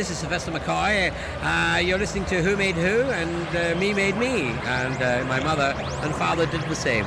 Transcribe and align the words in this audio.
this 0.00 0.10
is 0.10 0.16
Sylvester 0.16 0.50
McCoy. 0.50 1.12
Uh, 1.42 1.76
you're 1.76 1.98
listening 1.98 2.24
to 2.24 2.42
Who 2.42 2.56
Made 2.56 2.74
Who, 2.74 3.02
and 3.02 3.46
uh, 3.54 3.78
Me 3.78 3.92
Made 3.92 4.16
Me. 4.16 4.48
And 4.64 4.96
uh, 5.02 5.26
my 5.28 5.40
mother 5.40 5.74
and 5.76 6.14
father 6.14 6.46
did 6.46 6.62
the 6.62 6.74
same. 6.74 7.04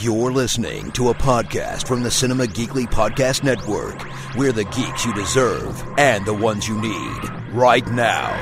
You're 0.00 0.32
listening 0.32 0.92
to 0.92 1.10
a 1.10 1.14
podcast 1.14 1.86
from 1.86 2.02
the 2.02 2.10
Cinema 2.10 2.44
Geekly 2.44 2.86
Podcast 2.86 3.44
Network. 3.44 4.02
We're 4.34 4.52
the 4.52 4.64
geeks 4.64 5.04
you 5.04 5.12
deserve 5.12 5.84
and 5.98 6.24
the 6.24 6.32
ones 6.32 6.66
you 6.66 6.80
need 6.80 7.30
right 7.52 7.86
now. 7.88 8.32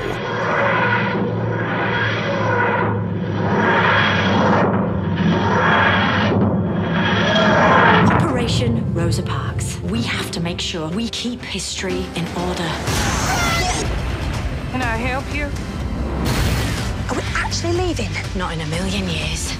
Operation 8.09 8.93
Rosa 8.93 9.23
Parks. 9.23 9.54
We 10.55 10.57
make 10.57 10.67
sure 10.67 10.87
we 10.87 11.09
keep 11.09 11.41
history 11.41 12.05
in 12.15 12.25
order. 12.37 12.69
Can 14.71 14.81
I 14.81 14.95
help 14.95 15.25
you? 15.35 15.47
Are 17.09 17.15
we 17.17 17.23
actually 17.35 17.73
leaving? 17.73 18.09
Not 18.37 18.53
in 18.53 18.61
a 18.61 18.67
million 18.67 19.09
years. 19.09 19.51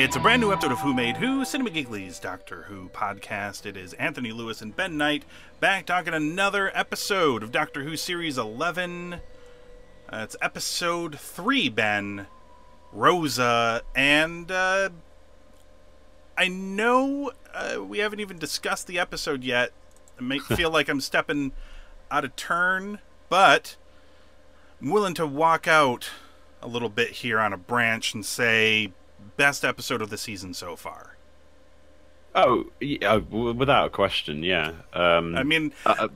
It's 0.00 0.14
a 0.14 0.20
brand 0.20 0.40
new 0.40 0.52
episode 0.52 0.70
of 0.70 0.78
Who 0.78 0.94
Made 0.94 1.16
Who, 1.16 1.44
Cinema 1.44 1.70
Geekly's 1.70 2.20
Doctor 2.20 2.62
Who 2.68 2.88
podcast. 2.90 3.66
It 3.66 3.76
is 3.76 3.94
Anthony 3.94 4.30
Lewis 4.30 4.62
and 4.62 4.74
Ben 4.74 4.96
Knight 4.96 5.24
back 5.58 5.86
talking 5.86 6.14
another 6.14 6.70
episode 6.72 7.42
of 7.42 7.50
Doctor 7.50 7.82
Who 7.82 7.96
Series 7.96 8.38
11. 8.38 9.14
Uh, 9.14 9.18
it's 10.12 10.36
episode 10.40 11.18
3, 11.18 11.68
Ben. 11.70 12.26
Rosa, 12.92 13.82
and 13.96 14.52
uh, 14.52 14.90
I 16.38 16.46
know 16.46 17.32
uh, 17.52 17.82
we 17.82 17.98
haven't 17.98 18.20
even 18.20 18.38
discussed 18.38 18.86
the 18.86 19.00
episode 19.00 19.42
yet. 19.42 19.72
I 20.16 20.22
may 20.22 20.38
feel 20.54 20.70
like 20.70 20.88
I'm 20.88 21.00
stepping 21.00 21.50
out 22.08 22.24
of 22.24 22.36
turn, 22.36 23.00
but 23.28 23.74
I'm 24.80 24.90
willing 24.90 25.14
to 25.14 25.26
walk 25.26 25.66
out 25.66 26.08
a 26.62 26.68
little 26.68 26.88
bit 26.88 27.10
here 27.10 27.40
on 27.40 27.52
a 27.52 27.58
branch 27.58 28.14
and 28.14 28.24
say 28.24 28.92
best 29.36 29.64
episode 29.64 30.02
of 30.02 30.10
the 30.10 30.18
season 30.18 30.54
so 30.54 30.76
far. 30.76 31.16
Oh, 32.34 32.66
yeah, 32.80 33.16
without 33.16 33.86
a 33.86 33.90
question, 33.90 34.42
yeah. 34.42 34.72
Um, 34.92 35.34
I 35.36 35.42
mean, 35.42 35.72
uh, 35.86 36.08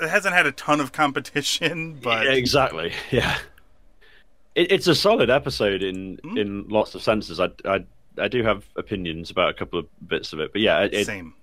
it 0.00 0.08
hasn't 0.08 0.34
had 0.34 0.46
a 0.46 0.52
ton 0.52 0.80
of 0.80 0.92
competition, 0.92 1.94
but 2.02 2.24
yeah, 2.24 2.32
exactly, 2.32 2.92
yeah. 3.10 3.38
It, 4.54 4.72
it's 4.72 4.86
a 4.86 4.94
solid 4.94 5.30
episode 5.30 5.82
in 5.82 6.16
Mm. 6.24 6.38
in 6.38 6.68
lots 6.68 6.94
of 6.94 7.02
senses. 7.02 7.38
I, 7.38 7.50
I 7.64 7.84
I 8.20 8.26
do 8.28 8.42
have 8.42 8.64
opinions 8.74 9.30
about 9.30 9.50
a 9.50 9.54
couple 9.54 9.78
of 9.78 9.86
bits 10.08 10.32
of 10.32 10.40
it, 10.40 10.52
but 10.52 10.60
yeah, 10.60 10.80
it, 10.84 10.94
it, 10.94 11.06
same. 11.06 11.34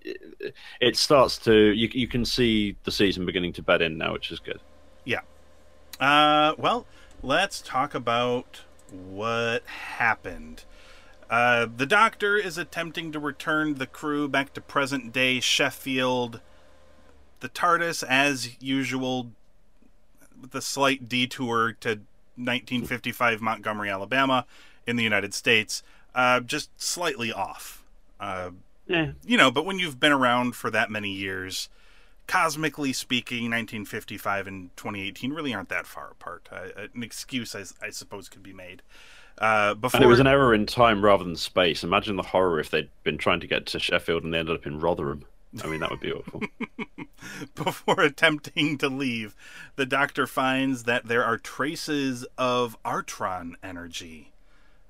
it 0.81 0.97
starts 0.97 1.37
to 1.39 1.53
you 1.71 1.89
you 1.93 2.07
can 2.07 2.25
see 2.25 2.75
the 2.83 2.91
season 2.91 3.25
beginning 3.25 3.53
to 3.53 3.61
bed 3.61 3.81
in 3.81 3.97
now, 3.97 4.11
which 4.11 4.31
is 4.31 4.39
good. 4.39 4.59
Yeah. 5.05 5.21
Uh, 5.99 6.55
well, 6.57 6.85
let's 7.23 7.61
talk 7.61 7.93
about 7.95 8.61
what 8.91 9.63
happened. 9.67 10.65
Uh, 11.29 11.67
the 11.75 11.85
Doctor 11.85 12.37
is 12.37 12.57
attempting 12.57 13.11
to 13.11 13.19
return 13.19 13.75
the 13.75 13.87
crew 13.87 14.27
back 14.27 14.53
to 14.53 14.61
present 14.61 15.11
day 15.11 15.39
Sheffield. 15.39 16.39
The 17.39 17.49
TARDIS, 17.49 18.03
as 18.07 18.61
usual, 18.61 19.31
with 20.39 20.53
a 20.53 20.61
slight 20.61 21.09
detour 21.09 21.73
to 21.81 21.89
1955 22.35 23.41
Montgomery, 23.41 23.89
Alabama, 23.89 24.45
in 24.85 24.95
the 24.95 25.03
United 25.03 25.33
States, 25.33 25.83
uh, 26.13 26.39
just 26.39 26.69
slightly 26.81 27.31
off. 27.31 27.83
Uh, 28.19 28.51
Yeah, 28.87 29.11
you 29.25 29.35
know, 29.37 29.49
but 29.49 29.65
when 29.65 29.79
you've 29.79 29.99
been 29.99 30.11
around 30.11 30.55
for 30.55 30.69
that 30.69 30.91
many 30.91 31.09
years, 31.09 31.69
cosmically 32.27 32.93
speaking, 32.93 33.45
1955 33.45 34.47
and 34.47 34.77
2018 34.77 35.33
really 35.33 35.53
aren't 35.53 35.69
that 35.69 35.87
far 35.87 36.11
apart. 36.11 36.47
Uh, 36.51 36.87
an 36.93 37.01
excuse, 37.03 37.55
I, 37.55 37.63
I 37.85 37.89
suppose, 37.89 38.29
could 38.29 38.43
be 38.43 38.53
made. 38.53 38.83
Uh, 39.37 39.73
before 39.73 39.97
and 39.97 40.05
it 40.05 40.07
was 40.07 40.19
an 40.19 40.27
error 40.27 40.53
in 40.53 40.65
time 40.65 41.03
rather 41.03 41.23
than 41.23 41.35
space. 41.35 41.83
Imagine 41.83 42.15
the 42.15 42.23
horror 42.23 42.59
if 42.59 42.69
they'd 42.69 42.89
been 43.03 43.17
trying 43.17 43.41
to 43.41 43.47
get 43.47 43.65
to 43.67 43.79
Sheffield 43.79 44.23
and 44.23 44.33
they 44.33 44.39
ended 44.39 44.55
up 44.55 44.65
in 44.65 44.79
Rotherham. 44.79 45.25
I 45.63 45.67
mean, 45.67 45.79
that 45.79 45.89
would 45.89 45.99
be 45.99 46.11
awful. 46.11 46.41
before 47.55 48.01
attempting 48.01 48.77
to 48.79 48.89
leave, 48.89 49.35
the 49.75 49.85
Doctor 49.85 50.27
finds 50.27 50.83
that 50.83 51.07
there 51.07 51.23
are 51.23 51.37
traces 51.37 52.25
of 52.37 52.77
Artron 52.83 53.53
energy. 53.63 54.31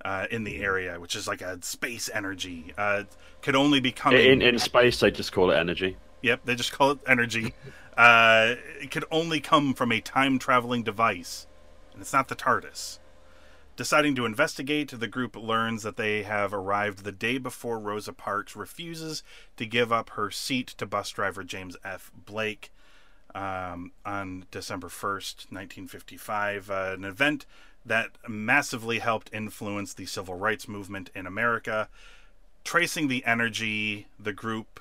Uh, 0.04 0.28
in 0.30 0.44
the 0.44 0.62
area, 0.62 1.00
which 1.00 1.16
is 1.16 1.28
like 1.28 1.42
a 1.42 1.60
space 1.64 2.12
energy, 2.14 2.72
uh, 2.78 3.06
could 3.42 3.56
only 3.56 3.80
be 3.80 3.92
coming 3.92 4.24
in 4.24 4.40
in 4.40 4.60
space, 4.60 5.00
they 5.00 5.10
just 5.10 5.32
call 5.32 5.50
it 5.50 5.56
energy. 5.56 5.98
Yep, 6.22 6.42
they 6.46 6.54
just 6.54 6.72
call 6.72 6.92
it 6.92 7.00
energy. 7.08 7.56
Uh, 7.98 8.54
it 8.80 8.92
could 8.92 9.06
only 9.10 9.40
come 9.40 9.74
from 9.74 9.92
a 9.92 10.00
time 10.00 10.38
traveling 10.38 10.84
device, 10.84 11.48
and 11.92 12.02
it's 12.02 12.14
not 12.14 12.28
the 12.28 12.36
TARDIS. 12.36 13.00
Deciding 13.76 14.16
to 14.16 14.26
investigate, 14.26 14.98
the 14.98 15.08
group 15.08 15.36
learns 15.36 15.84
that 15.84 15.98
they 15.98 16.24
have 16.24 16.54
arrived 16.54 17.04
the 17.04 17.12
day 17.12 17.38
before 17.38 17.78
Rosa 17.78 18.14
Parks 18.14 18.56
refuses 18.56 19.22
to 19.58 19.66
give 19.66 19.92
up 19.92 20.12
her 20.12 20.32
seat 20.32 20.68
to 20.78 20.86
bus 20.86 21.10
driver 21.10 21.44
James 21.44 21.76
F. 21.84 22.10
Blake 22.26 22.72
um, 23.34 23.92
on 24.06 24.46
December 24.50 24.88
1st, 24.88 25.52
1955. 25.52 26.72
Uh, 26.72 26.92
an 26.94 27.04
event 27.04 27.46
that 27.86 28.12
massively 28.30 29.00
helped 29.00 29.30
influence 29.34 29.94
the 29.94 30.06
civil 30.06 30.36
rights 30.36 30.70
movement 30.70 31.10
in 31.14 31.28
America. 31.28 31.90
Tracing 32.64 33.10
the 33.10 33.26
energy, 33.26 34.08
the 34.18 34.34
group 34.34 34.80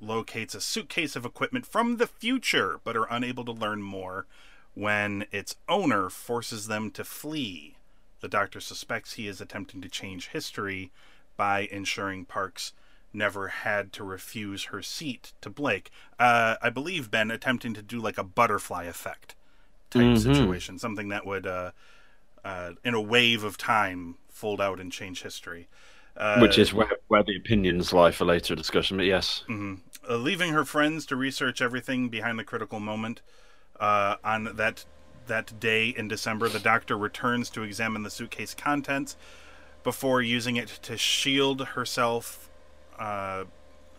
locates 0.00 0.54
a 0.54 0.60
suitcase 0.60 1.16
of 1.16 1.24
equipment 1.24 1.66
from 1.66 1.96
the 1.96 2.06
future, 2.06 2.80
but 2.84 2.96
are 2.96 3.08
unable 3.10 3.44
to 3.44 3.52
learn 3.52 3.82
more 3.82 4.26
when 4.74 5.26
its 5.32 5.56
owner 5.68 6.08
forces 6.08 6.68
them 6.68 6.92
to 6.92 7.02
flee. 7.02 7.75
The 8.20 8.28
doctor 8.28 8.60
suspects 8.60 9.14
he 9.14 9.28
is 9.28 9.40
attempting 9.40 9.80
to 9.82 9.88
change 9.88 10.28
history 10.28 10.90
by 11.36 11.60
ensuring 11.70 12.24
Parks 12.24 12.72
never 13.12 13.48
had 13.48 13.92
to 13.94 14.04
refuse 14.04 14.64
her 14.64 14.82
seat 14.82 15.32
to 15.40 15.50
Blake. 15.50 15.90
Uh, 16.18 16.56
I 16.62 16.70
believe 16.70 17.10
Ben 17.10 17.30
attempting 17.30 17.74
to 17.74 17.82
do 17.82 17.98
like 18.00 18.18
a 18.18 18.24
butterfly 18.24 18.84
effect 18.84 19.34
type 19.90 20.16
Mhm. 20.16 20.16
situation, 20.16 20.78
something 20.78 21.08
that 21.08 21.26
would, 21.26 21.46
uh, 21.46 21.70
uh, 22.44 22.72
in 22.84 22.94
a 22.94 23.00
wave 23.00 23.44
of 23.44 23.56
time, 23.56 24.16
fold 24.28 24.60
out 24.60 24.80
and 24.80 24.92
change 24.92 25.22
history. 25.22 25.68
Uh, 26.16 26.40
which 26.40 26.58
is 26.58 26.72
where, 26.72 26.96
where 27.08 27.22
the 27.22 27.36
opinions 27.36 27.92
lie 27.92 28.10
for 28.10 28.24
later 28.24 28.54
discussion. 28.54 28.96
But 28.96 29.06
yes, 29.06 29.42
Mhm. 29.48 29.80
Uh, 30.08 30.16
leaving 30.16 30.52
her 30.52 30.64
friends 30.64 31.06
to 31.06 31.16
research 31.16 31.60
everything 31.60 32.08
behind 32.08 32.38
the 32.38 32.44
critical 32.44 32.80
moment 32.80 33.22
uh, 33.78 34.16
on 34.24 34.56
that 34.56 34.84
that 35.26 35.58
day 35.60 35.88
in 35.88 36.08
December, 36.08 36.48
the 36.48 36.58
doctor 36.58 36.96
returns 36.96 37.50
to 37.50 37.62
examine 37.62 38.02
the 38.02 38.10
suitcase 38.10 38.54
contents 38.54 39.16
before 39.82 40.20
using 40.22 40.56
it 40.56 40.68
to 40.82 40.96
shield 40.96 41.60
herself. 41.68 42.48
Uh, 42.98 43.44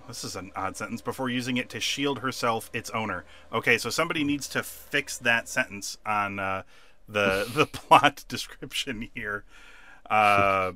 this 0.08 0.24
is 0.24 0.36
an 0.36 0.52
odd 0.56 0.78
sentence. 0.78 1.02
Before 1.02 1.30
using 1.30 1.58
it 1.58 1.70
to 1.70 1.80
shield 1.80 2.20
herself, 2.20 2.70
its 2.74 2.90
owner. 2.92 3.26
Okay, 3.52 3.78
so 3.78 3.90
somebody 3.90 4.24
needs 4.24 4.48
to 4.50 4.64
fix 4.64 5.18
that 5.18 5.48
sentence 5.48 5.98
on 6.06 6.40
uh, 6.40 6.64
the 7.08 7.50
the 7.54 7.66
plot 7.66 8.24
description 8.28 9.10
here. 9.14 9.44
Uh, 10.10 10.74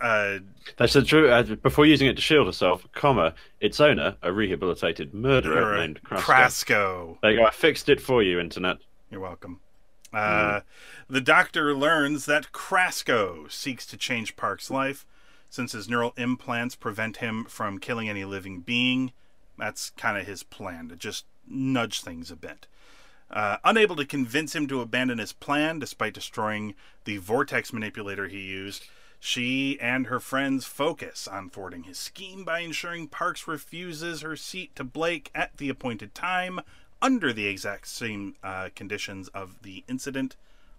uh, 0.00 0.38
that's 0.76 0.92
the 0.92 1.02
true. 1.02 1.30
Uh, 1.30 1.42
before 1.42 1.86
using 1.86 2.08
it 2.08 2.16
to 2.16 2.22
shield 2.22 2.46
herself, 2.46 2.86
comma 2.92 3.34
its 3.60 3.80
owner, 3.80 4.16
a 4.22 4.32
rehabilitated 4.32 5.14
murderer 5.14 5.78
named 5.78 6.00
Krasko. 6.02 6.20
Krasco. 6.20 7.18
There 7.22 7.30
you 7.30 7.38
go. 7.38 7.46
I 7.46 7.50
fixed 7.50 7.88
it 7.88 8.00
for 8.00 8.22
you, 8.22 8.40
internet. 8.40 8.78
You're 9.10 9.20
welcome. 9.20 9.60
Uh, 10.12 10.60
The 11.08 11.20
doctor 11.20 11.74
learns 11.74 12.26
that 12.26 12.52
Krasko 12.52 13.50
seeks 13.50 13.84
to 13.86 13.96
change 13.96 14.36
Park's 14.36 14.70
life 14.70 15.06
since 15.50 15.72
his 15.72 15.88
neural 15.88 16.14
implants 16.16 16.74
prevent 16.76 17.18
him 17.18 17.44
from 17.44 17.78
killing 17.78 18.08
any 18.08 18.24
living 18.24 18.60
being. 18.60 19.12
That's 19.58 19.90
kind 19.90 20.18
of 20.18 20.26
his 20.26 20.42
plan 20.42 20.88
to 20.88 20.96
just 20.96 21.26
nudge 21.46 22.00
things 22.00 22.30
a 22.30 22.36
bit. 22.36 22.66
Uh, 23.30 23.56
unable 23.64 23.96
to 23.96 24.04
convince 24.04 24.54
him 24.54 24.66
to 24.68 24.80
abandon 24.80 25.18
his 25.18 25.32
plan 25.32 25.78
despite 25.78 26.14
destroying 26.14 26.74
the 27.04 27.16
vortex 27.18 27.72
manipulator 27.72 28.28
he 28.28 28.40
used, 28.40 28.84
she 29.18 29.80
and 29.80 30.06
her 30.06 30.20
friends 30.20 30.66
focus 30.66 31.26
on 31.26 31.48
thwarting 31.48 31.84
his 31.84 31.98
scheme 31.98 32.44
by 32.44 32.60
ensuring 32.60 33.08
Parks 33.08 33.48
refuses 33.48 34.20
her 34.20 34.36
seat 34.36 34.76
to 34.76 34.84
Blake 34.84 35.30
at 35.34 35.56
the 35.56 35.68
appointed 35.68 36.14
time 36.14 36.60
under 37.04 37.32
the 37.32 37.46
exact 37.46 37.86
same 37.86 38.34
uh, 38.42 38.70
conditions 38.74 39.28
of 39.28 39.62
the 39.62 39.84
incident 39.86 40.34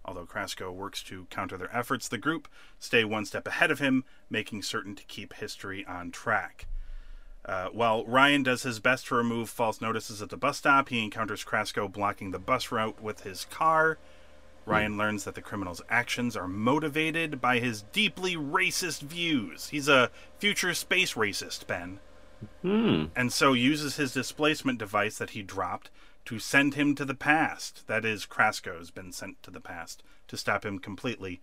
Although 0.06 0.26
Krasko 0.26 0.72
works 0.72 1.02
to 1.04 1.26
counter 1.30 1.56
their 1.56 1.76
efforts, 1.76 2.06
the 2.08 2.16
group 2.16 2.48
stay 2.78 3.04
one 3.04 3.26
step 3.26 3.46
ahead 3.46 3.72
of 3.72 3.80
him, 3.80 4.04
making 4.30 4.62
certain 4.62 4.94
to 4.94 5.04
keep 5.04 5.34
history 5.34 5.84
on 5.84 6.12
track. 6.12 6.66
Uh, 7.44 7.68
while 7.68 8.04
Ryan 8.06 8.44
does 8.44 8.62
his 8.62 8.78
best 8.78 9.06
to 9.06 9.16
remove 9.16 9.50
false 9.50 9.80
notices 9.80 10.22
at 10.22 10.30
the 10.30 10.36
bus 10.36 10.58
stop, 10.58 10.88
he 10.88 11.02
encounters 11.02 11.44
Krasko 11.44 11.90
blocking 11.90 12.30
the 12.30 12.38
bus 12.38 12.70
route 12.70 13.02
with 13.02 13.22
his 13.22 13.44
car. 13.46 13.98
Ryan 14.64 14.96
learns 14.96 15.24
that 15.24 15.36
the 15.36 15.42
criminal's 15.42 15.82
actions 15.88 16.36
are 16.36 16.48
motivated 16.48 17.40
by 17.40 17.58
his 17.58 17.82
deeply 17.82 18.36
racist 18.36 19.00
views. 19.00 19.68
He's 19.68 19.88
a 19.88 20.10
future 20.38 20.74
space 20.74 21.14
racist, 21.14 21.66
Ben. 21.66 22.00
And 23.14 23.32
so 23.32 23.52
uses 23.52 23.96
his 23.96 24.12
displacement 24.12 24.78
device 24.78 25.18
that 25.18 25.30
he 25.30 25.42
dropped 25.42 25.90
to 26.26 26.38
send 26.38 26.74
him 26.74 26.94
to 26.94 27.04
the 27.04 27.14
past. 27.14 27.86
That 27.86 28.04
is, 28.04 28.26
Krasko's 28.26 28.90
been 28.90 29.12
sent 29.12 29.42
to 29.42 29.50
the 29.50 29.60
past 29.60 30.02
to 30.28 30.36
stop 30.36 30.64
him 30.64 30.78
completely. 30.78 31.40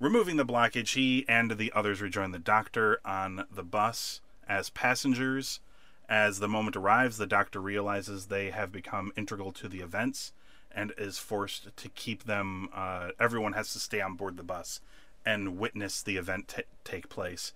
Removing 0.00 0.36
the 0.36 0.46
blockage, 0.46 0.94
he 0.94 1.24
and 1.28 1.52
the 1.52 1.72
others 1.74 2.00
rejoin 2.00 2.32
the 2.32 2.38
doctor 2.38 3.00
on 3.04 3.44
the 3.52 3.62
bus 3.62 4.20
as 4.48 4.70
passengers. 4.70 5.60
As 6.08 6.38
the 6.38 6.48
moment 6.48 6.76
arrives, 6.76 7.18
the 7.18 7.26
doctor 7.26 7.60
realizes 7.60 8.26
they 8.26 8.50
have 8.50 8.72
become 8.72 9.12
integral 9.16 9.52
to 9.52 9.68
the 9.68 9.80
events 9.80 10.32
and 10.74 10.92
is 10.98 11.18
forced 11.18 11.76
to 11.76 11.88
keep 11.90 12.24
them. 12.24 12.68
Uh, 12.74 13.10
everyone 13.20 13.52
has 13.52 13.72
to 13.72 13.78
stay 13.78 14.00
on 14.00 14.14
board 14.14 14.36
the 14.36 14.42
bus 14.42 14.80
and 15.24 15.58
witness 15.58 16.02
the 16.02 16.16
event 16.16 16.48
ta 16.48 16.62
take 16.84 17.08
place. 17.08 17.52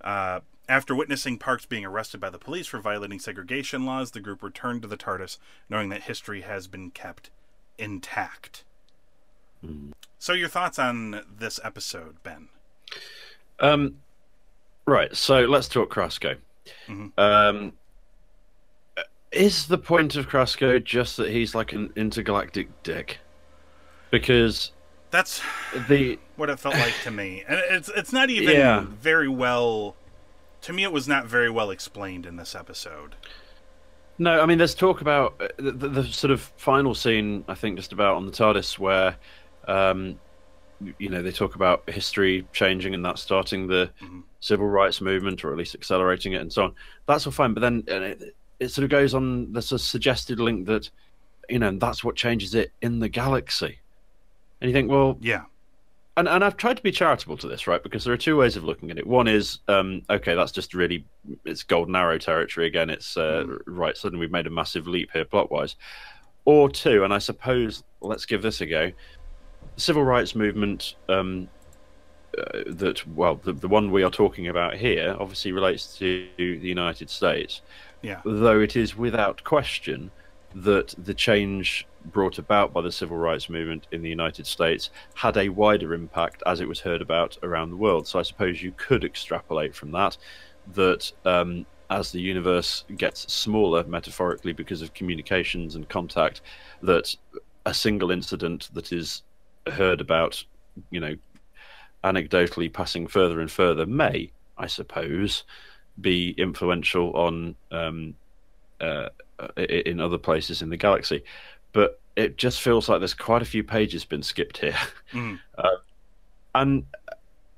Uh, 0.00 0.40
after 0.68 0.94
witnessing 0.94 1.38
Parks 1.38 1.66
being 1.66 1.84
arrested 1.84 2.20
by 2.20 2.30
the 2.30 2.38
police 2.38 2.66
for 2.66 2.78
violating 2.78 3.18
segregation 3.18 3.84
laws, 3.84 4.10
the 4.12 4.20
group 4.20 4.42
returned 4.42 4.82
to 4.82 4.88
the 4.88 4.96
TARDIS, 4.96 5.38
knowing 5.68 5.88
that 5.90 6.04
history 6.04 6.42
has 6.42 6.66
been 6.66 6.90
kept 6.90 7.30
intact. 7.78 8.64
So, 10.18 10.32
your 10.32 10.48
thoughts 10.48 10.78
on 10.78 11.22
this 11.38 11.60
episode, 11.62 12.16
Ben? 12.24 12.48
Um, 13.60 13.96
right. 14.86 15.14
So 15.16 15.40
let's 15.44 15.68
talk 15.68 15.92
Krasko. 15.94 16.36
Um, 17.16 17.72
is 19.30 19.66
the 19.66 19.78
point 19.78 20.16
of 20.16 20.28
Krasko 20.28 20.82
just 20.82 21.16
that 21.16 21.30
he's 21.30 21.54
like 21.54 21.72
an 21.72 21.92
intergalactic 21.96 22.82
dick? 22.82 23.18
Because 24.10 24.72
That's 25.10 25.40
the 25.88 26.18
what 26.36 26.50
it 26.50 26.58
felt 26.58 26.74
like 26.74 26.94
to 27.04 27.10
me, 27.10 27.44
and 27.48 27.60
it's 27.70 27.88
it's 27.90 28.12
not 28.12 28.30
even 28.30 28.54
Yeah. 28.54 28.80
very 28.80 29.28
well. 29.28 29.94
To 30.62 30.72
me, 30.72 30.84
it 30.84 30.92
was 30.92 31.08
not 31.08 31.26
very 31.26 31.50
well 31.50 31.70
explained 31.70 32.24
in 32.24 32.36
this 32.36 32.54
episode. 32.54 33.16
No, 34.18 34.40
I 34.40 34.46
mean, 34.46 34.58
there's 34.58 34.74
talk 34.74 35.00
about 35.00 35.34
uh, 35.40 35.48
the, 35.56 35.72
the, 35.72 35.88
the 35.88 36.04
sort 36.04 36.30
of 36.30 36.40
final 36.56 36.94
scene, 36.94 37.44
I 37.48 37.54
think, 37.54 37.76
just 37.76 37.92
about 37.92 38.16
on 38.16 38.26
the 38.26 38.32
TARDIS, 38.32 38.78
where, 38.78 39.16
um, 39.66 40.20
you 40.98 41.08
know, 41.08 41.22
they 41.22 41.32
talk 41.32 41.54
about 41.56 41.88
history 41.88 42.46
changing 42.52 42.94
and 42.94 43.04
that 43.04 43.18
starting 43.18 43.66
the 43.66 43.90
civil 44.40 44.66
rights 44.66 45.00
movement, 45.00 45.44
or 45.44 45.50
at 45.50 45.58
least 45.58 45.74
accelerating 45.74 46.32
it, 46.34 46.40
and 46.40 46.52
so 46.52 46.64
on. 46.64 46.74
That's 47.06 47.26
all 47.26 47.32
fine, 47.32 47.54
but 47.54 47.60
then 47.60 47.84
uh, 47.90 47.94
it, 47.94 48.36
it 48.60 48.68
sort 48.68 48.84
of 48.84 48.90
goes 48.90 49.14
on. 49.14 49.52
There's 49.52 49.72
a 49.72 49.78
suggested 49.78 50.38
link 50.38 50.66
that, 50.66 50.90
you 51.48 51.58
know, 51.58 51.72
that's 51.72 52.04
what 52.04 52.14
changes 52.14 52.54
it 52.54 52.70
in 52.82 53.00
the 53.00 53.08
galaxy. 53.08 53.78
And 54.60 54.70
you 54.70 54.74
think, 54.74 54.90
well, 54.90 55.18
Yeah, 55.20 55.42
and 56.16 56.28
and 56.28 56.44
I've 56.44 56.56
tried 56.56 56.76
to 56.76 56.82
be 56.82 56.92
charitable 56.92 57.36
to 57.38 57.48
this, 57.48 57.66
right? 57.66 57.82
Because 57.82 58.04
there 58.04 58.12
are 58.12 58.18
two 58.18 58.36
ways 58.36 58.56
of 58.56 58.64
looking 58.64 58.90
at 58.90 58.98
it. 58.98 59.06
One 59.06 59.28
is, 59.28 59.58
um, 59.68 60.02
okay, 60.10 60.34
that's 60.34 60.52
just 60.52 60.74
really 60.74 61.06
it's 61.44 61.62
golden 61.62 61.96
arrow 61.96 62.18
territory 62.18 62.66
again. 62.66 62.90
It's 62.90 63.16
uh, 63.16 63.44
right. 63.66 63.96
Suddenly 63.96 64.20
we've 64.20 64.32
made 64.32 64.46
a 64.46 64.50
massive 64.50 64.86
leap 64.86 65.10
here 65.12 65.24
plot 65.24 65.50
wise. 65.50 65.76
Or 66.44 66.68
two, 66.68 67.04
and 67.04 67.14
I 67.14 67.18
suppose 67.18 67.84
let's 68.00 68.26
give 68.26 68.42
this 68.42 68.60
a 68.60 68.66
go. 68.66 68.92
Civil 69.76 70.04
rights 70.04 70.34
movement 70.34 70.96
um, 71.08 71.48
uh, 72.36 72.64
that 72.66 73.06
well, 73.08 73.36
the, 73.36 73.52
the 73.52 73.68
one 73.68 73.90
we 73.90 74.02
are 74.02 74.10
talking 74.10 74.48
about 74.48 74.74
here 74.74 75.16
obviously 75.18 75.52
relates 75.52 75.96
to 75.98 76.28
the 76.36 76.58
United 76.58 77.08
States 77.08 77.62
yeah, 78.02 78.20
though 78.24 78.60
it 78.60 78.76
is 78.76 78.96
without 78.96 79.42
question 79.44 80.10
that 80.54 80.94
the 80.98 81.14
change 81.14 81.86
brought 82.06 82.38
about 82.38 82.72
by 82.72 82.80
the 82.80 82.92
civil 82.92 83.16
rights 83.16 83.48
movement 83.48 83.86
in 83.92 84.02
the 84.02 84.08
United 84.08 84.46
States 84.46 84.90
had 85.14 85.36
a 85.36 85.48
wider 85.48 85.94
impact 85.94 86.42
as 86.46 86.60
it 86.60 86.68
was 86.68 86.80
heard 86.80 87.02
about 87.02 87.36
around 87.42 87.70
the 87.70 87.76
world. 87.76 88.06
So 88.06 88.18
I 88.18 88.22
suppose 88.22 88.62
you 88.62 88.72
could 88.76 89.04
extrapolate 89.04 89.74
from 89.74 89.92
that 89.92 90.16
that 90.74 91.12
um, 91.24 91.66
as 91.90 92.12
the 92.12 92.20
universe 92.20 92.84
gets 92.96 93.32
smaller, 93.32 93.84
metaphorically 93.84 94.52
because 94.52 94.82
of 94.82 94.94
communications 94.94 95.74
and 95.74 95.88
contact, 95.88 96.40
that 96.82 97.14
a 97.66 97.74
single 97.74 98.10
incident 98.10 98.70
that 98.72 98.92
is 98.92 99.22
heard 99.66 100.00
about, 100.00 100.42
you 100.90 101.00
know, 101.00 101.14
anecdotally 102.04 102.72
passing 102.72 103.06
further 103.06 103.40
and 103.40 103.50
further 103.50 103.86
may, 103.86 104.30
I 104.58 104.66
suppose, 104.66 105.44
be 106.00 106.30
influential 106.38 107.12
on 107.14 107.54
um, 107.70 108.14
uh, 108.80 109.08
in 109.56 110.00
other 110.00 110.18
places 110.18 110.62
in 110.62 110.70
the 110.70 110.76
galaxy. 110.76 111.22
But 111.72 112.00
it 112.16 112.36
just 112.36 112.60
feels 112.60 112.88
like 112.88 113.00
there's 113.00 113.14
quite 113.14 113.42
a 113.42 113.46
few 113.46 113.64
pages 113.64 114.04
been 114.04 114.22
skipped 114.22 114.58
here, 114.58 114.76
Mhm. 115.12 115.40
uh, 115.56 115.76
and 116.54 116.84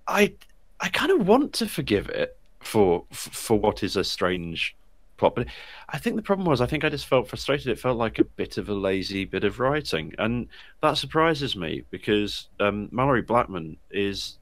I 0.06 0.32
I 0.81 0.88
kind 0.88 1.11
of 1.12 1.26
want 1.26 1.52
to 1.55 1.66
forgive 1.66 2.08
it 2.08 2.37
for 2.61 3.05
for 3.11 3.58
what 3.58 3.82
is 3.82 3.96
a 3.96 4.05
strange 4.05 4.76
plot. 5.16 5.34
But 5.34 5.49
I 5.88 5.99
think 5.99 6.16
the 6.16 6.22
problem 6.22 6.46
was 6.46 6.61
I 6.61 6.66
think 6.66 6.84
I 6.84 6.88
just 6.88 7.06
felt 7.06 7.28
frustrated. 7.28 7.69
It 7.69 7.78
felt 7.78 7.96
like 7.99 8.19
a 8.19 8.25
bit 8.25 8.58
of 8.58 8.69
a 8.69 8.75
lazy 8.75 9.25
bit 9.25 9.44
of 9.44 9.58
writing, 9.61 10.14
and 10.19 10.46
that 10.82 10.96
surprises 10.99 11.56
me 11.56 11.82
because 11.90 12.49
um, 12.60 12.88
Malorie 12.93 13.26
Blackman 13.26 13.76
is. 13.90 14.38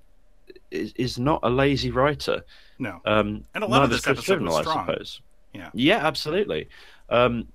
Is, 0.71 0.93
is 0.97 1.19
not 1.19 1.41
a 1.43 1.51
lazy 1.51 1.91
writer. 1.91 2.43
no, 2.79 3.01
Um, 3.05 3.45
And 3.55 3.63
a 3.63 3.67
lot 3.67 3.83
of 3.85 3.91
this 3.91 4.07
episode 4.07 4.41
was 4.41 4.53
Chibnall, 4.55 4.59
I 4.59 4.63
strong. 4.63 4.87
suppose. 4.87 5.21
Yeah. 5.53 5.71
Yeah, 5.75 6.07
absolutely. 6.07 6.69
Um, 7.11 7.47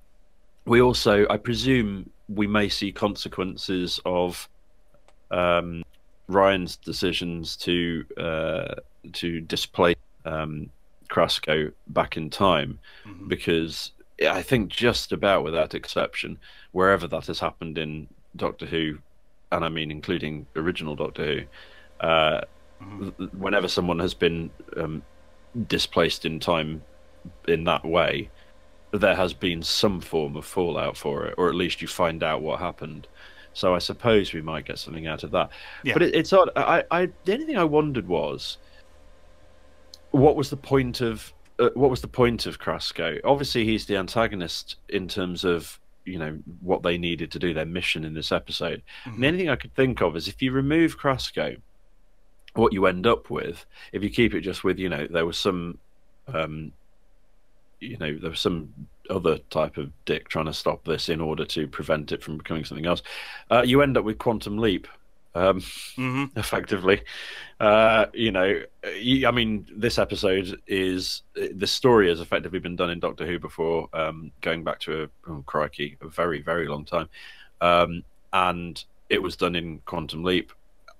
we 0.67 0.81
also, 0.81 1.25
I 1.29 1.37
presume, 1.37 2.09
we 2.27 2.45
may 2.45 2.67
see 2.69 2.91
consequences 2.91 3.99
of 4.05 4.47
um, 5.31 5.83
Ryan's 6.27 6.75
decisions 6.75 7.55
to 7.57 8.05
uh, 8.17 8.75
to 9.13 9.39
displace 9.41 9.95
um, 10.25 10.69
Krasko 11.09 11.71
back 11.87 12.17
in 12.17 12.29
time, 12.29 12.79
Mhm. 13.05 13.29
because 13.29 13.91
I 14.21 14.41
think 14.41 14.69
just 14.69 15.11
about 15.13 15.43
without 15.43 15.73
exception, 15.73 16.37
wherever 16.71 17.07
that 17.07 17.27
has 17.27 17.39
happened 17.39 17.77
in 17.77 18.07
Doctor 18.35 18.65
Who, 18.65 18.97
and 19.53 19.63
I 19.63 19.69
mean 19.69 19.89
including 19.89 20.45
original 20.55 20.95
Doctor 20.95 21.25
Who, 21.25 22.05
uh, 22.07 22.41
Mhm. 22.81 23.33
whenever 23.33 23.67
someone 23.69 23.99
has 23.99 24.13
been 24.13 24.51
um, 24.75 25.01
displaced 25.67 26.25
in 26.25 26.39
time 26.39 26.83
in 27.47 27.63
that 27.63 27.85
way, 27.85 28.29
there 28.91 29.15
has 29.15 29.33
been 29.33 29.61
some 29.63 30.01
form 30.01 30.35
of 30.35 30.45
fallout 30.45 30.97
for 30.97 31.25
it, 31.25 31.35
or 31.37 31.49
at 31.49 31.55
least 31.55 31.81
you 31.81 31.87
find 31.87 32.23
out 32.23 32.41
what 32.41 32.59
happened. 32.59 33.07
So 33.53 33.73
I 33.73 33.79
suppose 33.79 34.33
we 34.33 34.41
might 34.41 34.65
get 34.65 34.77
something 34.79 35.07
out 35.07 35.23
of 35.23 35.31
that. 35.31 35.49
Yeah. 35.83 35.93
But 35.93 36.03
it, 36.03 36.15
it's 36.15 36.31
odd. 36.31 36.49
I, 36.55 36.83
I, 36.91 37.09
the 37.25 37.33
only 37.33 37.45
thing 37.45 37.57
I 37.57 37.63
wondered 37.63 38.07
was, 38.07 38.57
what 40.11 40.35
was 40.35 40.49
the 40.49 40.57
point 40.57 41.01
of 41.01 41.33
uh, 41.59 41.69
what 41.73 41.89
was 41.89 42.01
the 42.01 42.07
point 42.07 42.45
of 42.45 42.59
Krasko? 42.59 43.19
Obviously, 43.23 43.65
he's 43.65 43.85
the 43.85 43.97
antagonist 43.97 44.75
in 44.89 45.07
terms 45.07 45.43
of 45.43 45.79
you 46.05 46.17
know 46.17 46.37
what 46.61 46.83
they 46.83 46.97
needed 46.97 47.31
to 47.31 47.39
do 47.39 47.53
their 47.53 47.65
mission 47.65 48.05
in 48.05 48.13
this 48.13 48.31
episode. 48.31 48.81
And 49.05 49.21
the 49.21 49.27
only 49.27 49.39
thing 49.39 49.49
I 49.49 49.55
could 49.55 49.73
think 49.75 50.01
of 50.01 50.15
is 50.15 50.27
if 50.27 50.41
you 50.41 50.51
remove 50.51 50.99
Krasko, 50.99 51.59
what 52.53 52.73
you 52.73 52.85
end 52.85 53.05
up 53.05 53.29
with, 53.29 53.65
if 53.91 54.03
you 54.03 54.09
keep 54.09 54.33
it 54.33 54.41
just 54.41 54.63
with 54.63 54.79
you 54.79 54.89
know 54.89 55.07
there 55.09 55.25
was 55.25 55.37
some, 55.37 55.77
um, 56.27 56.71
you 57.79 57.97
know 57.97 58.17
there 58.17 58.29
was 58.29 58.39
some 58.39 58.73
other 59.09 59.37
type 59.49 59.77
of 59.77 59.91
dick 60.05 60.27
trying 60.27 60.45
to 60.45 60.53
stop 60.53 60.83
this 60.83 61.09
in 61.09 61.21
order 61.21 61.45
to 61.45 61.67
prevent 61.67 62.11
it 62.11 62.21
from 62.23 62.37
becoming 62.37 62.65
something 62.65 62.85
else, 62.85 63.01
uh, 63.51 63.63
you 63.65 63.81
end 63.81 63.97
up 63.97 64.03
with 64.05 64.17
Quantum 64.17 64.57
Leap. 64.57 64.87
Um, 65.35 65.59
Mhm. 65.59 66.31
effectively. 66.37 67.01
Uh, 67.59 68.07
you 68.13 68.31
know, 68.31 68.61
I 68.83 69.31
mean, 69.31 69.67
this 69.75 69.99
episode 69.99 70.59
is 70.67 71.21
the 71.35 71.67
story 71.67 72.09
has 72.09 72.19
effectively 72.21 72.59
been 72.59 72.75
done 72.75 72.89
in 72.89 72.99
Doctor 72.99 73.25
Who 73.25 73.37
before, 73.39 73.87
um, 73.93 74.31
going 74.41 74.63
back 74.63 74.79
to 74.81 75.03
a 75.03 75.09
oh, 75.31 75.43
crikey, 75.45 75.97
a 76.01 76.07
very 76.07 76.41
very 76.41 76.67
long 76.67 76.85
time, 76.85 77.07
um, 77.61 78.03
and 78.33 78.83
it 79.09 79.21
was 79.21 79.35
done 79.35 79.55
in 79.55 79.79
Quantum 79.85 80.23
Leap. 80.23 80.51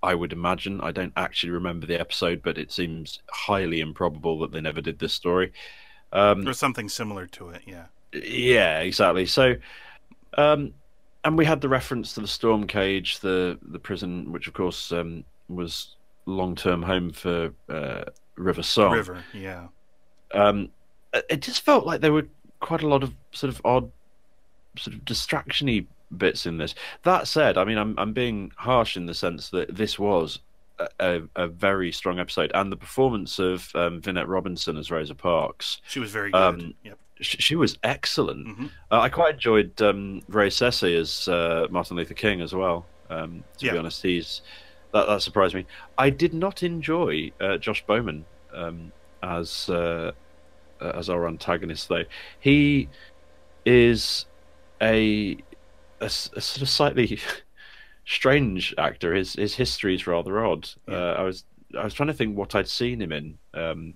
I 0.03 0.13
would 0.13 0.33
imagine. 0.33 0.81
I 0.81 0.91
don't 0.91 1.13
actually 1.15 1.51
remember 1.51 1.87
the 1.87 1.99
episode, 1.99 2.41
but 2.43 2.57
it 2.57 2.71
seems 2.71 3.19
highly 3.31 3.79
improbable 3.81 4.39
that 4.39 4.51
they 4.51 4.61
never 4.61 4.81
did 4.81 4.99
this 4.99 5.13
story. 5.13 5.51
Um, 6.13 6.43
There's 6.43 6.59
something 6.59 6.89
similar 6.89 7.25
to 7.27 7.49
it. 7.49 7.61
Yeah, 7.65 7.85
yeah, 8.13 8.79
exactly. 8.79 9.25
So, 9.25 9.55
um, 10.37 10.73
and 11.23 11.37
we 11.37 11.45
had 11.45 11.61
the 11.61 11.69
reference 11.69 12.13
to 12.13 12.21
the 12.21 12.27
storm 12.27 12.67
cage, 12.67 13.19
the 13.19 13.57
the 13.61 13.79
prison, 13.79 14.31
which 14.31 14.47
of 14.47 14.53
course 14.53 14.91
um, 14.91 15.23
was 15.49 15.95
long 16.25 16.55
term 16.55 16.81
home 16.81 17.11
for 17.11 17.51
uh, 17.69 18.03
River 18.35 18.63
Song. 18.63 18.91
River. 18.93 19.23
Yeah, 19.33 19.67
Um, 20.33 20.69
it- 21.13 21.25
it 21.29 21.41
just 21.41 21.61
felt 21.61 21.85
like 21.85 22.01
there 22.01 22.13
were 22.13 22.27
quite 22.59 22.81
a 22.83 22.87
lot 22.87 23.03
of 23.03 23.13
sort 23.31 23.51
of 23.53 23.61
odd, 23.65 23.91
sort 24.77 24.95
of 24.95 25.03
distractiony 25.05 25.85
bits 26.15 26.45
in 26.45 26.57
this. 26.57 26.73
That 27.03 27.27
said, 27.27 27.57
I 27.57 27.65
mean, 27.65 27.77
I'm 27.77 27.95
I'm 27.97 28.13
being 28.13 28.51
harsh 28.55 28.95
in 28.95 29.05
the 29.07 29.13
sense 29.13 29.49
that 29.49 29.75
this 29.75 29.99
was 29.99 30.39
a, 30.79 30.87
a, 30.99 31.21
a 31.43 31.47
very 31.47 31.91
strong 31.91 32.19
episode, 32.19 32.51
and 32.53 32.71
the 32.71 32.77
performance 32.77 33.39
of 33.39 33.69
um, 33.75 34.01
Vinette 34.01 34.27
Robinson 34.27 34.77
as 34.77 34.91
Rosa 34.91 35.15
Parks, 35.15 35.81
She 35.87 35.99
was 35.99 36.11
very 36.11 36.31
good. 36.31 36.41
Um, 36.41 36.73
yep. 36.83 36.97
she, 37.21 37.37
she 37.37 37.55
was 37.55 37.77
excellent. 37.83 38.47
Mhm. 38.47 38.69
Uh, 38.91 38.99
I 39.01 39.09
quite 39.09 39.35
enjoyed 39.35 39.81
um, 39.81 40.21
Ray 40.27 40.49
Sesay 40.49 40.99
as 40.99 41.27
uh, 41.27 41.67
Martin 41.69 41.97
Luther 41.97 42.13
King 42.13 42.41
as 42.41 42.53
well. 42.53 42.85
Um, 43.09 43.43
to 43.59 43.71
be 43.71 43.77
honest, 43.77 44.01
he's 44.03 44.41
that 44.93 45.07
that 45.07 45.21
surprised 45.21 45.55
me. 45.55 45.65
I 45.97 46.09
did 46.09 46.33
not 46.33 46.63
enjoy 46.63 47.31
uh, 47.39 47.57
Josh 47.57 47.85
Bowman 47.85 48.25
um, 48.53 48.91
as 49.23 49.69
uh, 49.69 50.11
as 50.81 51.09
our 51.09 51.27
antagonist, 51.27 51.87
though. 51.89 52.03
He 52.39 52.89
is 53.65 54.25
a 54.81 55.37
a 55.99 56.09
sort 56.09 56.61
of 56.61 56.69
slightly 56.69 57.19
strange 58.07 58.73
actor. 58.77 59.13
His 59.13 59.33
his 59.33 59.53
history 59.55 59.93
is 59.93 60.07
rather 60.07 60.43
odd. 60.43 60.69
Yeah. 60.87 60.95
Uh, 60.95 61.15
I 61.19 61.23
was 61.23 61.43
I 61.77 61.83
was 61.83 61.93
trying 61.93 62.07
to 62.07 62.13
think 62.13 62.35
what 62.37 62.55
I'd 62.55 62.67
seen 62.67 63.01
him 63.01 63.11
in 63.11 63.37
um, 63.53 63.93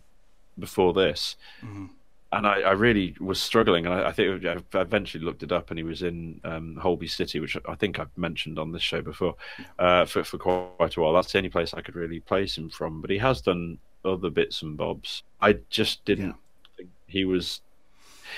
before 0.59 0.93
this, 0.93 1.37
Mhm. 1.63 1.89
and 2.33 2.45
I, 2.45 2.61
I 2.61 2.71
really 2.71 3.15
was 3.19 3.41
struggling. 3.41 3.85
And 3.85 3.95
I, 3.95 4.09
I 4.09 4.11
think 4.11 4.45
I 4.45 4.57
eventually 4.79 5.23
looked 5.23 5.41
it 5.43 5.51
up, 5.53 5.71
and 5.71 5.79
he 5.79 5.83
was 5.83 6.01
in 6.03 6.41
um, 6.43 6.75
Holby 6.75 7.07
City, 7.07 7.39
which 7.39 7.57
I 7.67 7.75
think 7.75 7.97
I've 7.99 8.15
mentioned 8.17 8.59
on 8.59 8.71
this 8.73 8.83
show 8.83 9.01
before, 9.01 9.35
uh, 9.79 10.05
for 10.05 10.23
for 10.25 10.37
quite 10.37 10.97
a 10.97 11.01
while. 11.01 11.13
That's 11.13 11.31
the 11.31 11.37
only 11.39 11.49
place 11.49 11.73
I 11.73 11.81
could 11.81 11.95
really 11.95 12.19
place 12.19 12.57
him 12.57 12.69
from. 12.69 12.99
But 13.01 13.09
he 13.09 13.17
has 13.19 13.41
done 13.41 13.79
other 14.03 14.29
bits 14.29 14.61
and 14.63 14.75
bobs. 14.77 15.23
I 15.41 15.53
just 15.69 16.03
didn't 16.05 16.27
Yeah. 16.27 16.75
think 16.77 16.89
he 17.07 17.23
was. 17.25 17.61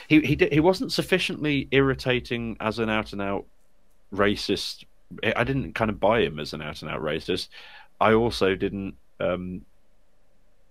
He 0.07 0.19
he 0.21 0.35
di- 0.35 0.49
he 0.51 0.59
wasn't 0.59 0.91
sufficiently 0.91 1.67
irritating 1.71 2.57
as 2.59 2.77
an 2.79 2.89
out 2.89 3.13
and 3.13 3.21
out 3.21 3.45
racist. 4.13 4.83
I 5.23 5.33
I 5.37 5.43
didn't 5.43 5.73
kind 5.73 5.89
of 5.89 5.99
buy 5.99 6.21
him 6.21 6.39
as 6.39 6.53
an 6.53 6.61
out 6.61 6.81
and 6.81 6.89
out 6.91 7.01
racist. 7.01 7.49
I 8.01 8.13
also 8.13 8.55
didn't. 8.55 8.95
Um, 9.19 9.65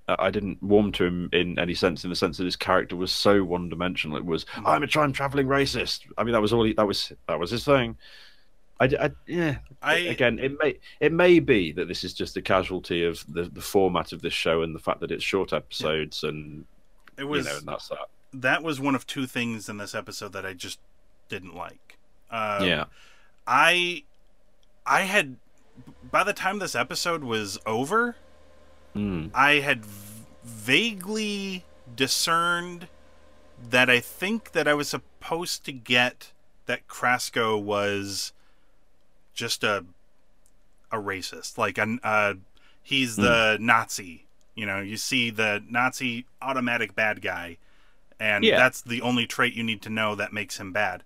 I 0.09 0.31
didn't 0.31 0.61
warm 0.63 0.91
to 0.93 1.05
him 1.05 1.29
in 1.33 1.59
any 1.59 1.75
sense, 1.75 2.03
in 2.05 2.11
the 2.11 2.17
sense 2.17 2.37
that 2.37 2.45
his 2.45 2.57
character 2.57 2.97
was 2.97 3.13
so 3.13 3.45
one 3.45 3.69
dimensional. 3.69 4.17
It 4.17 4.25
was 4.25 4.45
I'm 4.65 4.83
a 4.83 4.87
time 4.87 5.13
traveling 5.13 5.47
racist. 5.47 6.01
I 6.19 6.25
mean, 6.25 6.33
that 6.33 6.43
was 6.43 6.53
all. 6.53 6.65
He, 6.65 6.73
that 6.75 6.87
was 6.87 7.13
that 7.29 7.39
was 7.39 7.51
his 7.53 7.65
thing. 7.65 7.97
I, 8.81 8.87
I- 9.01 9.11
yeah. 9.27 9.59
I 9.81 9.95
Again, 9.99 10.39
it 10.41 10.59
may 10.61 10.79
it 11.01 11.13
may 11.13 11.39
be 11.39 11.71
that 11.73 11.87
this 11.87 12.03
is 12.03 12.13
just 12.15 12.37
a 12.37 12.43
casualty 12.43 13.05
of 13.05 13.25
the, 13.33 13.45
the 13.45 13.61
format 13.61 14.13
of 14.13 14.23
this 14.23 14.33
show 14.33 14.63
and 14.63 14.75
the 14.75 14.81
fact 14.81 15.01
that 15.01 15.13
it's 15.13 15.23
short 15.25 15.53
episodes 15.53 16.25
and 16.25 16.65
it 17.17 17.25
was 17.25 17.47
you 17.47 17.53
know 17.53 17.59
and 17.59 17.69
that's 17.69 17.89
that. 17.89 18.09
that 18.33 18.63
was 18.65 18.81
one 18.81 18.95
of 18.97 19.07
two 19.07 19.27
things 19.27 19.69
in 19.69 19.77
this 19.79 19.95
episode 19.95 20.33
that 20.33 20.45
I 20.45 20.53
just 20.53 20.81
didn't 21.29 21.55
like. 21.55 21.97
Um, 22.31 22.65
yeah. 22.67 22.85
I 23.47 24.03
I 24.87 25.03
had 25.03 25.37
by 26.11 26.23
the 26.25 26.33
time 26.33 26.59
this 26.59 26.75
episode 26.75 27.25
was 27.25 27.59
over, 27.67 28.17
Mm. 28.95 29.31
I 29.35 29.55
had 29.61 29.87
v- 29.87 30.25
vaguely 30.45 31.65
discerned 31.97 32.89
that 33.71 33.89
I 33.89 34.01
think 34.01 34.53
that 34.53 34.69
I 34.69 34.75
was 34.75 34.89
supposed 34.89 35.65
to 35.65 35.73
get 35.73 36.33
that 36.67 36.87
Krasko 36.89 37.61
was 37.61 38.33
just 39.35 39.65
a 39.65 39.85
a 40.91 40.97
racist, 40.97 41.57
like 41.57 41.79
an 41.79 42.01
uh, 42.05 42.35
he's 42.83 43.17
the 43.17 43.57
Nazi. 43.61 44.27
You 44.55 44.67
know, 44.67 44.81
you 44.81 44.99
see 44.99 45.31
the 45.31 45.63
Nazi 45.67 46.27
automatic 46.43 46.95
bad 46.95 47.23
guy, 47.23 47.57
and 48.21 48.45
Yeah. 48.45 48.59
that's 48.59 48.83
the 48.83 49.01
only 49.01 49.27
trait 49.27 49.55
you 49.55 49.63
need 49.65 49.81
to 49.83 49.91
know 49.91 50.15
that 50.17 50.35
makes 50.35 50.59
him 50.61 50.71
bad. 50.73 51.03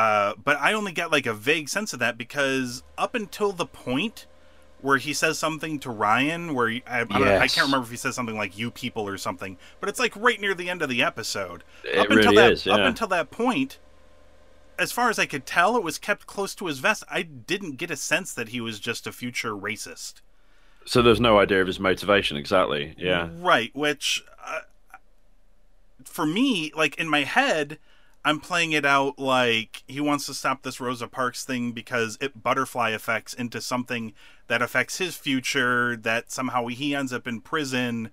Uh, 0.00 0.32
but 0.42 0.56
I 0.58 0.72
only 0.72 0.92
get 0.92 1.12
like 1.12 1.26
a 1.26 1.34
vague 1.34 1.68
sense 1.68 1.92
of 1.92 1.98
that 1.98 2.16
because 2.16 2.82
up 2.96 3.14
until 3.14 3.52
the 3.52 3.66
point 3.66 4.26
where 4.80 4.96
he 4.96 5.12
says 5.12 5.38
something 5.38 5.78
to 5.80 5.90
Ryan, 5.90 6.54
where 6.54 6.70
he, 6.70 6.82
I, 6.86 7.00
I, 7.10 7.18
know, 7.18 7.36
I 7.36 7.48
can't 7.48 7.66
remember 7.66 7.84
if 7.84 7.90
he 7.90 7.98
says 7.98 8.14
something 8.14 8.34
like 8.36 8.56
"you 8.56 8.70
people" 8.70 9.06
or 9.06 9.18
something, 9.18 9.58
but 9.78 9.90
it's 9.90 10.00
like 10.00 10.16
right 10.16 10.40
near 10.40 10.54
the 10.54 10.70
end 10.70 10.80
of 10.80 10.88
the 10.88 11.02
episode. 11.02 11.64
It 11.84 11.98
up 11.98 12.10
until 12.10 12.32
really 12.32 12.36
that, 12.36 12.52
is, 12.52 12.66
up 12.66 12.80
until 12.80 13.08
that 13.08 13.30
point, 13.30 13.78
as 14.78 14.90
far 14.90 15.10
as 15.10 15.18
I 15.18 15.26
could 15.26 15.44
tell, 15.44 15.76
it 15.76 15.82
was 15.82 15.98
kept 15.98 16.26
close 16.26 16.54
to 16.54 16.66
his 16.66 16.78
vest. 16.78 17.04
I 17.10 17.20
didn't 17.20 17.76
get 17.76 17.90
a 17.90 17.96
sense 17.96 18.32
that 18.32 18.48
he 18.48 18.60
was 18.62 18.80
just 18.80 19.06
a 19.06 19.12
future 19.12 19.52
racist. 19.52 20.22
So 20.86 21.02
there's 21.02 21.20
no 21.20 21.38
idea 21.38 21.60
of 21.60 21.66
his 21.66 21.78
motivation 21.78 22.38
exactly. 22.38 22.94
Yeah. 22.96 23.28
Right, 23.34 23.70
which 23.76 24.24
uh, 24.42 24.60
for 26.04 26.24
me, 26.24 26.72
like 26.74 26.96
in 26.96 27.06
my 27.06 27.24
head, 27.24 27.78
I'm 28.24 28.40
playing 28.40 28.72
it 28.72 28.84
out 28.84 29.18
like 29.18 29.82
he 29.86 30.00
wants 30.00 30.26
to 30.26 30.34
stop 30.34 30.62
this 30.62 30.80
Rosa 30.80 31.08
Parks 31.08 31.44
thing 31.44 31.72
because 31.72 32.18
it 32.20 32.42
butterfly 32.42 32.90
effects 32.90 33.32
into 33.32 33.60
something 33.60 34.12
that 34.48 34.60
affects 34.62 34.98
his 34.98 35.16
future, 35.16 35.96
that 35.96 36.30
somehow 36.30 36.66
he 36.66 36.94
ends 36.94 37.12
up 37.12 37.26
in 37.26 37.40
prison 37.40 38.10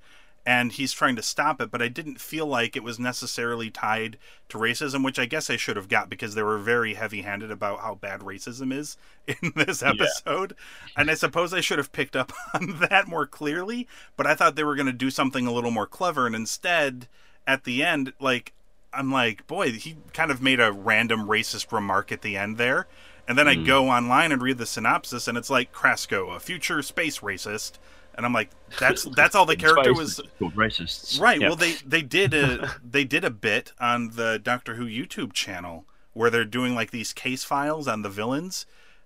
and 0.47 0.71
he's 0.71 0.93
trying 0.93 1.17
to 1.17 1.21
stop 1.21 1.59
it, 1.59 1.69
but 1.69 1.81
I 1.81 1.89
didn't 1.89 2.21
feel 2.21 2.45
like 2.45 2.77
it 2.77 2.83
was 2.83 2.97
necessarily 2.97 3.69
tied 3.69 4.17
to 4.47 4.57
racism, 4.57 5.03
which 5.03 5.19
I 5.19 5.25
guess 5.25 5.49
I 5.49 5.57
should 5.57 5.75
have 5.75 5.89
got 5.89 6.09
because 6.09 6.35
they 6.35 6.41
were 6.41 6.57
very 6.57 6.93
heavy 6.93 7.23
handed 7.23 7.51
about 7.51 7.81
how 7.81 7.95
bad 7.95 8.21
racism 8.21 8.71
is 8.71 8.95
in 9.27 9.51
this 9.57 9.83
episode. 9.83 10.55
And 10.95 11.11
I 11.11 11.15
suppose 11.15 11.53
I 11.53 11.59
should 11.59 11.79
have 11.79 11.91
picked 11.91 12.15
up 12.15 12.31
on 12.53 12.79
that 12.89 13.09
more 13.09 13.27
clearly, 13.27 13.89
but 14.15 14.25
I 14.25 14.35
thought 14.35 14.55
they 14.55 14.63
were 14.63 14.75
going 14.75 14.85
to 14.85 14.93
do 14.93 15.11
something 15.11 15.45
a 15.45 15.51
little 15.51 15.69
more 15.69 15.85
clever. 15.85 16.25
And 16.25 16.33
instead, 16.33 17.09
at 17.45 17.65
the 17.65 17.83
end, 17.83 18.13
like, 18.17 18.53
I'm 18.93 19.11
like, 19.11 19.47
boy, 19.47 19.71
he 19.71 19.97
kind 20.13 20.31
of 20.31 20.41
made 20.41 20.59
a 20.59 20.71
random 20.71 21.27
racist 21.27 21.71
remark 21.71 22.11
at 22.11 22.21
the 22.21 22.37
end 22.37 22.57
there. 22.57 22.87
And 23.27 23.37
then 23.37 23.47
I 23.47 23.55
hmm. 23.55 23.65
go 23.65 23.89
online 23.89 24.31
and 24.31 24.41
read 24.41 24.57
the 24.57 24.65
synopsis, 24.65 25.27
and 25.27 25.37
it's 25.37 25.49
like 25.49 25.73
Krasko, 25.73 26.33
a 26.35 26.39
future 26.39 26.81
space 26.81 27.19
racist. 27.19 27.73
And 28.15 28.25
I'm 28.25 28.33
like, 28.33 28.49
that's 28.79 29.03
that's 29.15 29.35
all 29.35 29.45
the 29.45 29.55
character 29.55 29.93
was. 29.93 30.21
racists. 30.39 31.19
Right. 31.19 31.39
Yeah. 31.39 31.49
Well, 31.49 31.57
they 31.57 31.73
they 31.85 32.01
did 32.01 32.33
a 32.33 32.75
they 32.83 33.03
did 33.03 33.23
a 33.23 33.29
bit 33.29 33.73
on 33.79 34.11
the 34.11 34.39
Doctor 34.41 34.75
Who 34.75 34.85
YouTube 34.85 35.33
channel 35.33 35.85
where 36.13 36.29
they're 36.29 36.45
doing 36.45 36.73
like 36.73 36.91
these 36.91 37.13
case 37.13 37.43
files 37.43 37.87
on 37.87 38.01
the 38.01 38.09
villains, 38.09 38.65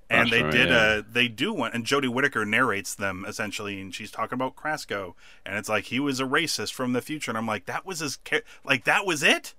and 0.09 0.27
That's 0.27 0.31
they 0.31 0.43
right, 0.43 0.51
did 0.51 0.69
yeah. 0.69 0.97
a 0.97 1.01
they 1.01 1.27
do 1.27 1.53
one, 1.53 1.71
and 1.73 1.85
Jodie 1.85 2.07
Whittaker 2.07 2.45
narrates 2.45 2.95
them 2.95 3.25
essentially, 3.27 3.81
and 3.81 3.93
she's 3.93 4.11
talking 4.11 4.35
about 4.35 4.55
Krasko, 4.55 5.13
and 5.45 5.57
it's 5.57 5.67
like 5.69 5.85
he 5.85 5.99
was 5.99 6.19
a 6.19 6.25
racist 6.25 6.73
from 6.73 6.93
the 6.93 7.01
future, 7.01 7.31
and 7.31 7.37
I'm 7.37 7.47
like, 7.47 7.65
that 7.65 7.85
was 7.85 7.99
his 7.99 8.17
like 8.63 8.85
that 8.85 9.05
was 9.05 9.23
it. 9.23 9.55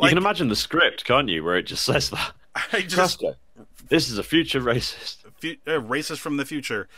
You 0.00 0.08
can 0.08 0.18
imagine 0.18 0.48
the 0.48 0.56
script, 0.56 1.04
can't 1.04 1.28
you, 1.28 1.42
where 1.44 1.56
it 1.56 1.64
just 1.64 1.84
says 1.84 2.10
that. 2.10 2.32
I 2.72 2.82
just 2.82 3.22
this 3.88 4.08
is 4.10 4.18
a 4.18 4.22
future 4.22 4.60
racist. 4.60 5.16
fu- 5.40 5.56
uh, 5.66 5.80
racist 5.80 6.18
from 6.18 6.36
the 6.36 6.44
future. 6.44 6.88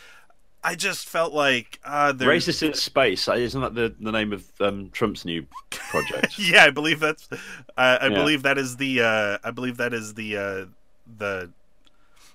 I 0.67 0.75
just 0.77 1.07
felt 1.07 1.35
like 1.35 1.79
uh, 1.85 2.15
Racist 2.15 2.63
in 2.67 2.73
space. 2.73 3.29
uh, 3.29 3.35
Isn't 3.35 3.61
that 3.61 3.75
the, 3.75 3.95
the 4.01 4.11
name 4.11 4.33
of 4.33 4.47
um, 4.63 4.89
Trump's 4.93 5.27
new 5.27 5.47
project? 5.71 6.39
yeah, 6.39 6.65
I 6.65 6.71
believe 6.71 7.01
that's. 7.01 7.29
Uh, 7.31 7.37
I 7.77 8.07
Yeah. 8.07 8.15
believe 8.15 8.43
that 8.45 8.57
is 8.57 8.79
the. 8.79 9.03
Uh, 9.03 9.39
I 9.45 9.51
believe 9.51 9.77
that 9.77 9.93
is 9.93 10.15
the. 10.15 10.37
Uh, 10.39 10.65
the, 11.19 11.51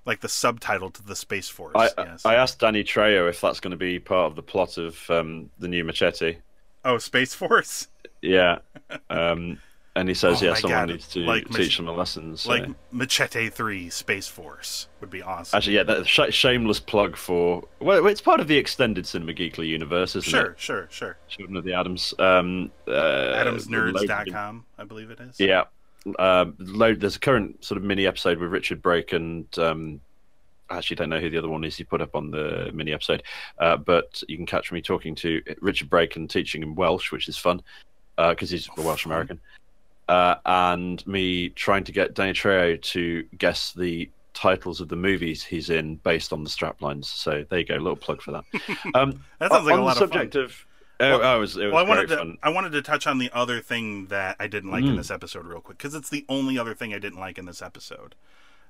like 0.05 0.19
the 0.21 0.29
subtitle 0.29 0.91
to 0.91 1.03
the 1.03 1.15
Space 1.15 1.49
Force. 1.49 1.73
I, 1.75 1.89
yes. 1.97 2.23
I 2.25 2.35
asked 2.35 2.59
Danny 2.59 2.83
Trejo 2.83 3.27
if 3.27 3.41
that's 3.41 3.59
going 3.59 3.71
to 3.71 3.77
be 3.77 3.97
part 3.99 4.27
of 4.29 4.35
the 4.35 4.43
plot 4.43 4.77
of 4.77 5.09
um, 5.09 5.49
the 5.57 5.67
new 5.67 5.83
Machete. 5.83 6.37
oh, 6.85 6.99
Space 6.99 7.33
Force. 7.33 7.87
Yeah. 8.21 8.59
Um, 9.09 9.59
and 9.95 10.07
he 10.07 10.13
says, 10.13 10.41
Oh 10.41 10.45
yeah, 10.45 10.53
someone 10.53 10.79
God, 10.79 10.89
needs 10.89 11.07
to 11.09 11.19
like 11.21 11.49
teach 11.49 11.77
them 11.77 11.87
a 11.87 11.91
lesson. 11.91 12.37
So. 12.37 12.49
Like 12.49 12.69
Machete 12.91 13.49
Three, 13.49 13.89
Space 13.89 14.27
Force 14.27 14.87
would 15.01 15.09
be 15.09 15.21
awesome. 15.21 15.57
Actually, 15.57 15.75
yeah, 15.75 15.83
that 15.83 16.07
sh- 16.07 16.31
shameless 16.33 16.79
plug 16.79 17.15
for. 17.15 17.63
Well, 17.79 18.05
it's 18.07 18.21
part 18.21 18.39
of 18.39 18.47
the 18.47 18.57
extended 18.57 19.05
Cinema 19.05 19.33
Geekly 19.33 19.67
universe, 19.67 20.15
isn't 20.15 20.29
sure, 20.29 20.51
it? 20.51 20.59
sure, 20.59 20.87
sure. 20.91 21.17
Children 21.27 21.57
of 21.57 21.63
the 21.63 21.73
Adams. 21.73 22.13
Um, 22.19 22.71
uh, 22.87 22.91
AdamsNerds.com, 22.91 24.65
I 24.77 24.83
believe 24.83 25.11
it 25.11 25.19
is. 25.19 25.39
Yeah. 25.39 25.65
Um, 26.17 26.55
load, 26.59 27.01
there's 27.01 27.17
a 27.17 27.19
current 27.19 27.63
sort 27.63 27.77
of 27.77 27.83
mini 27.83 28.07
episode 28.07 28.37
with 28.37 28.49
Richard 28.51 28.81
Brake 28.81 29.11
and 29.11 29.45
um, 29.59 29.99
I 30.69 30.77
actually 30.77 30.95
don't 30.95 31.09
know 31.09 31.19
who 31.19 31.29
the 31.29 31.37
other 31.37 31.49
one 31.49 31.63
is 31.63 31.75
he 31.75 31.83
put 31.83 32.01
up 32.01 32.15
on 32.15 32.31
the 32.31 32.71
mini 32.73 32.93
episode, 32.93 33.23
uh, 33.57 33.75
but 33.75 34.23
you 34.27 34.37
can 34.37 34.45
catch 34.45 34.71
me 34.71 34.81
talking 34.81 35.15
to 35.15 35.41
Richard 35.61 35.89
Brake 35.89 36.15
and 36.15 36.29
teaching 36.29 36.61
him 36.61 36.75
Welsh, 36.75 37.11
which 37.11 37.27
is 37.27 37.37
fun 37.37 37.61
because 38.17 38.49
he's 38.49 38.69
a 38.77 38.81
Welsh 38.81 39.05
American, 39.05 39.39
uh, 40.09 40.35
and 40.45 41.05
me 41.07 41.49
trying 41.49 41.83
to 41.85 41.91
get 41.91 42.13
Danny 42.15 42.33
Trejo 42.33 42.81
to 42.81 43.23
guess 43.37 43.71
the 43.73 44.09
titles 44.33 44.79
of 44.81 44.87
the 44.89 44.95
movies 44.95 45.43
he's 45.43 45.69
in 45.69 45.95
based 45.97 46.31
on 46.33 46.43
the 46.43 46.49
straplines. 46.49 47.05
So 47.05 47.45
there 47.49 47.59
you 47.59 47.65
go, 47.65 47.75
a 47.75 47.77
little 47.77 47.95
plug 47.95 48.21
for 48.21 48.31
that. 48.31 48.43
Um, 48.95 49.23
That 49.39 49.51
sounds 49.51 49.65
like 49.65 49.73
on 49.75 49.79
a 49.79 49.83
lot 49.83 49.97
the 49.97 50.03
of 50.05 50.09
fun. 50.11 50.19
subject 50.19 50.35
of. 50.35 50.65
Oh, 51.01 51.21
oh, 51.21 51.37
it 51.37 51.39
was, 51.39 51.55
it 51.57 51.65
was 51.65 51.73
Well, 51.73 51.85
I 51.85 51.87
wanted 51.87 52.07
to 52.09 52.17
fun. 52.17 52.37
I 52.43 52.49
wanted 52.49 52.71
to 52.73 52.81
touch 52.81 53.07
on 53.07 53.19
the 53.19 53.29
other 53.33 53.61
thing 53.61 54.07
that 54.07 54.35
I 54.39 54.47
didn't 54.47 54.69
like 54.71 54.83
in 54.83 54.95
Mm. 54.95 54.97
this 54.97 55.09
episode 55.11 55.45
real 55.45 55.61
quick 55.61 55.77
because 55.77 55.95
it's 55.95 56.09
the 56.09 56.25
only 56.27 56.57
other 56.59 56.73
thing 56.73 56.93
I 56.93 56.99
didn't 56.99 57.19
like 57.19 57.37
in 57.37 57.45
this 57.45 57.61
episode. 57.61 58.15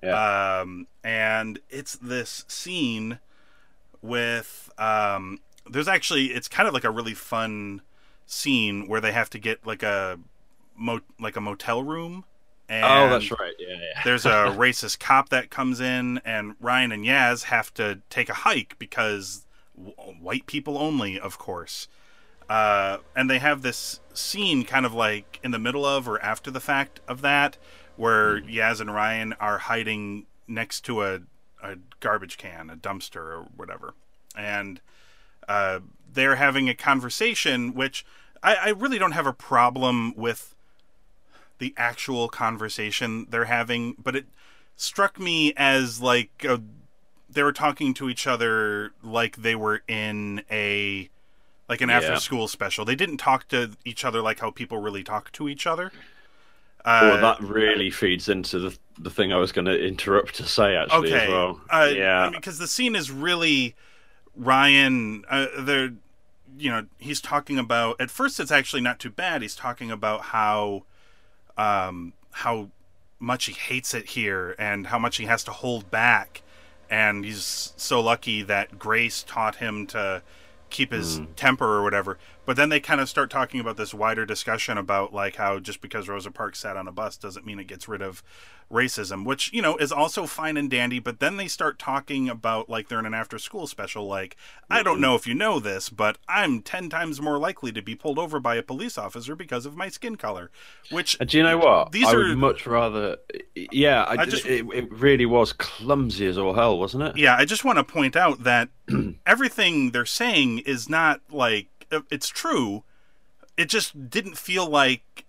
Yeah. 0.03 0.59
Um, 0.61 0.85
and 1.03 1.59
it's 1.69 1.95
this 1.95 2.45
scene 2.47 3.19
with 4.01 4.71
um, 4.77 5.39
there's 5.69 5.87
actually 5.87 6.27
it's 6.27 6.47
kind 6.47 6.67
of 6.67 6.73
like 6.73 6.83
a 6.83 6.91
really 6.91 7.13
fun 7.13 7.81
scene 8.25 8.87
where 8.87 9.01
they 9.01 9.11
have 9.11 9.29
to 9.31 9.39
get 9.39 9.65
like 9.65 9.83
a 9.83 10.19
mo- 10.79 11.01
like 11.19 11.35
a 11.35 11.41
motel 11.41 11.83
room 11.83 12.25
And 12.67 12.85
oh, 12.85 13.09
that's 13.09 13.31
right. 13.31 13.53
Yeah, 13.59 13.75
yeah. 13.75 14.01
there's 14.03 14.25
a 14.25 14.29
racist 14.57 14.99
cop 14.99 15.29
that 15.29 15.49
comes 15.49 15.79
in, 15.79 16.19
and 16.23 16.55
Ryan 16.59 16.91
and 16.91 17.03
Yaz 17.03 17.45
have 17.45 17.73
to 17.75 18.01
take 18.11 18.29
a 18.29 18.33
hike 18.33 18.77
because 18.77 19.45
w- 19.75 19.95
white 20.21 20.45
people 20.45 20.77
only, 20.77 21.19
of 21.19 21.39
course. 21.39 21.87
Uh, 22.47 22.97
and 23.15 23.29
they 23.29 23.39
have 23.39 23.61
this 23.63 23.99
scene 24.13 24.63
kind 24.63 24.85
of 24.85 24.93
like 24.93 25.39
in 25.43 25.51
the 25.51 25.59
middle 25.59 25.85
of 25.85 26.07
or 26.07 26.21
after 26.21 26.51
the 26.51 26.59
fact 26.59 26.99
of 27.07 27.21
that, 27.21 27.57
where 27.95 28.39
Yaz 28.41 28.79
and 28.79 28.93
Ryan 28.93 29.33
are 29.39 29.57
hiding 29.59 30.25
next 30.47 30.81
to 30.85 31.03
a, 31.03 31.21
a 31.63 31.77
garbage 31.99 32.37
can, 32.37 32.69
a 32.69 32.75
dumpster, 32.75 33.17
or 33.17 33.47
whatever. 33.55 33.93
And 34.35 34.79
uh, 35.47 35.79
they're 36.11 36.35
having 36.35 36.69
a 36.69 36.75
conversation, 36.75 37.73
which 37.73 38.05
I, 38.43 38.55
I 38.55 38.69
really 38.69 38.99
don't 38.99 39.11
have 39.13 39.27
a 39.27 39.33
problem 39.33 40.13
with 40.15 40.55
the 41.59 41.73
actual 41.77 42.27
conversation 42.29 43.27
they're 43.29 43.45
having, 43.45 43.95
but 44.01 44.15
it 44.15 44.25
struck 44.75 45.19
me 45.19 45.53
as 45.57 46.01
like 46.01 46.45
uh 46.47 46.57
they 47.29 47.43
were 47.43 47.53
talking 47.53 47.93
to 47.93 48.09
each 48.09 48.25
other 48.25 48.91
like 49.03 49.35
they 49.37 49.55
were 49.55 49.83
in 49.87 50.41
a 50.49 51.09
like 51.67 51.81
an 51.81 51.89
Yeah. 51.89 51.97
after 51.97 52.15
school 52.17 52.47
special. 52.47 52.83
They 52.85 52.95
didn't 52.95 53.17
talk 53.17 53.47
to 53.49 53.71
each 53.85 54.03
other 54.03 54.21
like 54.21 54.39
how 54.39 54.49
people 54.51 54.79
really 54.79 55.03
talk 55.03 55.31
to 55.33 55.47
each 55.47 55.67
other. 55.67 55.91
Well, 56.85 57.17
Uh, 57.17 57.21
that 57.21 57.41
really 57.41 57.91
feeds 57.91 58.29
into 58.29 58.57
the 58.57 58.77
the 58.97 59.09
thing 59.09 59.31
I 59.31 59.37
was 59.37 59.51
going 59.51 59.65
to 59.65 59.77
interrupt 59.85 60.35
to 60.35 60.45
say 60.45 60.75
actually 60.75 61.13
okay. 61.13 61.25
as 61.25 61.29
well. 61.29 61.61
Uh, 61.69 61.89
yeah, 61.93 62.29
because 62.33 62.57
the 62.57 62.67
scene 62.67 62.95
is 62.95 63.11
really 63.11 63.75
Ryan. 64.35 65.23
Uh, 65.29 65.47
they're, 65.59 65.91
you 66.57 66.71
know, 66.71 66.85
he's 66.97 67.21
talking 67.21 67.59
about. 67.59 67.99
At 67.99 68.09
first, 68.09 68.39
it's 68.39 68.51
actually 68.51 68.81
not 68.81 68.97
too 68.99 69.09
bad. 69.09 69.41
He's 69.41 69.55
talking 69.55 69.91
about 69.91 70.21
how, 70.35 70.83
um, 71.59 72.13
how 72.31 72.69
much 73.19 73.45
he 73.45 73.53
hates 73.53 73.93
it 73.93 74.05
here 74.11 74.55
and 74.57 74.87
how 74.87 74.97
much 74.97 75.17
he 75.17 75.25
has 75.25 75.43
to 75.43 75.51
hold 75.51 75.91
back, 75.91 76.41
and 76.89 77.25
he's 77.25 77.73
so 77.75 77.99
lucky 77.99 78.41
that 78.43 78.79
Grace 78.79 79.23
taught 79.27 79.57
him 79.57 79.85
to 79.87 80.23
keep 80.69 80.91
his 80.91 81.21
temper 81.35 81.65
or 81.65 81.83
whatever. 81.83 82.17
But 82.49 82.55
then 82.55 82.69
they 82.69 82.79
kind 82.79 82.99
of 82.99 83.07
start 83.07 83.29
talking 83.29 83.59
about 83.59 83.77
this 83.77 83.93
wider 83.93 84.25
discussion 84.25 84.75
about 84.79 85.13
like 85.13 85.35
how 85.35 85.59
just 85.59 85.81
because 85.81 86.09
Rosa 86.09 86.31
Parks 86.31 86.57
sat 86.57 86.77
on 86.77 86.87
a 86.87 86.91
bus 86.91 87.15
doesn't 87.15 87.45
mean 87.45 87.59
it 87.59 87.67
gets 87.67 87.87
rid 87.87 88.01
of 88.01 88.23
racism, 88.71 89.23
which 89.23 89.53
you 89.53 89.61
know 89.61 89.77
is 89.77 89.91
also 89.91 90.25
fine 90.25 90.57
and 90.57 90.67
dandy. 90.67 90.97
But 90.97 91.19
then 91.19 91.37
they 91.37 91.47
start 91.47 91.77
talking 91.77 92.27
about 92.27 92.67
like 92.67 92.87
they're 92.87 92.97
in 92.97 93.05
an 93.05 93.13
after 93.13 93.37
school 93.37 93.67
special. 93.67 94.07
Like 94.07 94.35
I 94.67 94.81
don't 94.81 94.99
know 94.99 95.13
if 95.13 95.27
you 95.27 95.35
know 95.35 95.59
this, 95.59 95.91
but 95.91 96.17
I'm 96.27 96.63
ten 96.63 96.89
times 96.89 97.21
more 97.21 97.37
likely 97.37 97.71
to 97.71 97.83
be 97.83 97.93
pulled 97.93 98.17
over 98.17 98.39
by 98.39 98.55
a 98.55 98.63
police 98.63 98.97
officer 98.97 99.35
because 99.35 99.67
of 99.67 99.77
my 99.77 99.89
skin 99.89 100.15
color. 100.15 100.49
Which 100.89 101.15
And 101.19 101.29
do 101.29 101.37
you 101.37 101.43
know 101.43 101.59
what? 101.59 101.91
These 101.91 102.07
I 102.07 102.15
are 102.15 102.29
would 102.29 102.37
much 102.39 102.65
rather. 102.65 103.17
Yeah, 103.53 104.05
I, 104.05 104.23
I 104.23 104.25
just- 104.25 104.47
it, 104.47 104.65
it 104.73 104.91
really 104.91 105.27
was 105.27 105.53
clumsy 105.53 106.25
as 106.25 106.39
all 106.39 106.55
hell, 106.55 106.79
wasn't 106.79 107.03
it? 107.03 107.15
Yeah, 107.15 107.35
I 107.35 107.45
just 107.45 107.63
want 107.63 107.77
to 107.77 107.83
point 107.83 108.15
out 108.15 108.43
that 108.43 108.69
everything 109.27 109.91
they're 109.91 110.07
saying 110.07 110.59
is 110.65 110.89
not 110.89 111.21
like 111.29 111.67
it's 112.09 112.29
true. 112.29 112.83
It 113.57 113.69
just 113.69 114.09
didn't 114.09 114.37
feel 114.37 114.67
like 114.67 115.25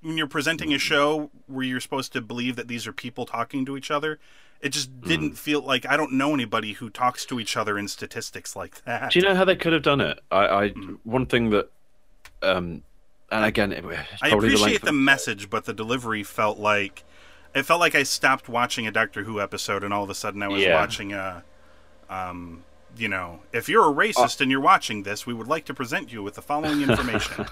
when 0.00 0.16
you're 0.18 0.26
presenting 0.26 0.72
a 0.72 0.78
show 0.78 1.30
where 1.46 1.64
you're 1.64 1.80
supposed 1.80 2.12
to 2.14 2.20
believe 2.20 2.56
that 2.56 2.68
these 2.68 2.86
are 2.86 2.92
people 2.92 3.26
talking 3.26 3.64
to 3.66 3.76
each 3.76 3.90
other. 3.90 4.18
It 4.60 4.70
just 4.70 5.02
didn't 5.02 5.34
feel 5.36 5.60
like 5.60 5.84
I 5.86 5.96
don't 5.96 6.12
know 6.12 6.32
anybody 6.32 6.72
who 6.72 6.88
talks 6.88 7.26
to 7.26 7.38
each 7.38 7.56
other 7.56 7.78
in 7.78 7.88
statistics 7.88 8.56
like 8.56 8.82
that. 8.84 9.10
Do 9.12 9.18
you 9.18 9.24
know 9.24 9.34
how 9.34 9.44
they 9.44 9.54
could 9.56 9.74
have 9.74 9.82
done 9.82 10.00
it? 10.00 10.18
I, 10.32 10.46
I 10.46 10.68
Hmm. 10.70 10.94
one 11.04 11.26
thing 11.26 11.50
that, 11.50 11.70
um, 12.42 12.82
and 13.30 13.44
again, 13.44 13.72
I 13.72 13.76
probably 13.76 14.48
the 14.48 14.54
appreciate 14.54 14.82
the 14.82 14.92
message, 14.92 15.50
but 15.50 15.66
the 15.66 15.74
delivery 15.74 16.22
felt 16.22 16.58
like 16.58 17.04
it 17.54 17.64
felt 17.64 17.80
like 17.80 17.94
I 17.94 18.02
stopped 18.02 18.48
watching 18.48 18.86
a 18.86 18.90
Doctor 18.90 19.24
Who 19.24 19.40
episode 19.40 19.84
and 19.84 19.92
all 19.92 20.04
of 20.04 20.10
a 20.10 20.14
sudden 20.14 20.42
I 20.42 20.48
was 20.48 20.62
Yeah. 20.62 20.74
watching 20.74 21.12
a 21.12 21.44
um 22.08 22.64
you 22.96 23.08
know, 23.08 23.40
if 23.52 23.68
you're 23.68 23.84
a 23.90 23.94
racist 23.94 24.40
and 24.40 24.50
you're 24.50 24.60
watching 24.60 25.02
this, 25.02 25.26
we 25.26 25.34
would 25.34 25.46
like 25.48 25.64
to 25.66 25.74
present 25.74 26.12
you 26.12 26.22
with 26.22 26.34
the 26.34 26.42
following 26.42 26.82
information. 26.88 27.46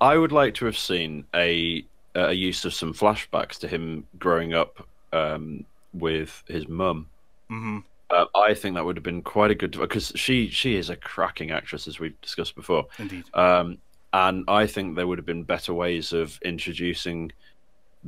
I 0.00 0.16
would 0.16 0.32
like 0.32 0.54
to 0.54 0.66
have 0.66 0.78
seen 0.78 1.24
a 1.34 1.84
a 2.14 2.32
use 2.32 2.64
of 2.64 2.74
some 2.74 2.92
flashbacks 2.94 3.58
to 3.60 3.68
him 3.68 4.06
growing 4.18 4.52
up 4.54 4.86
um, 5.12 5.64
with 5.92 6.42
his 6.48 6.66
mum. 6.68 7.06
hmm 7.48 7.78
Uh, 8.10 8.24
I 8.34 8.54
think 8.54 8.74
that 8.74 8.84
would 8.84 8.96
have 8.96 9.04
been 9.04 9.22
quite 9.22 9.50
a 9.50 9.54
good 9.54 9.72
because 9.72 10.12
she 10.16 10.48
she 10.50 10.76
is 10.76 10.90
a 10.90 10.96
cracking 10.96 11.50
actress 11.50 11.86
as 11.86 12.00
we've 12.00 12.20
discussed 12.20 12.54
before. 12.56 12.86
Indeed. 12.98 13.24
Um, 13.34 13.78
and 14.12 14.44
I 14.48 14.66
think 14.66 14.96
there 14.96 15.06
would 15.06 15.18
have 15.18 15.26
been 15.26 15.44
better 15.44 15.74
ways 15.74 16.12
of 16.14 16.38
introducing 16.42 17.30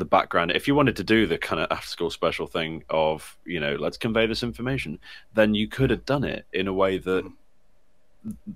the 0.01 0.05
background. 0.05 0.51
If 0.51 0.67
you 0.67 0.75
wanted 0.75 0.97
to 0.97 1.05
do 1.05 1.27
the 1.27 1.39
kind 1.39 1.61
of 1.63 1.69
after 1.71 1.87
school 1.87 2.11
special 2.11 2.47
thing 2.49 2.83
of, 2.91 3.39
you 3.45 3.61
know, 3.61 3.77
let's 3.77 3.97
convey 3.97 4.27
this 4.27 4.43
information, 4.43 4.99
then 5.35 5.55
you 5.55 5.69
could 5.69 5.91
have 5.91 6.05
done 6.05 6.25
it 6.25 6.45
in 6.53 6.67
a 6.67 6.73
way 6.73 6.99
that 6.99 7.25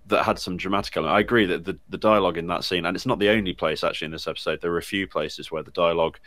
that 0.09 0.25
had 0.25 0.39
some 0.39 0.57
dramatic 0.57 0.97
element. 0.97 1.17
I 1.17 1.21
agree 1.21 1.47
that 1.47 1.65
the, 1.65 1.79
the 1.89 1.97
dialogue 1.97 2.37
in 2.37 2.47
that 2.49 2.65
scene, 2.65 2.85
and 2.85 2.95
it's 2.97 3.07
not 3.07 3.19
the 3.19 3.31
only 3.31 3.55
place 3.55 3.83
actually 3.83 4.07
in 4.07 4.13
this 4.13 4.27
episode, 4.27 4.61
there 4.61 4.71
were 4.71 4.79
a 4.79 4.83
few 4.83 5.07
places 5.07 5.51
where 5.51 5.63
the 5.63 5.71
dialogue 5.71 6.19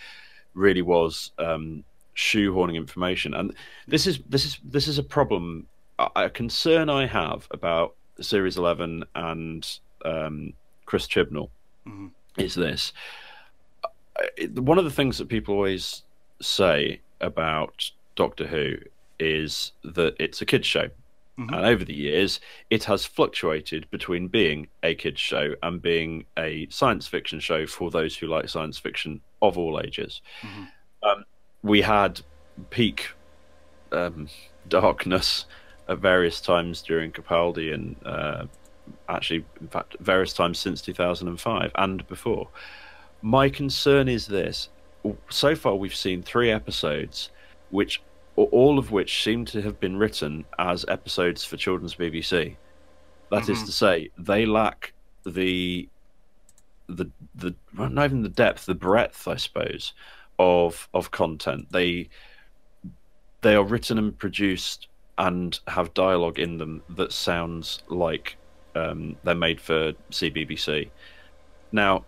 really 0.55 0.81
was 0.81 1.31
um, 1.37 1.83
shoehorning 2.15 2.75
information. 2.75 3.33
And 3.35 3.53
this 3.87 4.07
is 4.07 4.19
this 4.29 4.45
is 4.45 4.57
this 4.63 4.87
is 4.87 4.97
a 4.97 5.03
problem 5.03 5.67
a 6.15 6.29
concern 6.29 6.89
I 6.89 7.05
have 7.07 7.47
about 7.51 7.95
Series 8.21 8.57
Eleven 8.57 9.03
and 9.15 9.67
um, 10.05 10.53
Chris 10.85 11.07
Chibnall 11.07 11.49
Mhm. 11.87 12.11
is 12.37 12.55
this. 12.55 12.93
One 14.55 14.77
of 14.77 14.85
the 14.85 14.91
things 14.91 15.17
that 15.17 15.27
people 15.29 15.55
always 15.55 16.03
say 16.41 17.01
about 17.21 17.89
Doctor 18.15 18.47
Who 18.47 18.77
is 19.19 19.71
that 19.83 20.15
it's 20.19 20.41
a 20.41 20.45
kids 20.45 20.67
show, 20.67 20.89
Mhm. 21.39 21.55
and 21.55 21.65
over 21.65 21.83
the 21.85 21.93
years 21.93 22.39
it 22.69 22.83
has 22.85 23.05
fluctuated 23.05 23.87
between 23.91 24.27
being 24.27 24.67
a 24.83 24.95
kids 24.95 25.19
show 25.19 25.55
and 25.61 25.81
being 25.81 26.25
a 26.37 26.67
science 26.69 27.07
fiction 27.07 27.39
show 27.39 27.65
for 27.67 27.91
those 27.91 28.15
who 28.17 28.27
like 28.27 28.49
science 28.49 28.77
fiction 28.77 29.21
of 29.41 29.57
all 29.57 29.79
ages. 29.79 30.21
Mhm. 30.41 30.67
Um, 31.03 31.25
we 31.63 31.81
had 31.81 32.21
peak 32.71 33.09
um, 33.91 34.27
darkness 34.67 35.45
at 35.87 35.99
various 35.99 36.41
times 36.41 36.81
during 36.81 37.11
Capaldi 37.11 37.73
and 37.73 37.95
uh, 38.05 38.45
actually, 39.07 39.45
in 39.61 39.67
fact, 39.69 39.95
various 39.99 40.33
times 40.33 40.59
since 40.59 40.81
2005 40.81 41.71
and 41.75 42.05
before. 42.07 42.49
My 43.21 43.49
concern 43.49 44.07
is 44.07 44.27
this: 44.27 44.69
so 45.29 45.55
far 45.55 45.75
we've 45.75 45.95
seen 45.95 46.21
three 46.21 46.51
episodes, 46.51 47.31
which 47.69 48.01
all 48.35 48.77
of 48.77 48.91
which 48.91 49.23
seem 49.23 49.45
to 49.45 49.61
have 49.63 49.79
been 49.79 49.97
written 49.97 50.45
as 50.59 50.85
episodes 50.87 51.43
for 51.43 51.57
children's 51.57 51.95
BBC. 51.95 52.55
That 53.31 53.49
is 53.49 53.59
Mhm. 53.59 53.65
to 53.65 53.71
say, 53.71 54.09
they 54.17 54.45
lack 54.45 54.93
the 55.25 55.89
the 56.87 57.09
the 57.35 57.53
well, 57.75 57.89
not 57.89 58.05
even 58.05 58.21
the 58.21 58.29
depth, 58.29 58.65
the 58.65 58.75
breadth, 58.75 59.27
I 59.27 59.35
suppose, 59.37 59.93
of 60.39 60.87
of 60.93 61.11
content. 61.11 61.71
They 61.71 62.09
they 63.41 63.55
are 63.55 63.63
written 63.63 63.97
and 63.97 64.17
produced 64.17 64.87
and 65.17 65.59
have 65.67 65.93
dialogue 65.93 66.37
in 66.39 66.57
them 66.57 66.83
that 66.89 67.11
sounds 67.11 67.79
like 67.87 68.37
um, 68.75 69.15
they're 69.23 69.33
made 69.35 69.59
for 69.59 69.93
CBBC. 70.11 70.91
Now, 71.71 72.05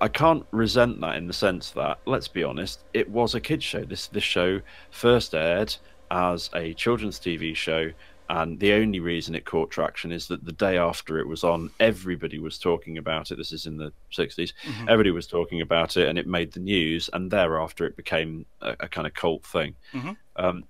I 0.00 0.08
can't 0.08 0.46
resent 0.50 1.00
that 1.02 1.16
in 1.16 1.26
the 1.26 1.32
sense 1.32 1.70
that, 1.72 1.98
let's 2.06 2.28
be 2.28 2.42
honest, 2.42 2.84
it 2.94 3.08
was 3.10 3.34
a 3.34 3.40
kids 3.40 3.64
show. 3.64 3.84
This 3.84 4.06
this 4.08 4.24
show 4.24 4.60
first 4.90 5.34
aired 5.34 5.76
as 6.10 6.50
a 6.54 6.72
children's 6.74 7.20
TV 7.20 7.54
show, 7.54 7.90
and 8.30 8.58
the 8.60 8.72
only 8.72 9.00
reason 9.00 9.34
it 9.34 9.44
caught 9.44 9.70
traction 9.70 10.10
is 10.10 10.26
that 10.28 10.44
the 10.44 10.52
day 10.52 10.78
after 10.78 11.18
it 11.18 11.26
was 11.28 11.44
on, 11.44 11.70
everybody 11.80 12.38
was 12.38 12.58
talking 12.58 12.96
about 12.98 13.30
it. 13.30 13.36
This 13.36 13.52
is 13.52 13.66
in 13.66 13.76
the 13.76 13.92
60s. 14.12 14.52
Mhm. 14.64 14.82
Everybody 14.88 15.10
was 15.10 15.26
talking 15.26 15.60
about 15.60 15.96
it, 15.96 16.08
and 16.08 16.18
it 16.18 16.26
made 16.26 16.52
the 16.52 16.60
news. 16.60 17.10
And 17.12 17.30
thereafter, 17.30 17.84
it 17.84 17.96
became 17.96 18.46
a, 18.62 18.70
a 18.80 18.88
kind 18.88 19.06
of 19.06 19.14
cult 19.14 19.44
thing. 19.44 19.74
Mhm. 19.92 20.16
Um, 20.36 20.64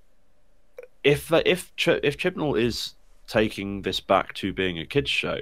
if 1.04 1.30
if 1.32 1.72
if 1.86 2.16
Chibnall 2.18 2.60
is 2.60 2.94
taking 3.26 3.82
this 3.82 4.00
back 4.00 4.34
to 4.34 4.52
being 4.52 4.78
a 4.78 4.84
kids 4.86 5.10
show, 5.10 5.38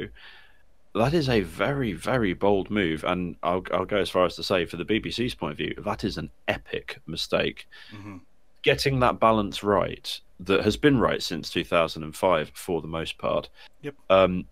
that 0.94 1.14
is 1.14 1.28
a 1.28 1.40
very 1.42 1.92
very 1.92 2.32
bold 2.34 2.70
move, 2.70 3.04
and 3.04 3.36
I'll 3.42 3.64
I'll 3.72 3.84
go 3.84 3.98
as 3.98 4.10
far 4.10 4.24
as 4.24 4.36
to 4.36 4.42
say, 4.42 4.64
for 4.66 4.76
the 4.76 4.84
BBC's 4.84 5.34
point 5.34 5.52
of 5.52 5.58
view, 5.58 5.74
that 5.84 6.04
is 6.04 6.18
an 6.18 6.30
epic 6.48 6.98
mistake. 7.06 7.66
Mhm. 7.92 8.20
Getting 8.62 9.00
that 9.00 9.20
balance 9.20 9.62
right, 9.62 10.20
that 10.40 10.64
has 10.64 10.76
been 10.76 10.98
right 10.98 11.22
since 11.22 11.50
2005 11.50 12.50
for 12.54 12.80
the 12.82 12.88
most 12.88 13.18
part, 13.18 13.48
yep. 13.82 13.94
um, 14.10 14.44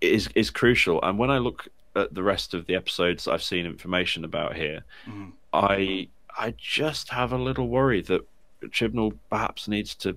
is 0.00 0.28
is 0.34 0.50
crucial. 0.50 1.00
And 1.02 1.18
when 1.18 1.30
I 1.30 1.38
look 1.38 1.68
at 1.96 2.14
the 2.14 2.22
rest 2.22 2.54
of 2.54 2.66
the 2.66 2.74
episodes 2.74 3.26
I've 3.28 3.42
seen 3.42 3.64
information 3.66 4.24
about 4.24 4.56
here, 4.56 4.84
Mhm. 5.06 5.32
I 5.52 6.08
I 6.38 6.54
just 6.56 7.08
have 7.10 7.32
a 7.32 7.38
little 7.38 7.68
worry 7.68 8.00
that 8.02 8.22
Chibnall 8.66 9.18
perhaps 9.30 9.66
needs 9.68 9.94
to, 9.96 10.16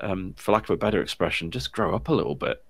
um, 0.00 0.34
for 0.36 0.52
lack 0.52 0.64
of 0.64 0.70
a 0.70 0.76
better 0.76 1.00
expression, 1.02 1.50
just 1.50 1.72
grow 1.72 1.94
up 1.94 2.08
a 2.08 2.12
little 2.14 2.34
bit. 2.36 2.62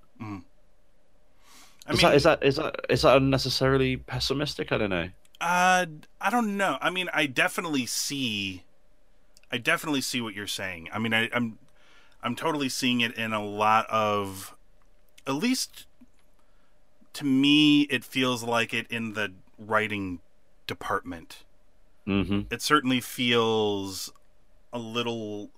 I 1.87 1.93
Is 1.93 1.99
mean, 1.99 2.03
that 2.03 2.15
is 2.15 2.23
that 2.25 2.43
is 2.45 2.57
that 2.57 2.77
is 2.91 3.03
that 3.03 3.17
unnecessarily 3.17 3.97
pessimistic? 3.97 4.71
I 4.73 4.79
don't 4.79 4.91
know. 4.91 5.09
Uh, 5.41 5.87
I 6.21 6.31
don't 6.31 6.57
know. 6.57 6.79
I 6.81 6.91
mean, 6.91 7.09
I 7.13 7.27
definitely 7.27 7.87
see, 7.87 8.65
I 9.53 9.59
definitely 9.59 10.01
see 10.01 10.21
what 10.21 10.35
you're 10.35 10.47
saying. 10.47 10.89
I 10.93 10.99
mean, 10.99 11.13
I, 11.13 11.29
I'm, 11.33 11.59
I'm 12.23 12.37
totally 12.37 12.69
seeing 12.69 13.01
it 13.01 13.15
in 13.17 13.33
a 13.33 13.45
lot 13.45 13.87
of, 13.91 14.55
at 15.27 15.35
least 15.35 15.87
to 17.15 17.25
me, 17.25 17.83
it 17.83 18.05
feels 18.05 18.43
like 18.43 18.75
it 18.75 18.87
in 18.91 19.13
the 19.15 19.33
writing 19.59 20.21
department. 20.67 21.45
hmm 22.07 22.47
It 22.51 22.63
certainly 22.63 23.01
feels 23.01 24.13
a 24.73 24.79
little, 24.79 25.51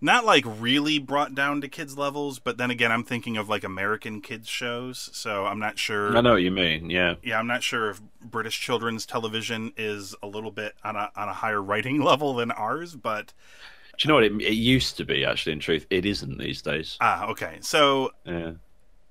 not 0.00 0.24
like 0.24 0.44
really 0.46 0.98
brought 0.98 1.34
down 1.34 1.60
to 1.60 1.68
kids 1.68 1.96
levels, 1.98 2.38
but 2.38 2.56
then 2.58 2.70
again, 2.70 2.90
I'm 2.90 3.04
thinking 3.04 3.36
of 3.36 3.48
like 3.48 3.64
American 3.64 4.20
kids 4.20 4.48
shows, 4.48 5.10
so 5.12 5.46
I'm 5.46 5.58
not 5.58 5.78
sure 5.78 6.16
I 6.16 6.20
know 6.20 6.32
what 6.32 6.42
you 6.42 6.50
mean. 6.50 6.88
Yeah. 6.90 7.14
yeah, 7.22 7.38
I'm 7.38 7.46
not 7.46 7.62
sure 7.62 7.90
if 7.90 8.00
British 8.22 8.58
children's 8.60 9.04
television 9.06 9.72
is 9.76 10.14
a 10.22 10.26
little 10.26 10.50
bit 10.50 10.74
on 10.82 10.96
a 10.96 11.10
on 11.16 11.28
a 11.28 11.34
higher 11.34 11.60
writing 11.62 12.00
level 12.10 12.34
than 12.34 12.50
ours, 12.50 12.96
but 12.96 13.32
Do 13.98 14.06
you 14.06 14.08
know 14.08 14.14
what 14.14 14.24
it, 14.24 14.32
it 14.40 14.54
used 14.54 14.96
to 14.96 15.04
be? 15.04 15.24
Actually, 15.24 15.52
in 15.52 15.60
truth, 15.60 15.86
it 15.90 16.06
isn't 16.06 16.38
these 16.38 16.62
days. 16.62 16.96
ah, 17.00 17.26
okay. 17.26 17.58
So 17.60 18.12
Yeah. 18.24 18.52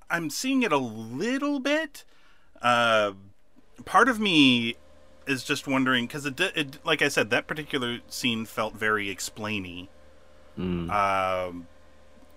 I'm 0.09 0.31
seeing 0.31 0.63
it 0.63 0.71
a 0.71 0.77
little 0.77 1.59
bit. 1.59 2.03
Uh, 2.63 3.11
part 3.85 4.09
of 4.09 4.19
me 4.19 4.75
is 5.27 5.43
just 5.43 5.67
wondering 5.67 6.07
because 6.07 6.25
it, 6.25 6.39
it, 6.39 6.83
like 6.83 7.03
I 7.03 7.09
said, 7.09 7.29
that 7.29 7.45
particular 7.45 7.99
scene 8.07 8.45
felt 8.45 8.73
very 8.73 9.13
explainy. 9.15 9.87
Mm. 10.59 10.89
Um, 10.91 11.67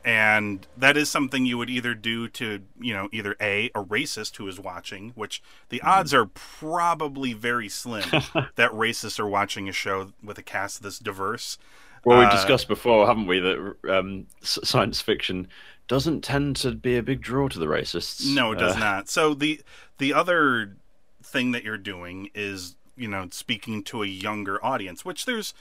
and 0.05 0.67
that 0.77 0.97
is 0.97 1.09
something 1.09 1.47
you 1.47 1.57
would 1.59 1.71
either 1.71 1.95
do 1.95 2.29
to, 2.29 2.61
you 2.81 2.93
know, 2.93 3.09
either 3.13 3.37
A, 3.41 3.67
a 3.75 3.85
racist 3.85 4.37
who 4.37 4.49
is 4.49 4.59
watching, 4.59 5.13
which 5.15 5.43
the 5.69 5.81
odds 5.83 6.13
are 6.13 6.27
probably 6.27 7.33
very 7.35 7.69
slim 7.69 8.03
that 8.57 8.73
racists 8.73 9.21
are 9.21 9.29
watching 9.29 9.69
a 9.69 9.73
show 9.73 10.13
with 10.23 10.39
a 10.39 10.43
cast 10.43 10.83
this 10.83 10.99
diverse. 10.99 11.57
Well, 12.05 12.19
we 12.19 12.25
Uh, 12.25 12.33
discussed 12.33 12.67
before, 12.67 13.07
haven't 13.07 13.27
we, 13.29 13.39
that 13.39 13.75
um, 13.89 14.27
science 14.43 15.01
fiction 15.01 15.47
doesn't 15.87 16.23
tend 16.23 16.57
to 16.57 16.73
be 16.73 16.97
a 16.97 17.03
big 17.03 17.21
draw 17.21 17.49
to 17.49 17.59
the 17.61 17.67
racists. 17.67 18.27
No, 18.35 18.51
it 18.53 18.59
does 18.59 18.75
Uh, 18.75 18.81
not. 18.81 19.09
So 19.09 19.35
the 19.35 19.61
the 19.99 20.13
other 20.13 20.77
thing 21.23 21.53
that 21.53 21.63
you're 21.63 21.79
doing 21.79 22.29
is, 22.35 22.75
you 22.97 23.07
know, 23.07 23.29
speaking 23.31 23.85
to 23.85 24.03
a 24.03 24.07
younger 24.07 24.65
audience, 24.65 25.05
which 25.05 25.27
there's 25.27 25.55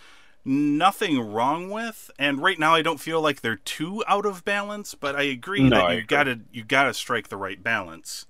nothing 0.46 1.20
wrong 1.20 1.70
with. 1.70 2.12
And 2.20 2.42
right 2.42 2.60
now 2.60 2.74
I 2.76 2.82
don't 2.82 3.00
feel 3.00 3.22
like 3.22 3.42
they're 3.42 3.56
too 3.58 4.04
out 4.08 4.26
of 4.26 4.44
balance, 4.46 4.96
but 4.96 5.16
I 5.16 5.24
agree 5.24 5.70
No, 5.70 5.78
that 5.78 5.88
I 5.88 5.94
you 5.94 6.02
agree. 6.04 6.04
got 6.04 6.24
to 6.26 6.42
you 6.52 6.64
got 6.64 6.84
to 6.84 6.94
strike 6.94 7.30
the 7.30 7.38
right 7.38 7.62
balance. 7.62 8.26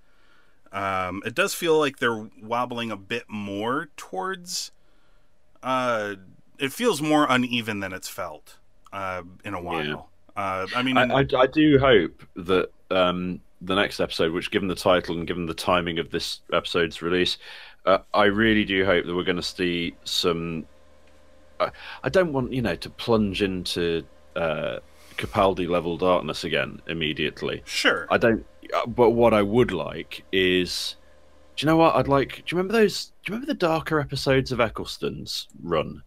Um, 0.71 1.23
it 1.25 1.35
does 1.35 1.53
feel 1.53 1.79
like 1.79 1.99
they're 1.99 2.29
wobbling 2.41 2.91
a 2.91 2.97
bit 2.97 3.25
more 3.29 3.89
towards 3.97 4.71
uh 5.63 6.15
it 6.59 6.73
feels 6.73 7.01
more 7.01 7.27
uneven 7.29 7.79
than 7.81 7.93
it's 7.93 8.07
felt 8.07 8.57
uh 8.93 9.23
in 9.45 9.53
a 9.53 9.61
while. 9.61 10.09
Uh, 10.35 10.67
I 10.73 10.83
mean, 10.83 10.97
I, 10.97 11.03
I, 11.13 11.25
I 11.37 11.47
do 11.47 11.79
hope 11.79 12.23
that 12.35 12.69
um, 12.89 13.41
the 13.61 13.75
next 13.75 13.99
episode, 13.99 14.33
which 14.33 14.51
given 14.51 14.67
the 14.67 14.75
title 14.75 15.17
and 15.17 15.27
given 15.27 15.45
the 15.45 15.53
timing 15.53 15.99
of 15.99 16.09
this 16.09 16.41
episode's 16.51 17.01
release, 17.01 17.37
uh, 17.85 17.99
I 18.13 18.25
really 18.25 18.65
do 18.65 18.85
hope 18.85 19.05
that 19.05 19.15
we're 19.15 19.23
going 19.23 19.37
to 19.37 19.43
see 19.43 19.95
some. 20.03 20.65
I, 21.61 21.71
I 22.03 22.09
don't 22.09 22.33
want 22.33 22.51
you 22.53 22.61
know 22.61 22.75
to 22.75 22.89
plunge 22.89 23.41
into 23.41 24.03
uh, 24.35 24.79
Capaldi 25.17 25.67
level 25.67 25.97
darkness 25.97 26.43
again 26.43 26.81
immediately. 26.87 27.61
sure. 27.65 28.07
I 28.09 28.17
don't. 28.17 28.45
uh, 28.73 28.85
But 28.87 29.11
what 29.11 29.33
I 29.33 29.41
would 29.41 29.71
like 29.71 30.23
is, 30.31 30.95
do 31.55 31.65
you 31.65 31.71
know 31.71 31.77
what 31.77 31.95
I'd 31.95 32.07
like? 32.07 32.37
Do 32.37 32.43
you 32.47 32.57
remember 32.57 32.73
those? 32.73 33.05
Do 33.23 33.31
you 33.31 33.33
remember 33.35 33.53
the 33.53 33.57
darker 33.59 33.99
episodes 33.99 34.51
of 34.51 34.59
Eccleston's 34.59 35.47
run? 35.61 36.01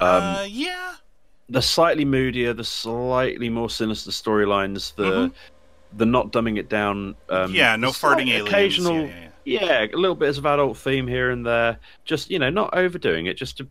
Um, 0.00 0.22
uh, 0.22 0.46
yeah. 0.48 0.94
the 1.48 1.62
slightly 1.62 2.04
moodier, 2.04 2.52
the 2.54 2.64
slightly 2.64 3.48
more 3.48 3.70
sinister 3.70 4.10
storylines, 4.10 4.94
the 4.96 5.04
Mhm. 5.28 5.32
the 5.98 6.06
not 6.06 6.32
dumbing 6.32 6.58
it 6.58 6.68
down. 6.70 7.14
Um, 7.28 7.54
yeah, 7.54 7.76
no 7.76 7.90
farting 7.90 8.28
aliens. 8.28 8.48
Occasional, 8.48 9.00
Yeah, 9.02 9.06
yeah, 9.44 9.60
yeah. 9.60 9.64
yeah, 9.82 9.86
a 9.94 9.96
little 9.96 10.16
bit 10.16 10.36
of 10.38 10.46
adult 10.46 10.78
theme 10.78 11.06
here 11.06 11.30
and 11.30 11.44
there. 11.46 11.78
Just 12.06 12.30
you 12.30 12.38
know, 12.38 12.48
not 12.50 12.70
overdoing 12.74 13.26
it. 13.26 13.36
Just 13.36 13.58
to, 13.58 13.68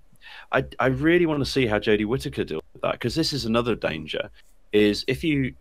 I 0.51 0.65
I 0.79 0.87
really 0.87 1.25
want 1.25 1.39
to 1.43 1.49
see 1.49 1.65
how 1.65 1.79
Jodie 1.79 2.05
Whittaker 2.05 2.43
deals 2.43 2.63
with 2.73 2.81
that 2.81 2.93
because 2.93 3.15
this 3.15 3.33
is 3.33 3.45
another 3.45 3.75
danger. 3.75 4.29
Is 4.71 5.03
if 5.07 5.23
you 5.23 5.53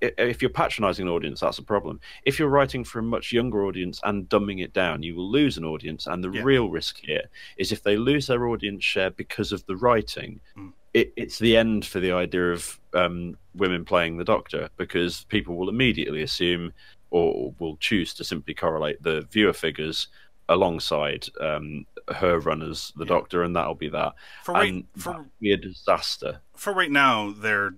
if 0.00 0.40
you're 0.40 0.50
patronizing 0.50 1.08
an 1.08 1.12
audience, 1.12 1.40
that's 1.40 1.58
a 1.58 1.62
problem. 1.62 1.98
If 2.24 2.38
you're 2.38 2.48
writing 2.48 2.84
for 2.84 3.00
a 3.00 3.02
much 3.02 3.32
younger 3.32 3.64
audience 3.64 4.00
and 4.04 4.28
dumbing 4.28 4.62
it 4.62 4.72
down, 4.72 5.02
you 5.02 5.16
will 5.16 5.28
lose 5.28 5.56
an 5.58 5.64
audience. 5.64 6.06
And 6.06 6.22
the 6.22 6.30
Yeah. 6.30 6.42
real 6.44 6.68
risk 6.70 6.98
here 6.98 7.24
is 7.56 7.72
if 7.72 7.82
they 7.82 7.96
lose 7.96 8.28
their 8.28 8.46
audience 8.46 8.84
share 8.84 9.10
because 9.10 9.50
of 9.50 9.66
the 9.66 9.74
writing, 9.76 10.40
Mm. 10.56 10.72
it, 10.94 11.12
it's 11.16 11.40
the 11.40 11.56
end 11.56 11.84
for 11.84 11.98
the 11.98 12.12
idea 12.12 12.52
of 12.52 12.78
um, 12.94 13.36
women 13.56 13.84
playing 13.84 14.18
the 14.18 14.24
Doctor 14.24 14.68
because 14.76 15.24
people 15.30 15.56
will 15.56 15.68
immediately 15.68 16.22
assume 16.22 16.72
or 17.10 17.52
will 17.58 17.76
choose 17.78 18.14
to 18.14 18.22
simply 18.24 18.54
correlate 18.54 19.02
the 19.02 19.22
viewer 19.32 19.52
figures 19.52 20.06
alongside 20.48 21.26
um, 21.40 21.84
her 22.16 22.38
run 22.38 22.62
as 22.62 22.92
the 22.96 23.04
Yeah. 23.04 23.08
Doctor, 23.10 23.42
and 23.42 23.54
that'll 23.56 23.74
be 23.74 23.88
that. 23.90 24.14
For 24.44 24.54
right, 24.54 24.72
and 24.72 24.84
for 24.96 25.26
be 25.40 25.52
a 25.52 25.56
disaster. 25.56 26.40
for 26.56 26.72
right 26.72 26.90
now, 26.90 27.32
they're 27.36 27.74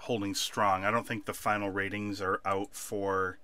holding 0.00 0.34
strong. 0.34 0.84
I 0.84 0.90
don't 0.90 1.06
think 1.06 1.26
the 1.26 1.34
final 1.34 1.70
ratings 1.70 2.20
are 2.20 2.40
out 2.44 2.68
for 2.74 3.38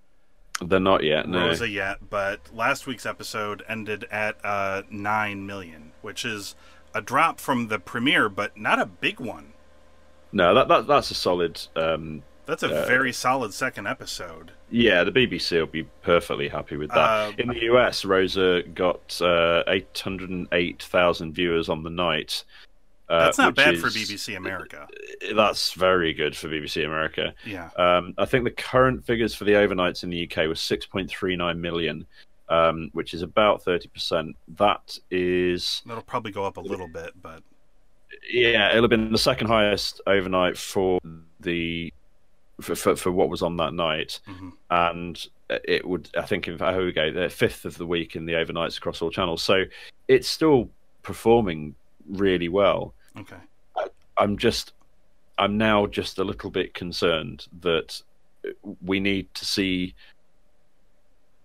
They're 0.60 0.80
not 0.80 1.02
yet. 1.02 1.28
No. 1.28 1.46
Rosa 1.46 1.68
yet, 1.68 2.08
but 2.08 2.40
last 2.54 2.86
week's 2.86 3.04
episode 3.06 3.62
ended 3.68 4.04
at 4.10 4.36
uh, 4.44 4.82
nine 4.90 5.46
million, 5.46 5.92
which 6.00 6.24
is 6.24 6.54
a 6.94 7.00
drop 7.02 7.40
from 7.40 7.68
the 7.68 7.78
premiere, 7.78 8.28
but 8.28 8.56
not 8.56 8.78
a 8.78 8.86
big 8.86 9.18
one. 9.18 9.52
No, 10.32 10.54
that, 10.54 10.68
that 10.68 10.86
that's 10.86 11.10
a 11.10 11.14
solid. 11.14 11.60
Um, 11.76 12.22
That's 12.46 12.62
a 12.62 12.82
Uh, 12.82 12.86
very 12.86 13.12
solid 13.12 13.54
second 13.54 13.86
episode. 13.86 14.52
yeah, 14.70 15.02
the 15.04 15.10
BBC 15.12 15.58
will 15.58 15.66
be 15.66 15.84
perfectly 16.02 16.48
happy 16.48 16.76
with 16.76 16.90
that. 16.90 16.98
Uh, 16.98 17.32
In 17.38 17.48
the 17.48 17.62
US, 17.72 18.04
Rosa 18.04 18.62
got 18.74 19.20
uh, 19.22 19.62
808,000 19.66 21.32
viewers 21.32 21.68
on 21.68 21.82
the 21.82 21.90
night. 21.90 22.44
uh, 23.08 23.24
That's 23.26 23.38
not 23.38 23.54
bad 23.54 23.78
for 23.78 23.88
BBC 23.88 24.36
America. 24.36 24.86
That's 25.34 25.72
very 25.72 26.12
good 26.12 26.36
for 26.36 26.48
BBC 26.48 26.84
America. 26.84 27.34
Yeah. 27.44 27.70
Um, 27.76 28.14
I 28.18 28.24
think 28.24 28.44
the 28.44 28.50
current 28.50 29.04
figures 29.04 29.34
for 29.34 29.44
the 29.44 29.52
overnights 29.52 30.02
in 30.04 30.10
the 30.10 30.24
UK 30.24 30.48
was 30.48 30.58
6.39 30.60 31.58
million, 31.58 32.06
um, 32.48 32.90
which 32.92 33.14
is 33.14 33.22
about 33.22 33.62
30%. 33.64 34.34
That 34.56 34.98
is, 35.10 35.82
That'll 35.86 36.02
probably 36.02 36.32
go 36.32 36.44
up 36.44 36.56
a 36.56 36.60
little 36.60 36.88
bit, 36.88 37.12
but 37.22 37.42
yeah, 38.30 38.70
it'll 38.70 38.82
have 38.84 38.90
been 38.90 39.12
the 39.12 39.18
second 39.18 39.48
highest 39.48 40.00
overnight 40.06 40.56
for 40.56 40.98
the 41.40 41.92
for, 42.60 42.74
for, 42.74 42.96
for 42.96 43.10
what 43.12 43.28
was 43.28 43.42
on 43.42 43.56
that 43.58 43.74
night, 43.74 44.20
Mhm. 44.28 44.52
and 44.70 45.26
it 45.64 45.86
would, 45.86 46.08
I 46.16 46.22
think, 46.22 46.48
in 46.48 46.56
fact, 46.58 46.74
here 46.76 46.84
we 46.84 46.92
go, 46.92 47.10
the 47.12 47.28
fifth 47.28 47.64
of 47.64 47.76
the 47.78 47.86
week 47.86 48.16
in 48.16 48.24
the 48.26 48.32
overnights 48.34 48.78
across 48.78 49.02
all 49.02 49.10
channels. 49.10 49.42
So 49.42 49.64
it's 50.08 50.28
still 50.28 50.70
performing 51.02 51.74
really 52.08 52.48
well. 52.48 52.94
okay. 53.18 53.36
I'm 54.16 54.36
just, 54.38 54.72
I'm 55.38 55.58
now 55.58 55.86
just 55.86 56.18
a 56.18 56.24
little 56.24 56.50
bit 56.50 56.72
concerned 56.74 57.46
that 57.62 58.00
we 58.80 59.00
need 59.00 59.32
to 59.34 59.44
see. 59.44 59.94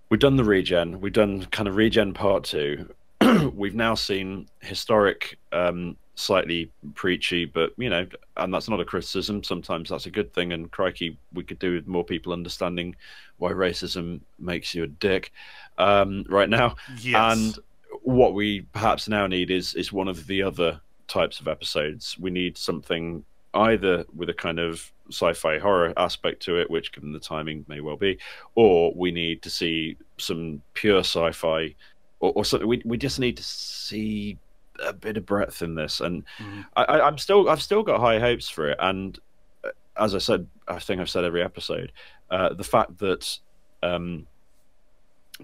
We've 0.10 0.20
done 0.20 0.36
the 0.36 0.44
regen. 0.44 1.02
We've 1.02 1.14
done 1.14 1.46
kind 1.46 1.68
of 1.68 1.76
regen 1.76 2.14
part 2.14 2.44
two. 2.44 2.94
we've 3.56 3.76
now 3.76 3.96
seen 3.96 4.48
historic, 4.62 5.38
um, 5.52 5.98
slightly 6.20 6.70
preachy, 6.96 7.46
but 7.46 7.72
you 7.78 7.90
know, 7.90 8.06
and 8.38 8.54
that's 8.54 8.70
not 8.70 8.82
a 8.82 8.86
criticism. 8.86 9.44
Sometimes 9.44 9.90
that's 9.90 10.06
a 10.06 10.12
good 10.12 10.34
thing. 10.34 10.52
And 10.52 10.70
crikey, 10.70 11.18
we 11.34 11.44
could 11.44 11.60
do 11.60 11.76
with 11.76 11.88
more 11.88 12.04
people 12.04 12.34
understanding 12.34 12.96
why 13.38 13.52
racism 13.52 14.20
makes 14.38 14.76
you 14.76 14.84
a 14.84 14.88
dick 14.88 15.32
um, 15.78 16.26
right 16.28 16.50
now. 16.50 16.76
Yes. 17.00 17.38
And 17.38 17.60
what 18.04 18.34
we 18.34 18.62
perhaps 18.74 19.08
now 19.08 19.28
need 19.28 19.50
is 19.50 19.74
is 19.76 19.94
one 19.94 20.08
of 20.08 20.28
the 20.28 20.44
other 20.44 20.80
types 21.08 21.40
of 21.40 21.48
episodes. 21.48 22.18
We 22.20 22.32
need 22.32 22.58
something 22.58 23.24
either 23.54 24.06
with 24.16 24.30
a 24.30 24.34
kind 24.34 24.60
of 24.60 24.92
sci-fi 25.10 25.58
horror 25.58 25.94
aspect 25.98 26.42
to 26.44 26.60
it, 26.60 26.70
which 26.70 26.92
given 26.92 27.14
the 27.14 27.20
timing 27.20 27.66
may 27.68 27.80
well 27.80 27.98
be, 27.98 28.20
or 28.56 28.94
we 28.94 29.12
need 29.12 29.42
to 29.44 29.50
see 29.50 29.98
some 30.18 30.62
pure 30.74 31.00
sci-fi 31.00 31.74
or, 32.20 32.34
or 32.36 32.46
something. 32.46 32.68
We 32.68 32.82
we 32.84 32.98
just 32.98 33.20
need 33.20 33.38
to 33.38 33.44
see 33.44 34.38
a 34.84 34.94
bit 34.94 35.18
of 35.18 35.26
breadth 35.26 35.62
in 35.62 35.76
this, 35.76 36.00
and 36.00 36.24
Mhm. 36.40 36.66
I, 36.76 36.84
I, 36.84 37.08
I'm 37.08 37.18
still 37.18 37.50
I've 37.50 37.62
still 37.62 37.84
got 37.84 38.00
high 38.00 38.20
hopes 38.20 38.50
for 38.50 38.70
it. 38.70 38.78
And 38.80 39.18
uh, 39.64 39.70
as 39.98 40.16
I 40.16 40.20
said, 40.20 40.48
I 40.68 40.80
think 40.80 41.02
I've 41.02 41.10
said 41.10 41.24
every 41.24 41.44
episode, 41.44 41.92
uh, 42.32 42.54
the 42.54 42.64
fact 42.64 42.98
that 43.00 43.38
um, 43.84 44.28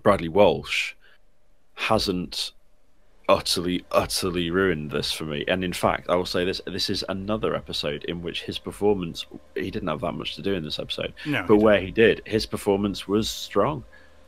Bradley 0.03 0.29
Walsh 0.29 0.93
hasn't 1.75 2.51
utterly, 3.27 3.83
utterly 3.91 4.51
ruined 4.51 4.91
this 4.91 5.11
for 5.11 5.23
me. 5.25 5.43
And 5.47 5.63
in 5.63 5.73
fact, 5.73 6.09
I 6.09 6.15
will 6.15 6.25
say 6.25 6.45
this: 6.45 6.61
this 6.67 6.89
is 6.89 7.03
another 7.09 7.55
episode 7.55 8.03
in 8.05 8.21
which 8.21 8.43
his 8.43 8.59
performance—he 8.59 9.71
didn't 9.71 9.87
have 9.89 10.01
that 10.01 10.13
much 10.13 10.35
to 10.35 10.41
do 10.41 10.53
in 10.53 10.63
this 10.63 10.79
episode, 10.79 11.13
no. 11.25 11.43
but 11.47 11.57
where 11.57 11.79
he 11.79 11.91
did, 11.91 12.21
his 12.25 12.45
performance 12.45 13.07
was 13.07 13.29
strong. 13.29 13.83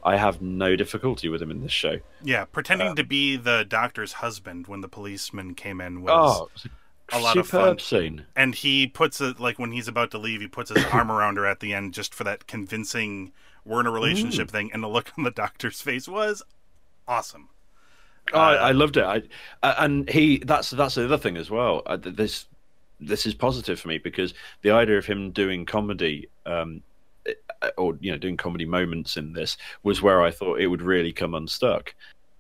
I 0.08 0.15
have 0.17 0.41
no 0.41 0.76
difficulty 0.76 1.28
with 1.30 1.41
him 1.41 1.52
in 1.52 1.62
this 1.62 1.72
show. 1.72 2.00
Yeah, 2.24 2.46
pretending 2.46 2.89
Um, 2.89 2.96
to 2.96 3.04
be 3.04 3.36
the 3.36 3.65
doctor's 3.67 4.13
husband 4.13 4.67
when 4.67 4.82
the 4.82 4.88
policeman 4.88 5.54
came 5.54 5.82
in 5.82 6.02
was 6.02 6.12
Oh, 6.13 6.70
a 7.12 7.20
lot 7.20 7.38
of 7.38 7.48
fun. 7.48 7.78
scene. 7.80 8.26
and 8.36 8.56
he 8.56 8.88
puts 8.88 9.20
it 9.22 9.39
like 9.39 9.60
when 9.60 9.72
he's 9.72 9.88
about 9.88 10.12
to 10.12 10.17
leave, 10.17 10.41
he 10.41 10.48
puts 10.48 10.72
his 10.72 10.84
arm 10.93 11.12
around 11.12 11.38
her 11.38 11.46
at 11.46 11.60
the 11.60 11.74
end 11.74 11.93
just 11.93 12.13
for 12.15 12.24
that 12.24 12.48
convincing 12.48 13.32
we're 13.65 13.82
in 13.82 13.86
a 13.86 13.91
relationship 13.91 14.50
thing, 14.50 14.72
and 14.74 14.82
the 14.82 14.88
look 14.88 15.12
on 15.17 15.26
the 15.26 15.32
doctor's 15.32 15.82
face 15.82 16.08
was 16.08 16.41
awesome. 17.08 17.50
Oh, 18.34 18.39
I, 18.39 18.54
I 18.56 18.72
loved 18.72 18.98
it. 18.98 19.04
I, 19.04 19.22
uh, 19.63 19.76
and 19.80 20.10
he 20.10 20.38
that's 20.39 20.70
that's 20.72 20.96
the 20.96 21.06
other 21.06 21.17
thing 21.17 21.36
as 21.38 21.50
well. 21.50 21.82
Uh, 21.86 21.98
this 22.00 22.46
this 23.00 23.26
is 23.26 23.34
positive 23.34 23.80
for 23.80 23.88
me 23.89 23.98
because 23.98 24.34
the 24.62 24.72
idea 24.72 24.98
of 24.98 25.06
him 25.06 25.32
doing 25.32 25.65
comedy, 25.65 26.28
um, 26.46 26.82
uh, 26.82 26.87
or 27.78 27.98
you 28.00 28.12
know, 28.12 28.18
doing 28.18 28.38
comedy 28.38 28.66
moments 28.66 29.18
in 29.18 29.34
this 29.34 29.58
was 29.84 30.02
where 30.02 30.22
I 30.22 30.32
thought 30.32 30.60
it 30.60 30.68
would 30.68 30.82
really 30.82 31.13
come 31.13 31.34
unstuck. 31.34 31.94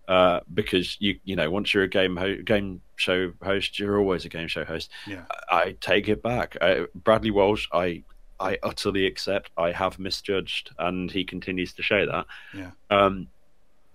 Uh, 0.07 0.39
because 0.53 0.95
you 1.01 1.19
you 1.25 1.35
know 1.35 1.51
once 1.51 1.73
you're 1.73 1.83
a 1.83 1.89
game 1.89 2.15
ho- 2.15 2.41
game 2.43 2.81
show 2.95 3.33
host, 3.43 3.77
you're 3.77 3.99
always 3.99 4.23
a 4.23 4.29
game 4.29 4.47
show 4.47 4.63
host. 4.63 4.89
Yeah. 5.05 5.23
I, 5.49 5.61
I 5.61 5.75
take 5.81 6.07
it 6.07 6.23
back. 6.23 6.55
I, 6.61 6.85
Bradley 6.95 7.31
Walsh, 7.31 7.67
I 7.73 8.03
I 8.39 8.57
utterly 8.63 9.05
accept 9.05 9.51
I 9.57 9.71
have 9.71 9.99
misjudged, 9.99 10.71
and 10.79 11.11
he 11.11 11.25
continues 11.25 11.73
to 11.73 11.83
show 11.83 12.05
that. 12.05 12.25
Yeah. 12.53 12.71
Um, 12.89 13.27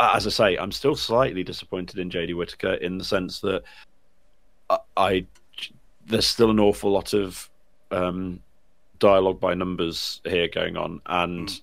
as 0.01 0.27
I 0.27 0.31
say, 0.31 0.57
I'm 0.57 0.73
still 0.73 0.97
slightly 0.97 1.45
disappointed 1.45 1.99
in 1.99 2.11
Jodie 2.11 2.37
Whittaker 2.37 2.75
in 2.75 2.99
the 2.99 3.05
sense 3.05 3.41
that 3.41 3.63
I, 4.69 4.79
I 4.97 5.27
there's 6.07 6.27
still 6.27 6.51
an 6.51 6.61
awful 6.61 6.91
lot 6.91 7.15
of 7.15 7.49
um, 7.91 8.41
dialogue 9.03 9.41
by 9.41 9.53
numbers 9.53 10.21
here 10.25 10.47
going 10.49 10.77
on, 10.77 11.01
and 11.07 11.49
Mm. 11.49 11.63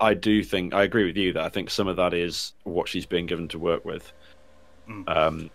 I 0.00 0.14
do 0.14 0.42
think 0.42 0.72
I 0.72 0.84
agree 0.84 1.04
with 1.04 1.16
you 1.16 1.34
that 1.34 1.44
I 1.44 1.48
think 1.50 1.70
some 1.70 1.86
of 1.86 1.96
that 1.96 2.14
is 2.14 2.54
what 2.64 2.88
she's 2.88 3.04
being 3.04 3.26
given 3.26 3.46
to 3.48 3.58
work 3.58 3.84
with. 3.84 4.10
Mm. 4.88 5.04
Um, 5.06 5.50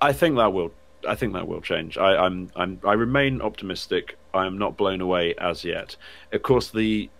I 0.00 0.12
think 0.12 0.36
that 0.36 0.52
will. 0.52 0.72
I 1.06 1.14
think 1.14 1.34
that 1.34 1.46
will 1.46 1.60
change. 1.60 1.98
I, 1.98 2.16
I'm. 2.16 2.50
I'm. 2.56 2.80
I 2.82 2.94
remain 2.94 3.42
optimistic. 3.42 4.16
I 4.32 4.46
am 4.46 4.56
not 4.56 4.76
blown 4.76 5.00
away 5.00 5.34
as 5.38 5.64
yet. 5.64 5.96
Of 6.32 6.42
course, 6.42 6.70
the 6.70 7.10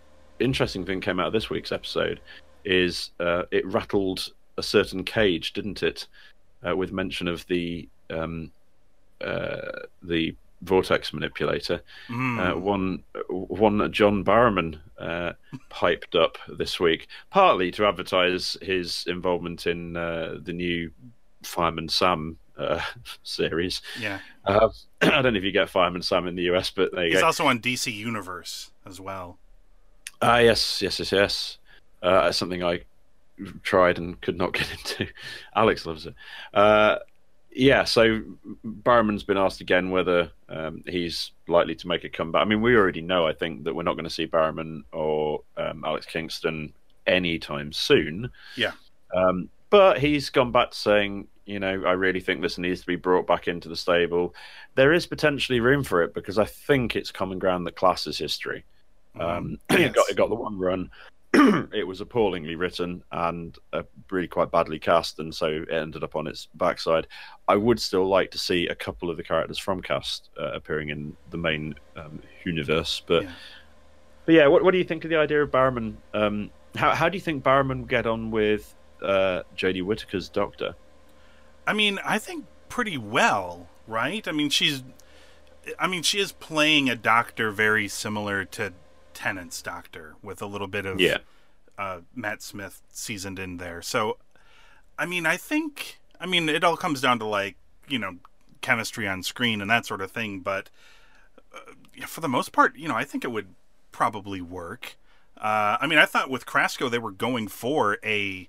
interesting 0.40 0.86
thing 0.86 1.00
came 1.00 1.20
out 1.20 1.26
of 1.26 1.32
this 1.32 1.50
week's 1.50 1.72
episode 1.72 2.20
is 2.64 3.10
uh, 3.20 3.42
it 3.50 3.66
rattled 3.66 4.32
a 4.56 4.62
certain 4.62 5.04
cage, 5.04 5.52
didn't 5.52 5.82
it? 5.82 6.06
Uh, 6.66 6.74
with 6.74 6.92
mention 6.92 7.28
of 7.28 7.46
the 7.46 7.88
um, 8.10 8.50
uh, 9.20 9.82
the 10.02 10.34
vortex 10.62 11.12
manipulator. 11.12 11.80
Mm. 12.08 12.38
Uh, 12.54 12.58
one 12.58 13.02
one 13.28 13.92
John 13.92 14.24
Barrowman 14.24 14.78
uh, 14.98 15.32
piped 15.68 16.14
up 16.14 16.38
this 16.48 16.80
week, 16.80 17.08
partly 17.30 17.70
to 17.72 17.86
advertise 17.86 18.56
his 18.62 19.04
involvement 19.06 19.66
in 19.66 19.96
uh, 19.96 20.38
the 20.42 20.52
new 20.52 20.90
Fireman 21.42 21.88
Sam 21.88 22.38
uh, 22.58 22.80
series. 23.22 23.80
yeah, 24.00 24.18
Uh, 24.44 24.68
I 25.02 25.22
don't 25.22 25.32
know 25.34 25.38
if 25.38 25.44
you 25.44 25.52
get 25.52 25.70
Fireman 25.70 26.02
Sam 26.02 26.26
in 26.26 26.34
the 26.34 26.50
US, 26.50 26.70
but 26.70 26.92
there 26.92 27.04
you 27.04 27.10
he's 27.12 27.20
go. 27.20 27.26
also 27.26 27.46
on 27.46 27.60
DC 27.60 27.92
Universe 27.92 28.70
as 28.84 29.00
well. 29.00 29.38
Ah, 30.20 30.38
yes, 30.38 30.82
yes, 30.82 30.98
yes, 30.98 31.12
yes. 31.12 31.58
Uh, 32.02 32.32
something 32.32 32.64
I 32.64 32.80
tried 33.62 33.98
and 33.98 34.20
could 34.20 34.36
not 34.36 34.52
get 34.52 34.68
into. 34.72 35.06
Alex 35.54 35.86
loves 35.86 36.06
it. 36.06 36.14
Yeah, 37.58 37.82
so 37.82 38.22
Barrowman's 38.64 39.24
been 39.24 39.36
asked 39.36 39.60
again 39.60 39.90
whether 39.90 40.30
um, 40.48 40.84
he's 40.86 41.32
likely 41.48 41.74
to 41.74 41.88
make 41.88 42.04
a 42.04 42.08
comeback. 42.08 42.42
I 42.42 42.44
mean, 42.44 42.60
we 42.60 42.76
already 42.76 43.02
know, 43.02 43.26
I 43.26 43.32
think, 43.32 43.64
that 43.64 43.74
we're 43.74 43.82
not 43.82 43.94
going 43.94 44.04
to 44.04 44.10
see 44.10 44.28
Barrowman 44.28 44.84
or 44.92 45.40
um, 45.56 45.82
Alex 45.84 46.06
Kingston 46.06 46.72
anytime 47.08 47.72
soon. 47.72 48.30
Yeah. 48.54 48.74
Um, 49.12 49.48
but 49.70 49.98
he's 49.98 50.30
gone 50.30 50.52
back 50.52 50.70
to 50.70 50.76
saying, 50.76 51.26
you 51.46 51.58
know, 51.58 51.82
I 51.84 51.92
really 51.92 52.20
think 52.20 52.42
this 52.42 52.58
needs 52.58 52.82
to 52.82 52.86
be 52.86 52.94
brought 52.94 53.26
back 53.26 53.48
into 53.48 53.68
the 53.68 53.74
stable. 53.74 54.36
There 54.76 54.92
is 54.92 55.08
potentially 55.08 55.58
room 55.58 55.82
for 55.82 56.04
it 56.04 56.14
because 56.14 56.38
I 56.38 56.44
think 56.44 56.94
it's 56.94 57.10
common 57.10 57.40
ground 57.40 57.66
that 57.66 57.74
class 57.74 58.06
is 58.06 58.18
history. 58.18 58.64
Um, 59.18 59.58
Mm, 59.68 59.80
it, 59.80 59.94
got, 59.94 60.08
it 60.08 60.16
got 60.16 60.28
the 60.28 60.36
one 60.36 60.56
run. 60.56 60.90
it 61.34 61.86
was 61.86 62.00
appallingly 62.00 62.54
written 62.54 63.02
and 63.12 63.58
uh, 63.72 63.82
really 64.10 64.28
quite 64.28 64.50
badly 64.50 64.78
cast, 64.78 65.18
and 65.18 65.34
so 65.34 65.46
it 65.46 65.70
ended 65.70 66.02
up 66.02 66.16
on 66.16 66.26
its 66.26 66.48
backside. 66.54 67.06
I 67.46 67.56
would 67.56 67.78
still 67.80 68.06
like 68.08 68.30
to 68.30 68.38
see 68.38 68.66
a 68.68 68.74
couple 68.74 69.10
of 69.10 69.16
the 69.16 69.22
characters 69.22 69.58
from 69.58 69.82
cast 69.82 70.30
uh, 70.40 70.52
appearing 70.52 70.88
in 70.88 71.16
the 71.30 71.36
main 71.36 71.74
um, 71.96 72.20
universe, 72.44 73.02
but 73.06 73.24
Yeah. 73.24 73.32
but 74.24 74.34
yeah, 74.34 74.46
what, 74.46 74.64
what 74.64 74.72
do 74.72 74.78
you 74.78 74.84
think 74.84 75.04
of 75.04 75.10
the 75.10 75.16
idea 75.16 75.42
of 75.42 75.50
Barrowman? 75.50 75.96
Um, 76.14 76.50
how 76.76 76.94
how 76.94 77.08
do 77.08 77.16
you 77.16 77.22
think 77.22 77.44
Barrowman 77.44 77.80
would 77.80 77.88
get 77.88 78.06
on 78.06 78.30
with 78.30 78.74
uh, 79.02 79.42
Jodie 79.56 79.82
Whittaker's 79.82 80.28
Doctor? 80.28 80.74
I 81.66 81.74
mean, 81.74 81.98
I 82.04 82.18
think 82.18 82.46
pretty 82.70 82.96
well, 82.96 83.68
right? 83.86 84.26
I 84.26 84.32
mean, 84.32 84.48
she's, 84.48 84.82
I 85.78 85.86
mean, 85.86 86.02
she 86.02 86.18
is 86.18 86.32
playing 86.32 86.88
a 86.88 86.96
doctor 86.96 87.50
very 87.50 87.88
similar 87.88 88.46
to 88.46 88.72
Tennant's 89.18 89.60
doctor, 89.62 90.14
with 90.22 90.40
a 90.40 90.46
little 90.46 90.68
bit 90.68 90.86
of 90.86 91.00
Yeah. 91.00 91.18
uh, 91.76 92.02
Matt 92.14 92.40
Smith 92.40 92.82
seasoned 92.92 93.40
in 93.40 93.56
there. 93.56 93.82
So, 93.82 94.16
I 94.96 95.06
mean, 95.06 95.26
I 95.26 95.36
think, 95.36 95.98
I 96.20 96.26
mean, 96.26 96.48
it 96.48 96.62
all 96.62 96.76
comes 96.76 97.00
down 97.00 97.18
to 97.18 97.24
like 97.24 97.56
you 97.88 97.98
know 97.98 98.18
chemistry 98.60 99.08
on 99.08 99.24
screen 99.24 99.60
and 99.60 99.68
that 99.68 99.86
sort 99.86 100.00
of 100.00 100.12
thing. 100.12 100.38
But 100.38 100.70
uh, 101.52 102.06
for 102.06 102.20
the 102.20 102.28
most 102.28 102.52
part, 102.52 102.76
you 102.76 102.86
know, 102.86 102.94
I 102.94 103.02
think 103.02 103.24
it 103.24 103.32
would 103.32 103.48
probably 103.90 104.40
work. 104.40 104.96
Uh, 105.36 105.78
I 105.80 105.86
mean, 105.88 105.98
I 105.98 106.06
thought 106.06 106.30
with 106.30 106.46
Krasko 106.46 106.88
they 106.88 106.98
were 107.00 107.10
going 107.10 107.48
for 107.48 107.98
a 108.04 108.48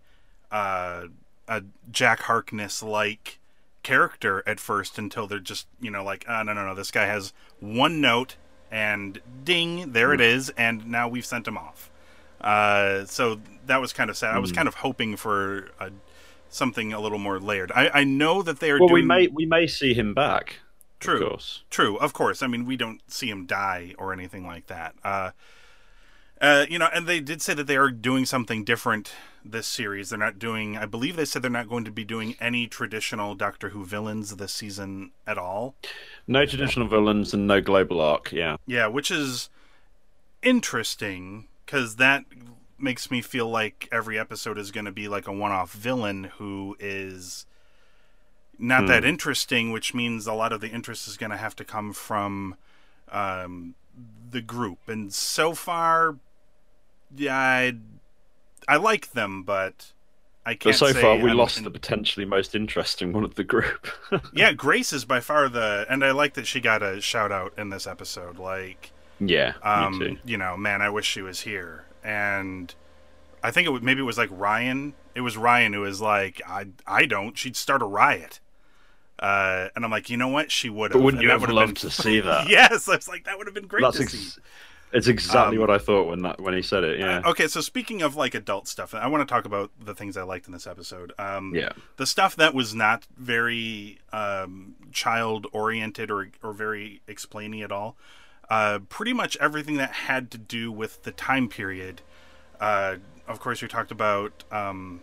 uh, 0.52 1.06
a 1.48 1.64
Jack 1.92 2.20
Harkness 2.22 2.84
like 2.84 3.40
character 3.82 4.44
at 4.46 4.60
first 4.60 5.00
until 5.00 5.26
they're 5.26 5.40
just 5.40 5.66
you 5.82 5.90
know 5.90 6.04
like 6.04 6.26
oh, 6.28 6.44
no 6.44 6.54
no 6.54 6.64
no 6.66 6.76
this 6.76 6.92
guy 6.92 7.06
has 7.06 7.34
one 7.60 8.00
note 8.02 8.36
and 8.72 9.20
ding 9.44 9.92
there 9.94 10.14
it 10.14 10.22
is 10.22 10.50
and 10.52 10.86
now 10.88 11.08
we've 11.08 11.26
sent 11.26 11.48
him 11.48 11.58
off 11.58 11.90
uh, 12.42 13.04
so 13.06 13.40
that 13.66 13.82
was 13.82 13.92
kind 13.94 14.10
of 14.10 14.18
sad 14.18 14.36
i 14.36 14.40
was 14.40 14.52
kind 14.52 14.68
of 14.68 14.76
hoping 14.76 15.16
for 15.18 15.70
a, 15.80 15.92
something 16.50 16.94
a 16.94 17.00
little 17.00 17.18
more 17.20 17.40
layered 17.40 17.72
i, 17.74 17.90
I 17.94 18.04
know 18.04 18.42
that 18.42 18.60
they 18.60 18.72
are 18.72 18.80
Well, 18.80 18.90
doing 18.90 19.02
we 19.04 19.08
may 19.08 19.28
we 19.28 19.46
may 19.46 19.68
see 19.68 19.94
him 19.94 20.14
back. 20.14 20.60
True. 21.00 21.24
of 21.24 21.30
course. 21.30 21.64
True, 21.70 21.98
of 21.98 22.12
course. 22.12 22.42
I 22.44 22.48
mean, 22.48 22.66
we 22.66 22.76
don't 22.76 23.02
see 23.10 23.30
him 23.30 23.46
die 23.46 23.96
or 23.98 24.12
anything 24.12 24.46
like 24.46 24.68
that. 24.68 24.96
Uh, 25.02 25.32
uh, 26.42 26.66
you 26.70 26.78
know, 26.78 26.90
and 26.94 27.08
they 27.08 27.22
did 27.22 27.42
say 27.42 27.54
that 27.54 27.68
they 27.68 27.78
are 27.78 27.90
doing 27.90 28.26
something 28.26 28.66
different 28.66 29.14
this 29.52 29.68
series. 29.68 30.10
They're 30.10 30.20
not 30.20 30.40
doing. 30.40 30.78
I 30.78 30.86
believe 30.86 31.16
they 31.16 31.26
said 31.26 31.42
they're 31.42 31.52
not 31.52 31.70
going 31.70 31.86
to 31.86 31.92
be 31.92 32.04
doing 32.04 32.36
any 32.40 32.68
traditional 32.68 33.36
Doctor 33.36 33.70
Who 33.70 33.86
villains 33.86 34.36
this 34.36 34.54
season 34.54 35.12
at 35.28 35.38
all. 35.38 35.76
No 36.28 36.46
traditional 36.46 36.88
villains 36.88 37.34
and 37.34 37.48
no 37.48 37.62
global 37.62 38.02
arc. 38.02 38.32
Yeah. 38.32 38.58
Yeah, 38.66 38.88
which 38.88 39.12
is 39.12 39.50
interesting 40.42 41.48
because 41.66 41.98
that 41.98 42.26
makes 42.78 43.12
me 43.12 43.22
feel 43.22 43.50
like 43.50 43.90
every 43.92 44.18
episode 44.18 44.58
is 44.58 44.72
going 44.72 44.86
to 44.86 44.92
be 44.92 45.08
like 45.08 45.28
a 45.28 45.34
one-off 45.34 45.74
villain 45.74 46.26
who 46.38 46.78
is 46.80 47.46
not 48.58 48.88
that 48.88 49.06
interesting, 49.06 49.72
which 49.72 49.94
means 49.94 50.28
a 50.28 50.34
lot 50.34 50.52
of 50.52 50.62
the 50.62 50.70
interest 50.70 51.08
is 51.08 51.18
going 51.18 51.30
to 51.30 51.38
have 51.38 51.56
to 51.56 51.64
come 51.64 51.94
from 51.94 52.56
um, 53.12 53.76
the 54.32 54.42
group. 54.42 54.80
And 54.88 55.14
so 55.14 55.54
far, 55.54 56.18
yeah, 57.16 57.38
I, 57.38 57.74
I 58.70 58.78
like 58.78 59.12
them, 59.12 59.44
but 59.44 59.92
I 60.46 60.54
can't. 60.54 60.78
But 60.80 60.94
so 60.94 60.94
far, 60.94 61.18
we 61.18 61.32
I'm 61.32 61.38
lost 61.38 61.58
in- 61.58 61.64
the 61.64 61.72
potentially 61.72 62.26
most 62.26 62.56
interesting 62.56 63.12
one 63.14 63.24
of 63.24 63.36
the 63.36 63.44
group. 63.44 63.88
yeah, 64.34 64.54
Grace 64.54 64.94
is 64.94 65.06
by 65.06 65.20
far 65.20 65.50
the, 65.50 65.86
and 65.90 66.04
I 66.06 66.12
like 66.12 66.36
that 66.36 66.48
she 66.48 66.60
got 66.62 66.82
a 66.84 67.02
shout 67.02 67.32
out 67.32 67.54
in 67.58 67.70
this 67.70 67.86
episode. 67.88 68.38
Like, 68.38 68.92
yeah, 69.20 69.54
um, 69.64 70.00
me 70.00 70.06
too. 70.12 70.18
you 70.24 70.38
know, 70.38 70.56
man, 70.58 70.82
I 70.82 70.90
wish 70.90 71.06
she 71.08 71.22
was 71.22 71.42
here. 71.42 71.86
And 72.04 72.74
I 73.44 73.52
think 73.52 73.68
it 73.68 73.72
would, 73.72 73.84
maybe 73.84 74.00
it 74.02 74.06
was 74.06 74.18
like 74.18 74.30
Ryan. 74.32 74.94
It 75.16 75.22
was 75.22 75.36
Ryan 75.36 75.74
who 75.74 75.82
was 75.82 76.00
like, 76.00 76.42
I, 76.48 76.68
I 76.88 77.06
don't. 77.06 77.38
She'd 77.38 77.58
start 77.58 77.82
a 77.82 77.86
riot. 77.86 78.40
Uh, 79.18 79.68
and 79.76 79.84
I'm 79.84 79.92
like, 79.92 80.10
you 80.10 80.16
know 80.16 80.30
what? 80.30 80.50
She 80.50 80.70
would 80.70 80.92
have. 80.92 81.00
But 81.00 81.04
wouldn't 81.04 81.22
you 81.24 81.30
would've 81.30 81.50
loved 81.50 81.82
been- 81.82 81.90
to 81.90 81.92
see 81.92 82.20
that? 82.22 82.48
yes, 82.50 82.88
I 82.88 82.96
was 82.96 83.08
like, 83.10 83.26
that 83.26 83.38
would 83.38 83.48
have 83.48 83.54
been 83.54 83.68
great 83.68 83.82
That's 83.82 83.98
to 83.98 84.04
ex- 84.04 84.14
see. 84.14 84.42
It's 84.92 85.08
exactly 85.08 85.58
um, 85.58 85.62
what 85.62 85.70
I 85.70 85.78
thought 85.78 86.08
when 86.08 86.22
that 86.24 86.40
when 86.42 86.54
he 86.54 86.62
said 86.62 86.84
it. 86.84 87.00
Yeah. 87.00 87.22
Okay, 87.26 87.48
so 87.48 87.62
speaking 87.62 88.02
of 88.02 88.16
like 88.16 88.34
adult 88.34 88.68
stuff, 88.68 88.94
I 88.94 89.08
want 89.08 89.28
to 89.28 89.32
talk 89.32 89.46
about 89.46 89.72
the 89.80 89.94
things 89.94 90.18
I 90.18 90.24
liked 90.24 90.48
in 90.48 90.54
this 90.54 90.66
episode. 90.68 91.14
Um, 91.20 91.54
Yeah. 91.56 91.74
the 91.98 92.06
stuff 92.06 92.36
that 92.38 92.54
was 92.54 92.74
not 92.74 93.06
very 93.18 94.00
um, 94.12 94.76
child 94.92 95.48
oriented 95.52 96.10
or 96.10 96.30
or 96.42 96.54
very 96.54 97.02
explaining 97.08 97.62
at 97.62 97.72
all. 97.72 97.96
Uh, 98.50 98.80
pretty 98.90 99.14
much 99.14 99.38
everything 99.38 99.76
that 99.78 99.92
had 99.92 100.32
to 100.32 100.38
do 100.38 100.72
with 100.72 101.04
the 101.04 101.12
time 101.12 101.48
period. 101.48 102.02
Uh, 102.60 102.96
of 103.28 103.40
course, 103.40 103.62
we 103.62 103.68
talked 103.68 103.92
about 103.92 104.44
um, 104.52 105.02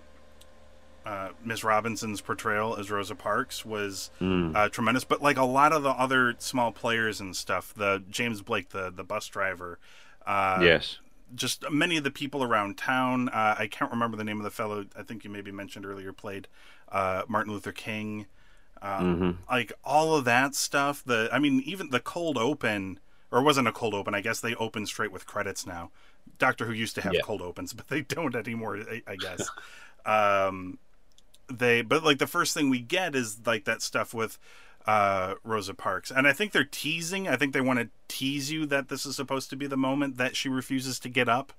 uh, 1.07 1.29
Miss 1.45 1.63
Robinson's 1.63 2.21
portrayal 2.21 2.77
as 2.77 2.91
Rosa 2.91 3.15
Parks 3.15 3.65
was 3.65 4.11
uh, 4.21 4.69
tremendous, 4.71 5.05
but 5.05 5.23
like 5.23 5.37
a 5.39 5.45
lot 5.45 5.73
of 5.73 5.83
the 5.85 5.91
other 5.91 6.35
small 6.39 6.73
players 6.73 7.21
and 7.21 7.37
stuff, 7.37 7.73
the 7.75 8.03
James 8.11 8.43
Blake, 8.43 8.71
the 8.71 8.91
the 8.91 9.05
bus 9.05 9.29
driver, 9.29 9.79
uh, 10.27 10.59
yes. 10.63 10.99
just 11.35 11.65
many 11.71 11.97
of 11.97 12.03
the 12.05 12.11
people 12.11 12.43
around 12.43 12.77
town. 12.77 13.29
Uh, 13.29 13.55
I 13.59 13.69
can't 13.69 13.91
remember 13.93 14.17
the 14.17 14.25
name 14.25 14.39
of 14.39 14.45
the 14.45 14.51
fellow. 14.51 14.85
I 14.99 15.03
think 15.05 15.23
you 15.25 15.31
maybe 15.31 15.53
mentioned 15.53 15.87
earlier 15.87 16.13
played 16.13 16.49
uh, 16.91 17.23
Martin 17.29 17.53
Luther 17.53 17.73
King. 17.73 18.27
Um, 18.83 19.39
Like 19.49 19.73
all 19.85 20.15
of 20.17 20.25
that 20.25 20.55
stuff. 20.55 21.03
The 21.05 21.29
I 21.33 21.39
mean, 21.39 21.61
even 21.65 21.91
the 21.91 22.01
cold 22.01 22.37
open, 22.37 22.99
or 23.31 23.39
it 23.39 23.45
wasn't 23.45 23.69
a 23.69 23.73
cold 23.73 23.95
open. 23.95 24.15
I 24.15 24.21
guess 24.21 24.41
they 24.41 24.55
open 24.57 24.87
straight 24.87 25.13
with 25.13 25.25
credits 25.27 25.67
now. 25.67 25.91
Doctor 26.39 26.67
Who 26.67 26.73
used 26.73 26.95
to 26.97 27.01
have 27.03 27.15
Yeah. 27.15 27.21
cold 27.23 27.43
opens, 27.43 27.73
but 27.79 27.89
they 27.89 28.03
don't 28.03 28.35
anymore. 28.35 28.77
I, 28.79 29.03
I 29.07 29.17
guess. 29.17 29.49
um, 30.05 30.79
they 31.49 31.83
but 31.83 32.03
like 32.05 32.19
the 32.19 32.27
first 32.27 32.55
thing 32.55 32.69
we 32.71 32.81
get 32.81 33.15
is 33.15 33.39
like 33.47 33.65
that 33.65 33.83
stuff 33.83 34.13
with 34.15 34.39
uh 34.87 35.35
Rosa 35.45 35.75
Parks. 35.75 36.11
And 36.11 36.27
I 36.27 36.33
think 36.33 36.53
they're 36.53 36.65
teasing. 36.65 37.27
I 37.29 37.37
think 37.37 37.53
they 37.53 37.61
want 37.61 37.79
to 37.81 37.89
tease 38.09 38.51
you 38.53 38.67
that 38.67 38.89
this 38.89 39.05
is 39.07 39.17
supposed 39.17 39.51
to 39.51 39.57
be 39.57 39.67
the 39.67 39.77
moment 39.77 40.17
that 40.17 40.37
she 40.37 40.49
refuses 40.49 40.99
to 41.01 41.09
get 41.09 41.29
up. 41.29 41.53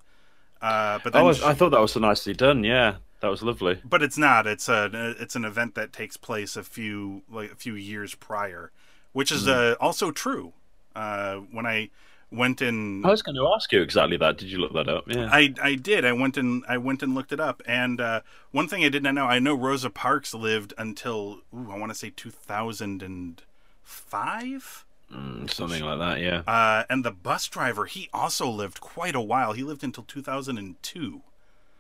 Uh 0.62 1.00
but 1.04 1.14
then 1.14 1.24
Oh, 1.26 1.34
she- 1.34 1.44
I 1.44 1.54
thought 1.54 1.72
that 1.72 1.82
was 1.82 1.92
so 1.92 2.00
nicely 2.00 2.34
done. 2.34 2.64
Yeah, 2.64 2.96
that 3.22 3.28
was 3.30 3.44
lovely. 3.44 3.80
but 3.86 4.02
it's 4.02 4.18
not. 4.18 4.48
It's 4.48 4.68
a 4.70 5.16
it's 5.20 5.36
an 5.36 5.46
event 5.46 5.76
that 5.76 5.94
takes 5.94 6.18
place 6.18 6.56
a 6.56 6.64
few 6.64 7.22
like 7.32 7.52
a 7.52 7.56
few 7.56 7.76
years 7.76 8.16
prior, 8.16 8.72
which 9.14 9.32
is 9.32 9.48
uh, 9.48 9.76
also 9.80 10.12
true. 10.12 10.54
Uh 10.96 11.36
when 11.52 11.66
I 11.66 11.90
went 12.32 12.62
in 12.62 13.06
I 13.06 13.10
was 13.10 13.22
going 13.22 13.36
to 13.36 13.48
ask 13.56 13.72
you 13.72 13.82
exactly 13.82 14.18
that. 14.18 14.38
Did 14.38 14.52
you 14.52 14.58
look 14.58 14.74
that 14.74 14.90
up? 14.90 15.06
Yeah. 15.08 15.30
I 15.32 15.54
I 15.62 15.76
did. 15.76 16.06
I 16.06 16.12
went 16.12 16.38
and 16.38 16.64
I 16.68 16.78
went 16.78 17.02
and 17.02 17.16
looked 17.16 17.32
it 17.32 17.40
up. 17.40 17.62
And 17.66 18.02
uh, 18.02 18.22
one 18.52 18.68
thing 18.68 18.84
I 18.84 18.90
did 18.90 19.04
not 19.04 19.14
know, 19.14 19.26
I 19.26 19.40
know 19.40 19.56
Rosa 19.56 19.90
Parks 19.90 20.34
lived 20.34 20.74
until 20.78 21.42
ooh, 21.54 21.72
I 21.72 21.78
want 21.78 21.92
to 21.92 21.98
say 21.98 22.12
two 22.16 22.32
thousand 22.32 23.02
and 23.02 23.42
five. 23.82 24.86
Mm, 25.14 25.50
Something 25.50 25.84
like 25.84 26.00
that. 26.00 26.20
Yeah. 26.20 26.44
Uh, 26.46 26.84
and 26.90 27.06
the 27.06 27.12
bus 27.12 27.48
driver, 27.48 27.86
he 27.86 28.10
also 28.14 28.50
lived 28.50 28.82
quite 28.82 29.16
a 29.16 29.22
while. 29.22 29.54
He 29.54 29.64
lived 29.64 29.84
until 29.84 30.04
two 30.04 30.22
thousand 30.22 30.58
and 30.58 30.82
two. 30.84 31.22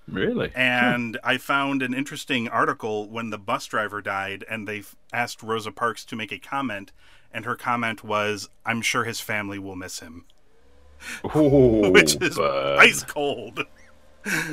Really? 0.07 0.53
And 0.55 1.19
I 1.21 1.37
found 1.37 1.81
an 1.81 1.93
interesting 1.93 2.47
article 2.47 3.09
when 3.09 3.29
the 3.29 3.37
bus 3.37 3.65
driver 3.65 4.01
died, 4.01 4.45
and 4.49 4.65
they 4.65 4.83
asked 5.11 5.43
Rosa 5.43 5.73
Parks 5.73 6.05
to 6.05 6.15
make 6.15 6.31
a 6.31 6.39
comment, 6.39 6.93
and 7.33 7.43
her 7.43 7.57
comment 7.57 8.05
was, 8.05 8.47
"I'm 8.65 8.81
sure 8.81 9.03
his 9.03 9.19
family 9.19 9.59
will 9.59 9.75
miss 9.75 9.99
him," 9.99 10.23
Ooh, 11.35 11.91
which 11.91 12.15
is 12.21 12.37
ice 12.39 13.03
cold. 13.03 13.65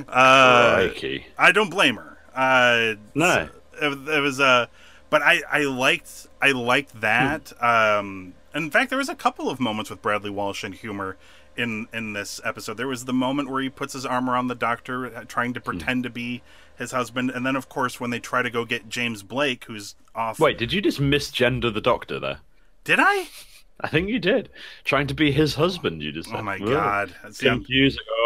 Uh, 0.09 0.75
Crikey. 0.89 1.27
I 1.39 1.53
don't 1.53 1.71
blame 1.71 1.97
her. 1.97 2.19
Uh, 2.35 2.95
No. 3.15 3.49
it, 3.81 4.09
it 4.09 4.21
was 4.21 4.41
uh, 4.41 4.67
but 5.11 5.23
I 5.23 5.43
I 5.51 5.61
liked 5.65 6.27
I 6.41 6.53
liked 6.53 7.01
that. 7.01 7.53
Um, 7.63 8.35
in 8.55 8.71
fact, 8.71 8.91
there 8.91 8.99
was 8.99 9.09
a 9.09 9.15
couple 9.15 9.51
of 9.51 9.59
moments 9.61 9.91
with 9.91 10.01
Bradley 10.03 10.31
Walsh 10.31 10.63
and 10.65 10.75
humor 10.75 11.17
in 11.57 11.87
in 11.93 12.13
this 12.13 12.41
episode. 12.45 12.77
There 12.77 12.89
was 12.89 13.05
the 13.05 13.13
moment 13.13 13.51
where 13.51 13.63
he 13.63 13.69
puts 13.69 13.93
his 13.95 14.07
arm 14.07 14.29
around 14.31 14.49
the 14.49 14.55
doctor, 14.55 15.07
uh, 15.15 15.25
trying 15.27 15.55
to 15.55 15.61
pretend 15.61 16.03
to 16.05 16.11
be 16.11 16.43
his 16.77 16.91
husband, 16.93 17.31
and 17.31 17.45
then 17.47 17.57
of 17.57 17.69
course 17.69 17.99
when 18.01 18.11
they 18.11 18.19
try 18.21 18.43
to 18.43 18.51
go 18.51 18.65
get 18.65 18.89
James 18.89 19.23
Blake, 19.23 19.65
who's 19.65 19.95
off. 20.15 20.39
Wait, 20.41 20.59
did 20.59 20.73
you 20.73 20.81
just 20.81 21.01
misgender 21.01 21.73
the 21.73 21.81
doctor 21.81 22.19
there? 22.21 22.39
did 22.85 22.99
I? 23.01 23.29
I 23.81 23.89
think 23.89 24.09
you 24.09 24.19
did. 24.19 24.51
Trying 24.85 25.07
to 25.09 25.15
be 25.15 25.33
his 25.33 25.55
husband, 25.55 26.03
you 26.03 26.13
just 26.13 26.31
said. 26.31 26.39
Oh 26.39 26.43
my 26.43 26.59
Whoa. 26.59 26.67
god! 26.71 27.15
See, 27.33 27.49
I'm- 27.49 27.65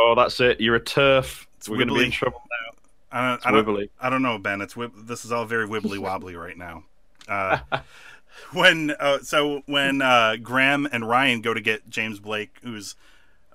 Oh, 0.00 0.14
that's 0.16 0.38
it. 0.40 0.60
You're 0.60 0.76
a 0.76 0.80
TERF. 0.80 1.46
We're 1.68 1.76
going 1.76 1.88
to 1.88 1.94
be 1.94 2.04
in 2.06 2.10
trouble 2.10 2.40
now. 2.50 2.78
I 3.10 3.26
don't, 3.28 3.34
It's 3.36 3.46
I 3.46 3.50
don't. 3.50 3.90
I 4.00 4.10
don't 4.10 4.22
know, 4.22 4.38
Ben. 4.38 4.60
It's 4.60 4.74
wib- 4.74 5.06
this 5.06 5.24
is 5.24 5.32
all 5.32 5.44
very 5.44 5.66
wibbly 5.66 5.98
wobbly 6.02 6.36
right 6.36 6.56
now. 6.56 6.84
Uh, 7.26 7.58
when 8.52 8.90
uh, 9.00 9.18
so 9.20 9.62
when 9.66 10.00
uh, 10.02 10.36
Graham 10.42 10.86
and 10.90 11.08
Ryan 11.08 11.40
go 11.40 11.52
to 11.54 11.60
get 11.60 11.88
James 11.90 12.20
Blake, 12.20 12.58
who's 12.62 12.94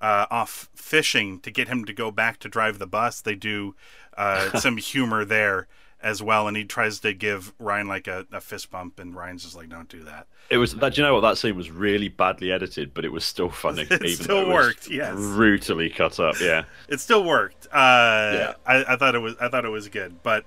uh, 0.01 0.25
off 0.29 0.69
fishing, 0.75 1.39
to 1.41 1.51
get 1.51 1.67
him 1.67 1.86
to 1.86 1.93
go 1.93 2.12
back 2.12 2.39
to 2.39 2.49
drive 2.49 2.79
the 2.79 2.88
bus, 2.88 3.21
they 3.21 3.36
do 3.36 3.75
uh, 4.17 4.58
some 4.60 4.77
humor 4.77 5.23
there 5.25 5.67
as 6.03 6.21
well, 6.21 6.47
and 6.47 6.55
he 6.57 6.65
tries 6.65 6.99
to 6.99 7.13
give 7.13 7.53
Ryan 7.57 7.87
like 7.87 8.07
a, 8.07 8.27
a 8.31 8.41
fist 8.41 8.69
bump, 8.69 8.99
and 8.99 9.15
Ryan's 9.15 9.43
just 9.43 9.55
like, 9.55 9.69
"Don't 9.69 9.87
do 9.87 10.03
that." 10.03 10.27
It 10.49 10.57
was 10.57 10.75
that. 10.75 10.93
Do 10.93 11.01
you 11.01 11.07
know 11.07 11.13
what? 11.15 11.21
That 11.21 11.37
scene 11.37 11.55
was 11.55 11.71
really 11.71 12.09
badly 12.09 12.51
edited, 12.51 12.93
but 12.93 13.05
it 13.05 13.11
was 13.11 13.23
still 13.23 13.49
funny. 13.49 13.83
It 13.89 14.03
even 14.03 14.23
still 14.23 14.45
though 14.45 14.51
it 14.51 14.53
worked, 14.53 14.89
yes. 14.89 15.15
Brutally 15.15 15.89
cut 15.89 16.19
up. 16.19 16.39
Yeah. 16.41 16.65
it 16.89 16.99
still 16.99 17.23
worked. 17.23 17.67
Uh, 17.67 18.31
Yeah. 18.35 18.53
I, 18.67 18.93
I 18.93 18.95
thought 18.97 19.15
it 19.15 19.19
was 19.19 19.35
I 19.39 19.47
thought 19.47 19.65
it 19.65 19.69
was 19.69 19.87
good, 19.87 20.21
but 20.21 20.45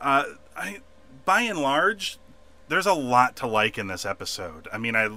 uh, 0.00 0.24
I, 0.56 0.80
by 1.24 1.42
and 1.42 1.60
large, 1.60 2.18
there's 2.68 2.86
a 2.86 2.92
lot 2.92 3.36
to 3.36 3.46
like 3.46 3.78
in 3.78 3.86
this 3.86 4.04
episode. 4.04 4.66
I 4.72 4.78
mean, 4.78 4.96
I 4.96 5.10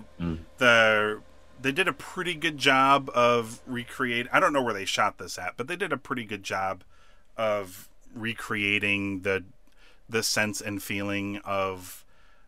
the 0.60 1.22
they 1.62 1.72
did 1.72 1.88
a 1.88 1.94
pretty 1.94 2.36
good 2.36 2.58
job 2.58 3.10
of 3.14 3.60
recreate. 3.66 4.28
I 4.32 4.40
don't 4.40 4.54
know 4.54 4.62
where 4.62 4.74
they 4.74 4.86
shot 4.86 5.18
this 5.18 5.38
at, 5.38 5.58
but 5.58 5.68
they 5.68 5.76
did 5.76 5.92
a 5.92 5.98
pretty 5.98 6.24
good 6.26 6.44
job 6.44 6.84
of 7.36 7.90
recreating 8.14 9.22
the 9.22 9.44
the 10.10 10.24
sense 10.24 10.60
and 10.62 10.82
feeling 10.82 11.38
of 11.46 12.04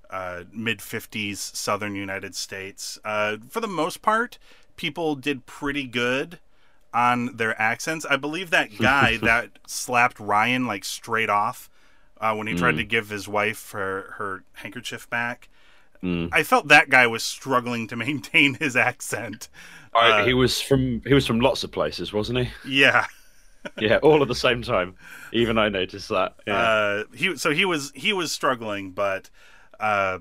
uh, 0.10 0.43
mid 0.52 0.80
50s 0.80 1.38
southern 1.38 1.95
United 1.95 2.36
States. 2.36 3.00
Uh, 3.06 3.38
for 3.50 3.60
the 3.62 3.67
most 3.67 4.02
part, 4.02 4.38
people 4.76 5.15
did 5.15 5.45
pretty 5.45 5.86
good 5.86 6.39
on 6.93 7.38
their 7.38 7.60
accents. 7.62 8.06
I 8.10 8.17
believe 8.17 8.50
that 8.50 8.78
guy 8.80 9.17
that 9.17 9.52
slapped 9.67 10.19
Ryan 10.19 10.67
like 10.67 10.84
straight 10.84 11.30
off 11.30 11.69
uh, 12.19 12.36
when 12.36 12.47
he 12.47 12.54
tried 12.56 12.78
to 12.78 12.84
give 12.84 13.10
his 13.10 13.28
wife 13.28 13.71
her, 13.71 14.15
her 14.17 14.43
handkerchief 14.56 15.10
back. 15.10 15.47
I 16.04 16.41
felt 16.41 16.67
that 16.69 16.89
guy 16.89 17.06
was 17.06 17.24
struggling 17.24 17.88
to 17.89 17.95
maintain 18.08 18.56
his 18.56 18.76
accent. 18.76 19.50
I- 19.95 20.21
Uh, 20.21 20.26
he 20.26 20.34
was 20.34 20.60
from 20.60 21.02
he 21.06 21.13
was 21.13 21.28
from 21.28 21.39
lots 21.41 21.63
of 21.63 21.71
places, 21.71 22.12
wasn't 22.12 22.39
he? 22.39 22.50
Yeah. 22.67 23.06
Yeah, 23.78 23.97
all 23.97 24.21
at 24.21 24.28
the 24.28 24.36
same 24.36 24.62
time. 24.62 24.95
Even 25.32 25.58
I 25.58 25.69
noticed 25.69 26.10
that. 26.10 26.36
Yeah. 26.47 26.58
Uh, 26.58 27.04
he 27.13 27.36
so 27.38 27.52
he 27.52 27.65
was 27.65 27.91
he 27.95 28.13
was 28.13 28.32
struggling, 28.32 28.91
but 28.91 29.30
uh, 29.80 30.19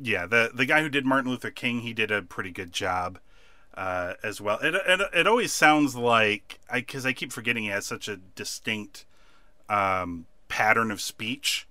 yeah, 0.00 0.26
the 0.26 0.50
the 0.54 0.66
guy 0.66 0.82
who 0.82 0.88
did 0.88 1.06
Martin 1.06 1.30
Luther 1.30 1.50
King, 1.50 1.80
he 1.80 1.92
did 1.92 2.10
a 2.10 2.22
pretty 2.22 2.50
good 2.50 2.72
job 2.72 3.18
uh, 3.76 4.14
as 4.22 4.40
well. 4.40 4.58
It, 4.60 4.74
it 4.74 5.00
it 5.14 5.26
always 5.26 5.52
sounds 5.52 5.96
like 5.96 6.60
I 6.70 6.80
because 6.80 7.06
I 7.06 7.12
keep 7.12 7.32
forgetting 7.32 7.64
he 7.64 7.70
has 7.70 7.86
such 7.86 8.08
a 8.08 8.16
distinct 8.16 9.04
um, 9.68 10.26
pattern 10.48 10.90
of 10.90 11.00
speech 11.00 11.66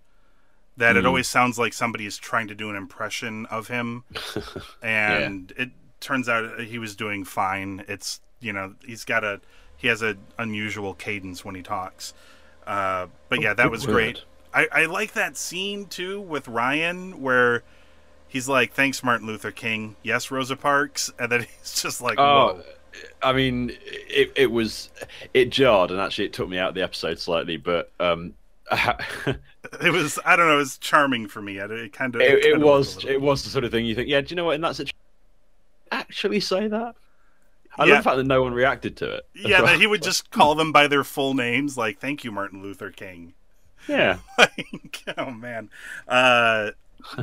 that 0.78 0.98
it 0.98 1.06
always 1.06 1.28
sounds 1.28 1.60
like 1.60 1.72
somebody 1.72 2.06
is 2.06 2.18
trying 2.18 2.48
to 2.48 2.56
do 2.56 2.70
an 2.70 2.76
impression 2.76 3.46
of 3.48 3.68
him, 3.68 4.04
and 4.82 5.54
it 5.56 5.70
turns 6.00 6.28
out 6.28 6.62
he 6.62 6.80
was 6.80 6.96
doing 6.96 7.24
fine. 7.24 7.86
It's 7.88 8.22
you 8.40 8.54
know 8.54 8.74
he's 8.86 9.06
got 9.06 9.24
a 9.24 9.40
he 9.84 9.90
has 9.90 10.02
an 10.02 10.18
unusual 10.40 10.94
cadence 10.94 11.44
when 11.44 11.56
he 11.56 11.62
talks. 11.62 12.14
Uh, 12.66 13.08
but 13.28 13.42
yeah, 13.42 13.54
that 13.54 13.70
was 13.70 13.86
great. 13.86 14.24
I, 14.54 14.68
I 14.72 14.86
like 14.86 15.12
that 15.14 15.36
scene 15.36 15.88
too 15.88 16.22
with 16.22 16.48
Ryan 16.48 17.22
where 17.22 17.64
he's 18.30 18.48
like, 18.48 18.72
"Thanks, 18.72 19.04
Martin 19.04 19.28
Luther 19.28 19.52
King." 19.52 19.98
Yes, 20.02 20.32
Rosa 20.32 20.56
Parks, 20.56 21.12
and 21.20 21.30
then 21.30 21.42
he's 21.60 21.82
just 21.82 22.02
like, 22.02 22.18
Oh, 22.18 22.56
"Whoa." 22.56 22.64
I 23.22 23.34
mean, 23.34 23.74
it 23.84 24.32
it 24.38 24.52
was 24.52 24.90
it 25.34 25.50
jarred, 25.50 25.92
and 25.92 26.00
actually, 26.00 26.26
it 26.26 26.34
took 26.34 26.48
me 26.48 26.58
out 26.58 26.70
of 26.70 26.76
the 26.76 26.84
episode 26.84 27.20
slightly. 27.20 27.58
But 27.58 27.92
um, 28.00 28.36
it, 28.72 29.38
It 29.82 29.92
was 29.92 30.18
I 30.24 30.38
don't 30.38 30.48
know, 30.48 30.56
it 30.56 30.58
was 30.58 30.78
charming 30.78 31.28
for 31.28 31.42
me. 31.42 31.58
It, 31.58 31.72
it 31.72 31.92
kind 31.92 32.16
of 32.16 32.22
it 32.22 32.58
was 32.62 33.04
it 33.04 33.20
was 33.20 33.44
the 33.44 33.50
sort 33.50 33.66
of 33.66 33.72
thing 33.72 33.86
you 33.86 33.96
think, 33.96 34.08
yeah. 34.08 34.22
Do 34.22 34.28
you 34.30 34.38
know 34.38 34.46
what? 34.46 34.56
In 34.56 34.62
that 34.62 34.78
situation, 34.78 34.96
actually 35.92 36.40
say 36.40 36.70
that. 36.70 36.96
I 37.78 37.86
Yeah. 37.86 37.94
love 37.96 38.04
the 38.04 38.10
fact 38.10 38.18
that 38.18 38.26
no 38.26 38.44
one 38.44 38.54
reacted 38.54 38.96
to 38.98 39.12
it. 39.16 39.26
yeah, 39.34 39.60
well. 39.62 39.68
that 39.72 39.80
he 39.80 39.88
would 39.88 40.04
just 40.04 40.30
call 40.32 40.56
them 40.56 40.72
by 40.72 40.88
their 40.88 41.04
full 41.04 41.34
names, 41.34 41.78
like 41.78 42.00
"Thank 42.00 42.24
you, 42.24 42.32
Martin 42.32 42.62
Luther 42.62 42.92
King." 42.92 43.34
yeah. 43.88 44.18
like, 44.38 45.04
oh 45.18 45.32
man. 45.32 45.70
Uh, 46.08 46.72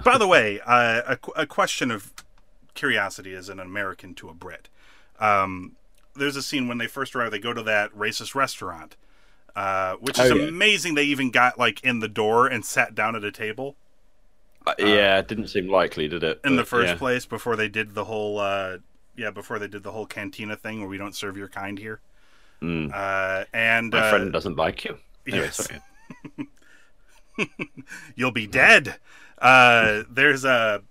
by 0.04 0.18
the 0.18 0.26
way, 0.26 0.60
uh, 0.66 1.16
a, 1.36 1.42
a 1.42 1.46
question 1.46 1.90
of 1.90 2.12
curiosity 2.74 3.34
as 3.34 3.48
an 3.48 3.58
American 3.60 4.14
to 4.14 4.28
a 4.28 4.34
Brit. 4.34 4.68
Um, 5.18 5.76
there's 6.16 6.36
a 6.36 6.42
scene 6.42 6.68
when 6.68 6.78
they 6.78 6.86
first 6.86 7.14
arrive. 7.14 7.30
They 7.30 7.38
go 7.38 7.52
to 7.52 7.62
that 7.62 7.92
racist 7.96 8.34
restaurant, 8.34 8.96
uh, 9.56 9.94
which 10.00 10.18
is 10.18 10.30
Oh, 10.30 10.34
yeah. 10.34 10.48
amazing. 10.48 10.94
They 10.96 11.04
even 11.04 11.30
got 11.30 11.58
like 11.58 11.82
in 11.84 12.00
the 12.00 12.08
door 12.08 12.46
and 12.46 12.64
sat 12.64 12.94
down 12.94 13.14
at 13.16 13.24
a 13.24 13.30
table 13.32 13.76
Uh, 14.66 14.74
yeah, 14.78 15.18
it 15.18 15.28
didn't 15.28 15.48
seem 15.48 15.68
likely, 15.68 16.08
did 16.08 16.22
it? 16.24 16.40
in 16.44 16.56
the 16.56 16.64
first 16.64 16.88
yeah. 16.88 16.96
place 16.98 17.24
before 17.24 17.56
they 17.56 17.68
did 17.68 17.94
the 17.94 18.04
whole. 18.04 18.38
Uh, 18.38 18.78
yeah, 19.16 19.30
before 19.30 19.58
they 19.58 19.68
did 19.68 19.82
the 19.82 19.92
whole 19.92 20.06
cantina 20.06 20.56
thing 20.56 20.80
where 20.80 20.88
we 20.88 20.98
don't 20.98 21.14
serve 21.14 21.36
your 21.36 21.48
kind 21.48 21.78
here. 21.78 22.00
Mm. 22.62 22.92
Uh, 22.92 23.44
and 23.52 23.90
My 23.92 24.00
uh, 24.00 24.10
friend 24.10 24.32
doesn't 24.32 24.56
like 24.56 24.84
you. 24.84 24.98
Anyway, 25.26 25.44
yes. 25.44 25.68
you'll 28.14 28.30
be 28.32 28.46
dead. 28.46 28.96
Uh, 29.38 30.02
there's 30.10 30.44
a 30.44 30.82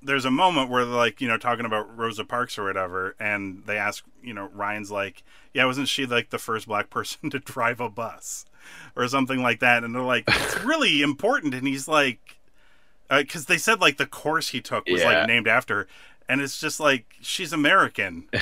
there's 0.00 0.24
a 0.24 0.30
moment 0.30 0.70
where 0.70 0.84
they're 0.84 0.94
like, 0.94 1.20
you 1.20 1.26
know, 1.26 1.36
talking 1.36 1.64
about 1.66 1.96
Rosa 1.96 2.24
Parks 2.24 2.56
or 2.58 2.64
whatever, 2.64 3.16
and 3.18 3.64
they 3.66 3.76
ask, 3.76 4.04
you 4.22 4.32
know, 4.32 4.48
Ryan's 4.52 4.92
like, 4.92 5.24
yeah, 5.52 5.64
wasn't 5.64 5.88
she 5.88 6.06
like 6.06 6.30
the 6.30 6.38
first 6.38 6.68
black 6.68 6.88
person 6.90 7.30
to 7.30 7.38
drive 7.40 7.80
a 7.80 7.88
bus 7.88 8.44
or 8.94 9.08
something 9.08 9.42
like 9.42 9.60
that? 9.60 9.82
And 9.82 9.94
they're 9.94 10.02
like, 10.02 10.24
it's 10.28 10.60
really 10.64 11.02
important, 11.02 11.54
and 11.54 11.66
he's 11.66 11.88
like, 11.88 12.36
because 13.10 13.46
they 13.46 13.58
said 13.58 13.80
like 13.80 13.96
the 13.96 14.06
course 14.06 14.50
he 14.50 14.60
took 14.60 14.86
was 14.86 15.00
Yeah. 15.00 15.18
like 15.20 15.26
named 15.26 15.48
after, 15.48 15.74
her, 15.74 15.88
and 16.28 16.40
it's 16.40 16.58
just 16.60 16.80
like 16.80 17.06
she's 17.20 17.52
American. 17.52 18.28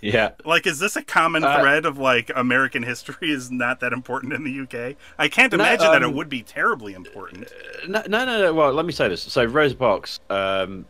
Yeah. 0.00 0.30
Like, 0.44 0.66
is 0.66 0.78
this 0.78 0.94
a 0.94 1.02
common 1.02 1.42
Uh, 1.42 1.58
thread 1.58 1.84
of 1.84 1.98
like 1.98 2.30
American 2.36 2.84
history 2.84 3.32
is 3.32 3.50
not 3.50 3.80
that 3.80 3.92
important 3.92 4.32
in 4.32 4.44
the 4.44 4.60
UK? 4.60 4.96
I 5.18 5.28
can't 5.28 5.52
No, 5.56 5.64
imagine 5.64 5.90
that 5.90 6.02
it 6.02 6.08
um, 6.08 6.14
would 6.14 6.28
be 6.28 6.42
terribly 6.44 6.94
important. 6.94 7.50
No, 7.88 8.02
no, 8.06 8.24
no, 8.24 8.38
no. 8.42 8.54
Well, 8.54 8.72
let 8.72 8.86
me 8.86 8.92
say 8.92 9.08
this. 9.08 9.22
So 9.22 9.44
Rosa 9.44 9.74
Parks, 9.74 10.20
um, 10.30 10.86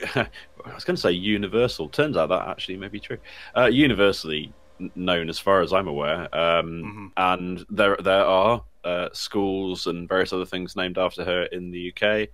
I 0.14 0.28
was 0.74 0.84
going 0.84 0.96
to 0.96 1.00
say 1.00 1.12
universal. 1.12 1.88
Turns 1.88 2.16
out 2.16 2.28
that 2.28 2.48
actually 2.48 2.76
may 2.76 2.88
be 2.88 3.00
true. 3.00 3.18
Uh, 3.56 3.66
universally 3.66 4.52
known, 4.94 5.28
as 5.28 5.38
far 5.38 5.62
as 5.62 5.72
I'm 5.72 5.88
aware, 5.88 6.28
um, 6.36 7.12
and 7.16 7.64
there 7.70 7.96
there 8.02 8.24
are 8.24 8.62
uh, 8.84 9.08
schools 9.12 9.86
and 9.86 10.08
various 10.08 10.32
other 10.32 10.44
things 10.46 10.76
named 10.76 10.98
after 10.98 11.24
her 11.24 11.44
in 11.44 11.70
the 11.70 11.92
UK. 11.94 12.28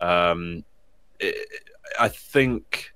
Um, 0.00 0.64
i 1.22 1.32
I 1.98 2.08
think. 2.08 2.90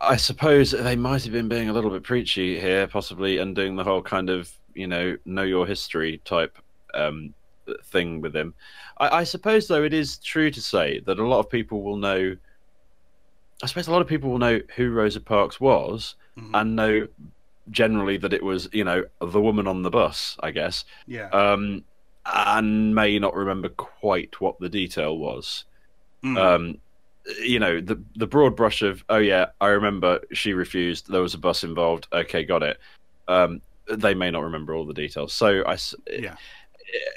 I 0.00 0.16
suppose 0.16 0.70
they 0.70 0.94
might 0.94 1.24
have 1.24 1.32
been 1.32 1.48
being 1.48 1.68
a 1.68 1.72
little 1.72 1.90
bit 1.90 2.04
preachy 2.04 2.60
here, 2.60 2.86
possibly, 2.86 3.38
and 3.38 3.54
doing 3.56 3.74
the 3.74 3.82
whole 3.82 4.00
kind 4.00 4.30
of, 4.30 4.48
you 4.74 4.86
know, 4.86 5.16
know 5.24 5.42
your 5.42 5.66
history 5.66 6.20
type 6.24 6.56
um, 6.94 7.34
thing 7.86 8.20
with 8.20 8.34
him. 8.34 8.54
I, 8.98 9.18
I 9.18 9.24
suppose, 9.24 9.66
though, 9.66 9.82
it 9.82 9.92
is 9.92 10.18
true 10.18 10.52
to 10.52 10.60
say 10.60 11.00
that 11.00 11.18
a 11.18 11.26
lot 11.26 11.40
of 11.40 11.50
people 11.50 11.82
will 11.82 11.96
know. 11.96 12.36
I 13.60 13.66
suppose 13.66 13.88
a 13.88 13.90
lot 13.92 14.02
of 14.02 14.06
people 14.06 14.30
will 14.30 14.38
know 14.38 14.60
who 14.76 14.92
Rosa 14.92 15.20
Parks 15.20 15.60
was 15.60 16.14
Mhm. 16.38 16.50
and 16.54 16.76
know 16.76 17.08
generally 17.70 18.16
that 18.18 18.32
it 18.32 18.42
was, 18.44 18.68
you 18.72 18.84
know, 18.84 19.04
the 19.20 19.40
woman 19.40 19.66
on 19.66 19.82
the 19.82 19.90
bus, 19.90 20.36
I 20.40 20.52
guess, 20.52 20.84
yeah. 21.08 21.28
um, 21.30 21.82
and 22.24 22.94
may 22.94 23.18
not 23.18 23.34
remember 23.34 23.68
quite 23.70 24.40
what 24.40 24.60
the 24.60 24.68
detail 24.68 25.18
was. 25.18 25.64
Mm. 26.24 26.38
Um, 26.38 26.78
you 27.42 27.58
know, 27.58 27.80
the 27.80 28.02
the 28.16 28.26
broad 28.26 28.56
brush 28.56 28.82
of, 28.82 29.04
oh 29.08 29.18
yeah, 29.18 29.46
I 29.60 29.68
remember 29.68 30.20
she 30.32 30.52
refused. 30.54 31.10
There 31.10 31.22
was 31.22 31.34
a 31.34 31.38
bus 31.38 31.62
involved. 31.64 32.06
Okay, 32.12 32.44
got 32.44 32.62
it. 32.62 32.78
Um, 33.28 33.60
they 33.90 34.14
may 34.14 34.30
not 34.30 34.42
remember 34.42 34.74
all 34.74 34.86
the 34.86 34.94
details. 34.94 35.32
So 35.32 35.62
I, 35.66 35.76
Yeah. 36.10 36.36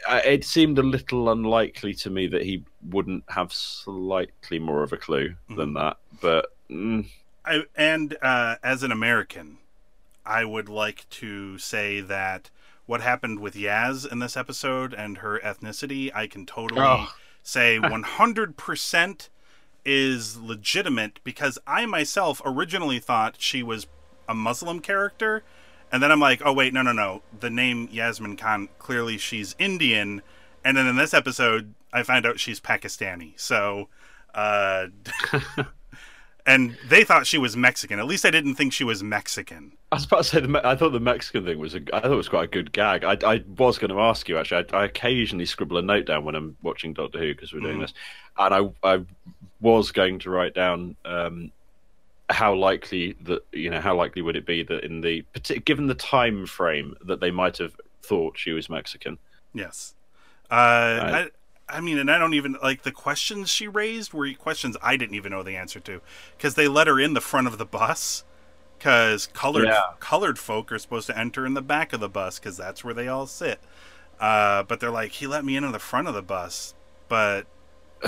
I- 0.07 0.21
it 0.21 0.43
seemed 0.45 0.77
a 0.79 0.83
little 0.83 1.29
unlikely 1.31 1.93
to 1.95 2.09
me 2.09 2.27
that 2.27 2.43
he 2.43 2.63
wouldn't 2.89 3.23
have 3.29 3.53
slightly 3.53 4.59
more 4.59 4.83
of 4.83 4.91
a 4.93 4.97
clue 4.97 5.33
than 5.55 5.73
that. 5.75 5.97
But 6.21 6.47
mm, 6.69 7.07
I, 7.45 7.63
and 7.77 8.17
uh, 8.21 8.55
as 8.63 8.83
an 8.83 8.91
American, 8.91 9.57
I 10.25 10.43
would 10.45 10.67
like 10.69 11.09
to 11.11 11.57
say 11.57 12.01
that 12.01 12.49
what 12.85 12.99
happened 13.01 13.39
with 13.39 13.55
Yaz 13.55 14.09
in 14.11 14.19
this 14.19 14.35
episode 14.35 14.93
and 14.93 15.19
her 15.19 15.39
ethnicity, 15.39 16.13
I 16.13 16.27
can 16.27 16.45
totally 16.45 16.81
Oh. 16.81 17.07
Say 17.43 17.79
100% 17.81 19.29
is 19.83 20.39
legitimate 20.39 21.19
because 21.23 21.57
I 21.65 21.85
myself 21.85 22.41
originally 22.45 22.99
thought 22.99 23.35
she 23.39 23.63
was 23.63 23.87
a 24.27 24.33
Muslim 24.33 24.79
character. 24.79 25.43
And 25.91 26.01
then 26.01 26.11
I'm 26.11 26.19
like, 26.19 26.41
oh, 26.45 26.53
wait, 26.53 26.73
no, 26.73 26.81
no, 26.81 26.93
no. 26.93 27.21
The 27.37 27.49
name 27.49 27.89
Yasmin 27.91 28.37
Khan, 28.37 28.69
clearly 28.79 29.17
she's 29.17 29.55
Indian. 29.59 30.21
And 30.63 30.77
then 30.77 30.87
in 30.87 30.95
this 30.95 31.13
episode, 31.13 31.73
I 31.91 32.03
find 32.03 32.25
out 32.25 32.39
she's 32.39 32.59
Pakistani. 32.59 33.33
So, 33.35 33.89
uh, 34.33 34.87
and 36.45 36.77
they 36.87 37.03
thought 37.03 37.27
she 37.27 37.37
was 37.37 37.55
Mexican. 37.57 37.99
At 37.99 38.05
least 38.07 38.25
I 38.25 38.31
didn't 38.31 38.55
think 38.55 38.73
she 38.73 38.83
was 38.83 39.03
Mexican. 39.03 39.73
I 39.91 39.95
was 39.95 40.05
about 40.05 40.17
to 40.19 40.23
say, 40.23 40.39
the, 40.39 40.47
Me- 40.47 40.59
I 40.63 40.75
thought 40.75 40.91
the 40.91 40.99
Mexican 40.99 41.45
thing 41.45 41.59
was 41.59 41.75
a, 41.75 41.81
I 41.93 41.99
thought 42.01 42.11
it 42.11 42.15
was 42.15 42.29
quite 42.29 42.45
a 42.45 42.47
good 42.51 42.71
gag. 42.71 43.03
I, 43.03 43.17
I 43.25 43.43
was 43.57 43.77
going 43.77 43.91
to 43.91 43.99
ask 43.99 44.27
you 44.29 44.37
actually. 44.37 44.65
I, 44.73 44.77
I 44.81 44.85
occasionally 44.85 45.45
scribble 45.45 45.77
a 45.77 45.81
note 45.81 46.05
down 46.05 46.23
when 46.25 46.35
I'm 46.35 46.55
watching 46.61 46.93
Doctor 46.93 47.19
Who 47.19 47.33
because 47.33 47.53
we're 47.53 47.59
doing 47.61 47.77
Mhm. 47.77 47.81
this, 47.81 47.93
and 48.37 48.53
I, 48.83 48.93
I 48.95 49.03
was 49.59 49.91
going 49.91 50.19
to 50.19 50.29
write 50.29 50.53
down 50.53 50.95
um, 51.05 51.51
how 52.29 52.53
likely 52.55 53.13
that 53.23 53.45
you 53.51 53.69
know 53.69 53.81
how 53.81 53.95
likely 53.95 54.21
would 54.21 54.35
it 54.37 54.45
be 54.45 54.63
that 54.63 54.83
in 54.83 55.01
the 55.01 55.25
given 55.65 55.87
the 55.87 55.95
time 55.95 56.45
frame 56.45 56.95
that 57.05 57.19
they 57.19 57.31
might 57.31 57.57
have 57.57 57.75
thought 58.03 58.37
she 58.37 58.51
was 58.51 58.69
Mexican. 58.69 59.17
Yes. 59.53 59.93
Uh, 60.49 60.53
I, 60.53 61.29
I 61.71 61.81
mean, 61.81 61.97
and 61.97 62.11
I 62.11 62.17
don't 62.17 62.33
even 62.33 62.57
like 62.61 62.83
the 62.83 62.91
questions 62.91 63.49
she 63.49 63.67
raised 63.67 64.13
were 64.13 64.31
questions 64.33 64.77
I 64.81 64.97
didn't 64.97 65.15
even 65.15 65.31
know 65.31 65.43
the 65.43 65.55
answer 65.57 65.79
to 65.81 66.01
because 66.37 66.55
they 66.55 66.67
let 66.67 66.87
her 66.87 66.99
in 66.99 67.13
the 67.13 67.21
front 67.21 67.47
of 67.47 67.57
the 67.57 67.65
bus 67.65 68.23
because 68.77 69.27
colored 69.27 69.65
Yeah. 69.65 69.81
colored 69.99 70.39
folk 70.39 70.71
are 70.71 70.79
supposed 70.79 71.07
to 71.07 71.17
enter 71.17 71.45
in 71.45 71.53
the 71.53 71.61
back 71.61 71.93
of 71.93 71.99
the 71.99 72.09
bus 72.09 72.39
because 72.39 72.57
that's 72.57 72.83
where 72.83 72.93
they 72.93 73.07
all 73.07 73.27
sit. 73.27 73.59
Uh, 74.19 74.63
but 74.63 74.79
they're 74.79 74.91
like, 74.91 75.13
he 75.13 75.27
let 75.27 75.45
me 75.45 75.55
in 75.55 75.63
on 75.63 75.71
the 75.71 75.79
front 75.79 76.07
of 76.07 76.13
the 76.13 76.21
bus, 76.21 76.75
but 77.07 77.47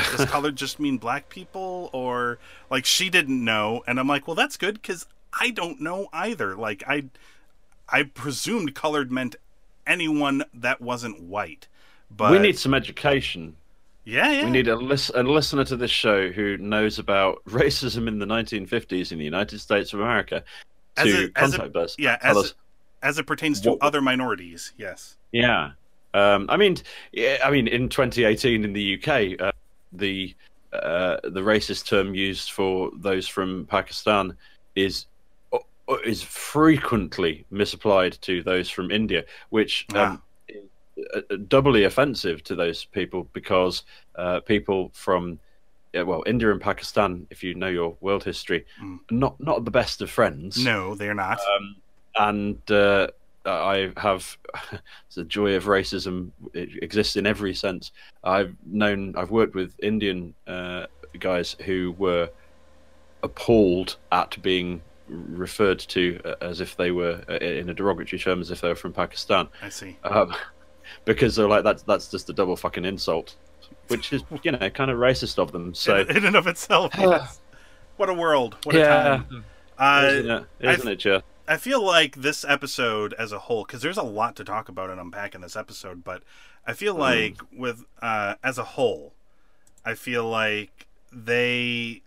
does 0.09 0.25
colored 0.25 0.55
just 0.55 0.79
mean 0.79 0.97
black 0.97 1.29
people 1.29 1.89
or 1.93 2.39
like 2.69 2.85
she 2.85 3.09
didn't 3.09 3.43
know? 3.43 3.83
And 3.87 3.99
I'm 3.99 4.07
like, 4.07 4.27
well, 4.27 4.35
that's 4.35 4.57
good 4.57 4.75
because 4.81 5.05
I 5.39 5.51
don't 5.51 5.81
know 5.81 6.07
either. 6.13 6.55
Like 6.55 6.83
I, 6.87 7.05
I 7.89 8.03
presumed 8.03 8.75
colored 8.75 9.11
meant 9.11 9.35
anyone 9.85 10.43
that 10.53 10.81
wasn't 10.81 11.21
white. 11.21 11.67
But 12.15 12.31
we 12.31 12.39
need 12.39 12.57
some 12.57 12.73
education. 12.73 13.55
yeah, 14.05 14.31
yeah. 14.31 14.45
We 14.45 14.51
need 14.51 14.67
a, 14.67 14.75
lis- 14.75 15.11
a 15.15 15.23
listener 15.23 15.63
to 15.65 15.75
this 15.77 15.91
show 15.91 16.29
who 16.31 16.57
knows 16.57 16.99
about 16.99 17.43
racism 17.47 18.07
in 18.07 18.19
the 18.19 18.25
1950s 18.25 19.11
in 19.11 19.17
the 19.17 19.25
United 19.25 19.59
States 19.59 19.93
of 19.93 19.99
America 19.99 20.43
As 20.97 21.05
to 21.05 21.23
it- 21.25 21.33
contact 21.35 21.75
us. 21.75 21.95
yeah, 21.97 22.17
as 22.21 22.37
us 22.37 22.45
it, 22.51 22.53
as 23.01 23.17
it 23.17 23.25
pertains 23.27 23.61
to 23.61 23.71
what- 23.71 23.81
other 23.81 24.01
minorities. 24.01 24.73
Yes. 24.77 25.17
Yeah, 25.31 25.71
um, 26.13 26.45
I 26.49 26.57
mean, 26.57 26.77
yeah, 27.11 27.37
I 27.43 27.49
mean, 27.49 27.67
in 27.67 27.89
2018 27.89 28.63
in 28.63 28.73
the 28.73 29.01
UK, 29.01 29.41
uh, 29.41 29.51
the 29.91 30.35
uh, 30.71 31.17
the 31.23 31.41
racist 31.41 31.87
term 31.87 32.13
used 32.15 32.51
for 32.51 32.91
those 32.97 33.27
from 33.27 33.65
Pakistan 33.67 34.35
is 34.75 35.05
uh, 35.53 35.57
is 36.05 36.21
frequently 36.23 37.45
misapplied 37.51 38.13
to 38.21 38.43
those 38.43 38.69
from 38.69 38.91
India, 38.91 39.23
which 39.49 39.85
um, 39.93 39.97
uh, 39.97 40.17
doubly 41.47 41.83
offensive 41.85 42.43
to 42.43 42.55
those 42.55 42.85
people 42.85 43.27
because 43.33 43.83
uh, 44.15 44.39
people 44.41 44.91
from 44.93 45.39
well, 45.93 46.23
India 46.25 46.51
and 46.51 46.59
Pakistan, 46.59 47.27
if 47.29 47.43
you 47.43 47.53
know 47.53 47.67
your 47.67 47.95
world 48.01 48.23
history, 48.23 48.65
Mm. 48.81 48.99
not 49.11 49.39
not 49.39 49.63
the 49.65 49.71
best 49.71 50.01
of 50.01 50.09
friends 50.09 50.63
No, 50.63 50.95
they're 50.95 51.13
not. 51.13 51.39
um, 51.39 51.75
and 52.17 52.71
uh, 52.71 53.07
I 53.45 53.91
have 53.97 54.37
the 55.15 55.23
joy 55.23 55.55
of 55.55 55.65
racism 55.65 56.31
it 56.53 56.69
exists 56.81 57.15
in 57.15 57.27
every 57.27 57.53
sense. 57.53 57.91
I've 58.23 58.55
known, 58.65 59.15
I've 59.17 59.31
worked 59.31 59.53
with 59.55 59.75
Indian 59.83 60.33
uh, 60.47 60.85
guys 61.19 61.55
who 61.65 61.93
were 61.97 62.29
appalled 63.21 63.97
at 64.11 64.41
being 64.41 64.81
referred 65.07 65.79
to 65.79 66.19
uh, 66.25 66.35
as 66.41 66.61
if 66.61 66.75
they 66.77 66.91
were 66.91 67.21
uh, 67.29 67.33
in 67.35 67.69
a 67.69 67.73
derogatory 67.73 68.19
term, 68.19 68.41
as 68.41 68.51
if 68.51 68.61
they 68.61 68.69
were 68.69 68.75
from 68.75 68.93
Pakistan, 68.93 69.47
I 69.61 69.69
see. 69.69 69.97
um, 70.03 70.33
because 71.05 71.35
they're 71.35 71.47
like 71.47 71.63
that's 71.63 71.83
that's 71.83 72.09
just 72.09 72.29
a 72.29 72.33
double 72.33 72.55
fucking 72.55 72.85
insult, 72.85 73.35
which 73.87 74.13
is 74.13 74.23
you 74.43 74.51
know 74.51 74.69
kind 74.69 74.91
of 74.91 74.97
racist 74.97 75.39
of 75.39 75.51
them. 75.51 75.73
So 75.73 75.97
in, 75.97 76.17
in 76.17 76.25
and 76.25 76.35
of 76.35 76.47
itself. 76.47 76.91
yes. 76.97 77.39
What 77.97 78.09
a 78.09 78.13
world. 78.13 78.57
What 78.63 78.75
a 78.75 78.79
yeah, 78.79 79.03
time. 79.03 79.45
Uh, 79.75 80.07
isn't 80.07 80.29
it? 80.29 80.45
Isn't 80.59 80.87
it, 80.87 80.95
Jeff? 80.97 81.23
I 81.47 81.57
feel 81.57 81.83
like 81.83 82.17
this 82.17 82.45
episode 82.45 83.13
as 83.13 83.31
a 83.31 83.39
whole, 83.39 83.65
because 83.65 83.81
there's 83.81 83.97
a 83.97 84.03
lot 84.03 84.35
to 84.37 84.43
talk 84.43 84.69
about 84.69 84.91
and 84.91 84.99
unpack 84.99 85.33
in 85.35 85.41
this 85.41 85.55
episode, 85.55 86.03
but 86.03 86.21
I 86.65 86.73
feel 86.73 86.93
like 86.95 87.37
with 87.51 87.83
uh, 88.01 88.35
as 88.43 88.57
a 88.57 88.63
whole, 88.63 89.13
I 89.83 89.95
feel 89.95 90.25
like 90.25 90.87
they 91.11 92.01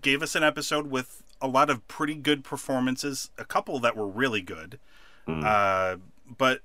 gave 0.00 0.22
us 0.22 0.34
an 0.34 0.42
episode 0.42 0.90
with 0.90 1.22
a 1.40 1.46
lot 1.46 1.70
of 1.70 1.86
pretty 1.88 2.14
good 2.14 2.44
performances, 2.44 3.30
a 3.38 3.44
couple 3.44 3.78
that 3.78 3.96
were 3.96 4.06
really 4.06 4.42
good, 4.42 4.78
uh, 5.26 5.96
but 6.36 6.60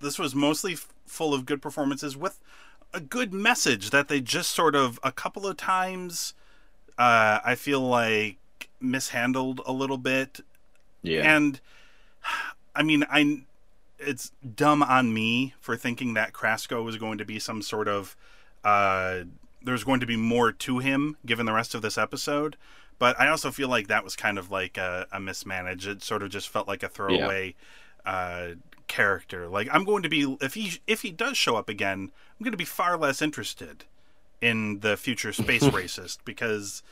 this 0.00 0.18
was 0.18 0.34
mostly 0.34 0.74
f- 0.74 0.88
full 1.10 1.34
of 1.34 1.44
good 1.44 1.60
performances 1.60 2.16
with 2.16 2.40
a 2.92 3.00
good 3.00 3.32
message 3.32 3.90
that 3.90 4.08
they 4.08 4.20
just 4.20 4.50
sort 4.50 4.74
of 4.74 4.98
a 5.02 5.12
couple 5.12 5.46
of 5.46 5.56
times. 5.56 6.34
Uh, 6.98 7.40
I 7.44 7.54
feel 7.54 7.80
like 7.80 8.36
mishandled 8.80 9.60
a 9.66 9.72
little 9.72 9.98
bit 9.98 10.40
Yeah, 11.02 11.22
and 11.34 11.60
I 12.74 12.82
mean, 12.82 13.04
I 13.10 13.42
it's 13.98 14.32
dumb 14.56 14.82
on 14.82 15.12
me 15.12 15.54
for 15.60 15.76
thinking 15.76 16.14
that 16.14 16.32
Krasko 16.32 16.82
was 16.82 16.96
going 16.96 17.18
to 17.18 17.24
be 17.24 17.38
some 17.38 17.60
sort 17.62 17.88
of 17.88 18.16
uh 18.64 19.20
there's 19.62 19.84
going 19.84 20.00
to 20.00 20.06
be 20.06 20.16
more 20.16 20.52
to 20.52 20.78
him 20.78 21.16
given 21.26 21.44
the 21.44 21.52
rest 21.52 21.74
of 21.74 21.82
this 21.82 21.98
episode. 21.98 22.56
But 22.98 23.18
I 23.20 23.28
also 23.28 23.50
feel 23.50 23.68
like 23.68 23.88
that 23.88 24.04
was 24.04 24.16
kind 24.16 24.38
of 24.38 24.50
like 24.50 24.76
a, 24.78 25.06
a 25.12 25.20
mismanage. 25.20 25.86
It 25.86 26.02
sort 26.02 26.22
of 26.22 26.30
just 26.30 26.48
felt 26.48 26.68
like 26.68 26.82
a 26.82 26.88
throwaway 26.88 27.54
uh 28.06 28.48
character. 29.00 29.48
Like 29.48 29.68
I'm 29.72 29.84
going 29.84 30.02
to 30.02 30.10
be 30.10 30.36
if 30.42 30.54
he 30.54 30.80
if 30.86 31.00
he 31.00 31.10
does 31.10 31.36
show 31.38 31.56
up 31.56 31.68
again, 31.70 32.10
I'm 32.38 32.44
going 32.44 32.52
to 32.52 32.58
be 32.58 32.66
far 32.66 32.98
less 32.98 33.22
interested 33.22 33.84
in 34.42 34.80
the 34.80 34.96
future 34.96 35.32
space 35.32 35.62
racist 35.78 36.18
because 36.24 36.82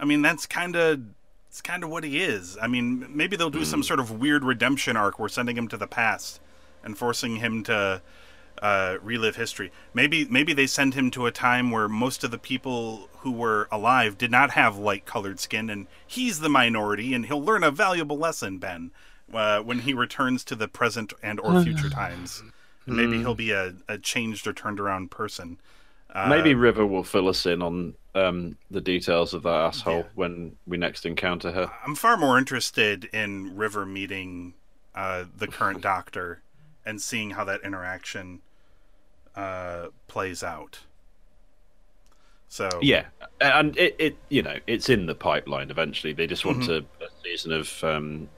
I 0.00 0.04
mean 0.04 0.20
that's 0.20 0.46
kind 0.46 0.74
of 0.74 1.00
it's 1.48 1.62
kind 1.62 1.84
of 1.84 1.90
what 1.90 2.02
he 2.02 2.20
is. 2.20 2.58
I 2.60 2.66
mean, 2.66 3.06
maybe 3.08 3.36
they'll 3.36 3.50
do 3.50 3.64
some 3.64 3.84
sort 3.84 4.00
of 4.00 4.10
weird 4.10 4.42
redemption 4.42 4.96
arc 4.96 5.20
where 5.20 5.28
sending 5.28 5.56
him 5.56 5.68
to 5.68 5.76
the 5.76 5.86
past 5.86 6.40
and 6.82 6.98
forcing 6.98 7.36
him 7.36 7.62
to 7.64 8.02
uh, 8.60 8.96
relive 9.00 9.36
history. 9.36 9.70
Maybe 9.94 10.24
maybe 10.24 10.52
they 10.54 10.66
send 10.66 10.94
him 10.94 11.12
to 11.12 11.26
a 11.26 11.30
time 11.30 11.70
where 11.70 11.88
most 11.88 12.24
of 12.24 12.32
the 12.32 12.38
people 12.38 13.08
who 13.18 13.30
were 13.30 13.68
alive 13.70 14.18
did 14.18 14.32
not 14.32 14.50
have 14.50 14.76
light 14.76 15.06
colored 15.06 15.38
skin, 15.38 15.70
and 15.70 15.86
he's 16.04 16.40
the 16.40 16.48
minority, 16.48 17.14
and 17.14 17.26
he'll 17.26 17.44
learn 17.44 17.62
a 17.62 17.70
valuable 17.70 18.18
lesson, 18.18 18.58
Ben, 18.58 18.90
uh, 19.32 19.60
when 19.60 19.80
he 19.80 19.94
returns 19.94 20.44
to 20.44 20.54
the 20.54 20.68
present 20.68 21.12
and 21.22 21.40
or 21.40 21.62
future 21.62 21.88
times. 22.02 22.42
Maybe 22.86 23.18
he'll 23.18 23.34
be 23.34 23.50
a, 23.50 23.74
a 23.88 23.96
changed 23.96 24.46
or 24.46 24.52
turned 24.52 24.78
around 24.78 25.10
person. 25.10 25.58
Uh, 26.14 26.28
Maybe 26.28 26.54
River 26.54 26.86
will 26.86 27.02
fill 27.02 27.28
us 27.28 27.46
in 27.46 27.62
on 27.62 27.94
um, 28.14 28.56
the 28.70 28.80
details 28.80 29.32
of 29.34 29.42
that 29.44 29.54
asshole 29.54 29.96
Yeah. 30.04 30.08
when 30.14 30.56
we 30.66 30.76
next 30.76 31.06
encounter 31.06 31.50
her. 31.50 31.70
I'm 31.84 31.94
far 31.94 32.16
more 32.16 32.38
interested 32.38 33.04
in 33.06 33.56
River 33.56 33.86
meeting 33.86 34.54
uh, 34.94 35.24
the 35.36 35.46
current 35.46 35.80
Doctor 35.94 36.42
and 36.84 37.00
seeing 37.00 37.30
how 37.30 37.44
that 37.44 37.62
interaction 37.64 38.42
uh, 39.34 39.86
plays 40.06 40.42
out. 40.42 40.80
So 42.48 42.68
Yeah, 42.82 43.06
and 43.40 43.76
it, 43.76 43.96
it 43.98 44.16
you 44.28 44.42
know 44.42 44.58
it's 44.66 44.88
in 44.88 45.06
the 45.06 45.14
pipeline. 45.14 45.70
Eventually, 45.70 46.12
they 46.12 46.26
just 46.26 46.44
want 46.44 46.60
Mhm. 46.60 46.86
a, 47.00 47.04
a 47.04 47.08
season 47.24 47.50
of 47.52 47.82
um, 47.82 48.28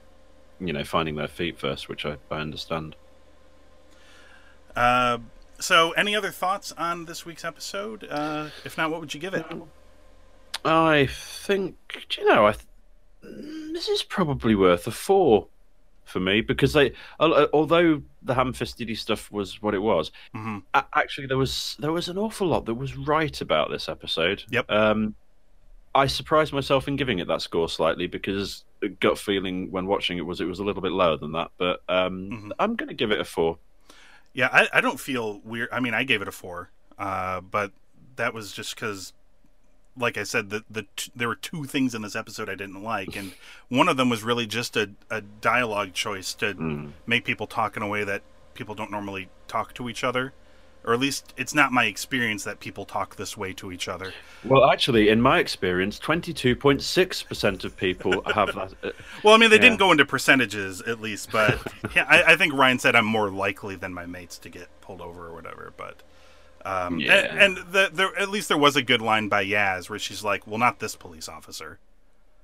you 0.59 0.73
know 0.73 0.83
finding 0.83 1.15
their 1.15 1.27
feet 1.27 1.59
first, 1.59 1.87
which 1.89 2.05
I, 2.05 2.17
I 2.31 2.37
understand. 2.39 2.95
Uh, 4.75 5.19
so, 5.59 5.91
any 5.91 6.15
other 6.15 6.29
thoughts 6.31 6.71
on 6.77 7.05
this 7.05 7.25
week's 7.25 7.43
episode? 7.43 8.07
Uh, 8.09 8.49
if 8.63 8.77
not, 8.77 8.91
what 8.91 8.99
would 8.99 9.13
you 9.13 9.19
give 9.19 9.33
it? 9.33 9.45
I 10.65 11.07
think 11.07 11.75
do 12.09 12.21
you 12.21 12.27
know 12.27 12.45
I 12.47 12.53
th- 12.53 12.65
this 13.73 13.87
is 13.87 14.03
probably 14.03 14.55
worth 14.55 14.85
a 14.87 14.91
four 14.91 15.47
for 16.03 16.19
me 16.19 16.41
because 16.41 16.73
they 16.73 16.93
although 17.19 18.01
the 18.23 18.33
ham-fisted 18.33 18.97
stuff 18.97 19.31
was 19.31 19.61
what 19.61 19.73
it 19.73 19.79
was 19.79 20.11
hmm 20.33 20.59
a- 20.73 20.83
actually 20.95 21.27
there 21.27 21.37
was 21.37 21.77
there 21.79 21.91
was 21.91 22.09
an 22.09 22.17
awful 22.17 22.47
lot 22.47 22.65
that 22.65 22.73
was 22.73 22.97
right 22.97 23.39
about 23.39 23.69
this 23.69 23.87
episode 23.87 24.43
Yep. 24.49 24.69
um 24.71 25.15
i 25.95 26.05
surprised 26.07 26.53
myself 26.53 26.87
in 26.87 26.95
giving 26.95 27.19
it 27.19 27.27
that 27.27 27.41
score 27.41 27.67
slightly 27.69 28.07
because 28.07 28.63
gut 28.99 29.17
feeling 29.17 29.71
when 29.71 29.85
watching 29.87 30.17
it 30.17 30.25
was 30.25 30.39
it 30.41 30.45
was 30.45 30.59
a 30.59 30.63
little 30.63 30.81
bit 30.81 30.91
lower 30.91 31.17
than 31.17 31.31
that 31.31 31.49
but 31.57 31.81
um 31.89 32.29
Mhm. 32.31 32.51
i'm 32.59 32.75
going 32.75 32.89
to 32.89 32.95
give 32.95 33.11
it 33.11 33.19
a 33.19 33.25
four 33.25 33.57
Yeah, 34.33 34.49
I, 34.51 34.67
I 34.73 34.81
don't 34.81 34.99
feel 34.99 35.39
weird. 35.43 35.69
I 35.71 35.79
mean, 35.79 35.95
I 35.95 36.03
gave 36.03 36.21
it 36.21 36.27
a 36.27 36.31
four, 36.31 36.69
uh, 36.99 37.41
but 37.41 37.71
that 38.17 38.35
was 38.35 38.51
just 38.51 38.75
because, 38.75 39.13
like 39.97 40.15
I 40.15 40.23
said, 40.23 40.51
the 40.51 40.63
the 40.69 40.83
t- 40.95 41.11
there 41.15 41.27
were 41.27 41.35
two 41.49 41.63
things 41.63 41.95
in 41.95 42.03
this 42.03 42.15
episode 42.15 42.47
I 42.47 42.53
didn't 42.53 42.83
like, 42.83 43.15
and 43.15 43.31
one 43.69 43.87
of 43.89 43.97
them 43.97 44.09
was 44.09 44.21
really 44.23 44.45
just 44.45 44.77
a, 44.77 44.91
a 45.09 45.21
dialogue 45.21 45.93
choice 45.93 46.35
to 46.35 46.53
Mm. 46.53 46.91
make 47.07 47.25
people 47.25 47.47
talk 47.47 47.75
in 47.77 47.81
a 47.81 47.87
way 47.87 48.03
that 48.03 48.21
people 48.53 48.75
don't 48.75 48.91
normally 48.91 49.29
talk 49.47 49.73
to 49.75 49.89
each 49.89 50.03
other, 50.03 50.33
or 50.87 50.93
at 50.93 50.99
least 50.99 51.33
it's 51.37 51.53
not 51.53 51.71
my 51.71 51.83
experience 51.85 52.45
that 52.45 52.59
people 52.61 52.85
talk 52.85 53.17
this 53.17 53.35
way 53.37 53.51
to 53.53 53.71
each 53.71 53.87
other. 53.89 54.13
well 54.45 54.71
actually 54.71 55.09
in 55.09 55.21
my 55.21 55.37
experience 55.37 55.99
22.6% 55.99 57.63
of 57.65 57.75
people 57.77 58.23
have 58.33 58.55
that 58.55 58.73
uh, 58.83 58.91
Well, 59.21 59.33
I 59.35 59.37
mean, 59.37 59.49
they 59.49 59.57
Yeah. 59.57 59.63
didn't 59.63 59.79
go 59.79 59.91
into 59.91 60.05
percentages 60.05 60.81
at 60.81 61.01
least, 61.01 61.31
but 61.31 61.59
yeah, 61.95 62.05
I, 62.07 62.33
I 62.33 62.35
think 62.37 62.53
Ryan 62.53 62.79
said 62.79 62.95
I'm 62.95 63.05
more 63.05 63.29
likely 63.29 63.75
than 63.75 63.93
my 63.93 64.05
mates 64.05 64.37
to 64.39 64.49
get 64.49 64.67
pulled 64.81 65.01
over 65.01 65.27
or 65.27 65.33
whatever. 65.33 65.73
But 65.77 66.01
um, 66.65 66.99
Yeah. 66.99 67.13
and, 67.15 67.57
and 67.57 67.73
the, 67.73 67.89
there 67.93 68.17
at 68.17 68.29
least 68.29 68.47
there 68.47 68.57
was 68.57 68.75
a 68.75 68.81
good 68.81 69.01
line 69.01 69.27
by 69.27 69.45
Yaz 69.45 69.89
where 69.89 69.99
she's 69.99 70.23
like, 70.23 70.47
"Well, 70.47 70.57
not 70.57 70.79
this 70.79 70.95
police 70.95 71.27
officer," 71.29 71.79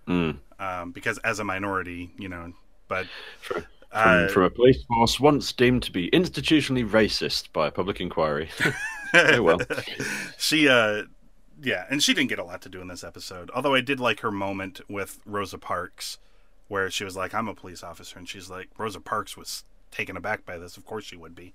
mm, 0.08 0.38
um, 0.60 0.91
because 0.91 1.18
as 1.20 1.39
a 1.39 1.44
minority, 1.44 2.12
you 2.18 2.30
know. 2.30 2.54
But 2.88 3.08
from, 3.94 4.26
uh, 4.26 4.28
from 4.28 4.44
a 4.44 4.50
police 4.50 4.84
force 4.84 5.20
once 5.20 5.54
deemed 5.54 5.84
to 5.84 5.91
be 5.91 6.10
institutionally 6.12 6.88
racist 6.88 7.52
by 7.54 7.68
a 7.68 7.72
public 7.72 8.02
inquiry 8.02 8.50
oh 9.14 9.41
well 9.41 9.60
she, 10.38 10.68
uh, 10.68 11.04
yeah, 11.64 11.86
and 11.89 12.04
she 12.04 12.14
didn't 12.14 12.30
get 12.30 12.39
a 12.39 12.44
lot 12.44 12.62
to 12.64 12.70
do 12.70 12.82
in 12.82 12.88
this 12.88 13.04
episode. 13.04 13.50
Although 13.56 13.74
I 13.74 13.82
did 13.82 14.00
like 14.00 14.20
her 14.20 14.32
moment 14.32 14.82
with 14.89 15.20
Rosa 15.26 15.58
Parks, 15.58 16.18
where 16.68 16.89
she 16.89 17.04
was 17.06 17.16
like, 17.16 17.34
"I'm 17.34 17.48
a 17.48 17.56
police 17.56 17.84
officer," 17.84 18.20
and 18.20 18.28
she's 18.28 18.50
like, 18.50 18.70
Rosa 18.78 19.00
Parks 19.00 19.38
was 19.38 19.64
taken 19.91 20.18
aback 20.18 20.46
by 20.46 20.58
this. 20.58 20.78
Of 20.78 20.86
course 20.86 21.06
she 21.06 21.16
would 21.16 21.36
be, 21.36 21.54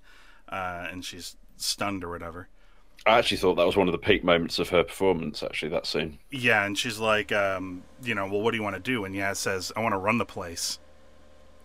uh, 0.48 0.88
and 0.90 1.04
she's 1.04 1.36
stunned 1.56 2.04
or 2.04 2.10
whatever. 2.10 2.48
I 3.06 3.18
actually 3.18 3.36
thought 3.36 3.54
that 3.56 3.66
was 3.66 3.76
one 3.76 3.86
of 3.86 3.92
the 3.92 3.98
peak 3.98 4.24
moments 4.24 4.58
of 4.58 4.70
her 4.70 4.82
performance. 4.82 5.42
Actually, 5.42 5.70
that 5.70 5.86
scene. 5.86 6.18
Yeah, 6.30 6.64
and 6.64 6.76
she's 6.76 6.98
like, 6.98 7.30
um, 7.30 7.82
you 8.02 8.14
know, 8.14 8.26
well, 8.26 8.40
what 8.40 8.52
do 8.52 8.56
you 8.56 8.62
want 8.62 8.76
to 8.76 8.82
do? 8.82 9.04
And 9.04 9.14
Yaz 9.14 9.36
says, 9.36 9.72
I 9.76 9.80
want 9.80 9.92
to 9.92 9.98
run 9.98 10.18
the 10.18 10.24
place. 10.24 10.78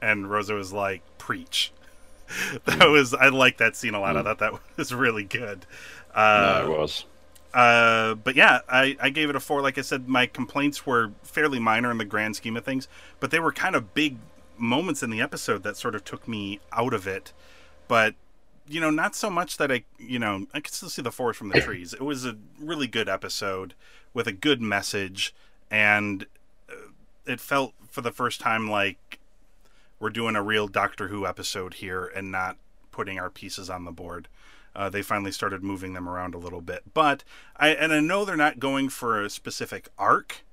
And 0.04 0.30
Rosa 0.30 0.54
was 0.54 0.74
like, 0.74 1.02
preach. 1.18 1.72
that 2.66 2.90
was, 2.90 3.14
I 3.14 3.30
like 3.30 3.58
that 3.58 3.76
scene 3.76 3.94
a 3.94 4.00
lot. 4.00 4.18
I 4.18 4.24
thought 4.24 4.40
that 4.40 4.54
was 4.78 4.94
really 4.94 5.24
good. 5.24 5.66
Uh, 6.14 6.64
no, 6.66 6.74
it 6.74 6.78
was. 6.78 7.06
uh, 7.54 8.16
but 8.16 8.36
yeah, 8.36 8.60
I, 8.68 8.98
I 9.02 9.10
gave 9.10 9.30
it 9.30 9.36
a 9.36 9.40
four. 9.40 9.62
Like 9.62 9.78
I 9.78 9.82
said, 9.82 10.08
my 10.08 10.26
complaints 10.26 10.86
were 10.86 11.12
fairly 11.24 11.60
minor 11.60 11.90
in 11.90 11.98
the 11.98 12.06
grand 12.06 12.36
scheme 12.36 12.58
of 12.58 12.66
things, 12.66 12.88
but 13.20 13.32
they 13.32 13.40
were 13.40 13.52
kind 13.52 13.76
of 13.76 13.94
big 13.94 14.18
moments 14.58 15.02
in 15.02 15.10
the 15.10 15.22
episode 15.22 15.64
that 15.64 15.78
sort 15.78 15.96
of 15.96 16.04
took 16.04 16.28
me 16.28 16.60
out 16.72 16.94
of 16.94 17.08
it. 17.08 17.34
But 17.88 18.16
you 18.68 18.80
know, 18.80 18.90
not 18.90 19.16
so 19.16 19.30
much 19.30 19.58
that 19.58 19.72
I, 19.72 19.84
you 20.00 20.20
know, 20.20 20.48
I 20.54 20.60
could 20.60 20.74
still 20.74 20.90
see 20.90 21.02
the 21.02 21.12
forest 21.12 21.38
from 21.38 21.50
the 21.50 21.60
trees. 21.60 21.94
It 21.94 22.02
was 22.02 22.26
a 22.26 22.38
really 22.60 22.88
good 22.88 23.10
episode 23.10 23.74
with 24.14 24.28
a 24.28 24.32
good 24.32 24.62
message, 24.62 25.34
and 25.70 26.26
uh, 26.70 26.92
it 27.26 27.40
felt 27.40 27.74
for 27.90 28.02
the 28.02 28.12
first 28.12 28.40
time 28.40 28.70
like 28.70 29.20
we're 30.04 30.10
doing 30.10 30.36
a 30.36 30.44
real 30.44 30.68
Doctor 30.68 31.08
Who 31.08 31.26
episode 31.26 31.76
here 31.76 32.06
and 32.06 32.30
not 32.30 32.58
putting 32.92 33.18
our 33.18 33.30
pieces 33.30 33.70
on 33.70 33.86
the 33.86 33.92
board. 33.92 34.28
Uh, 34.76 34.90
they 34.90 35.02
finally 35.02 35.32
started 35.32 35.64
moving 35.64 35.94
them 35.94 36.10
around 36.10 36.36
a 36.36 36.38
little 36.38 36.60
bit, 36.62 36.82
but 36.94 37.24
I 37.56 37.70
and 37.70 37.94
I 37.94 38.00
know 38.02 38.26
they're 38.26 38.36
not 38.36 38.60
going 38.60 38.90
for 38.90 39.22
a 39.22 39.30
specific 39.30 39.88
arc 39.98 40.44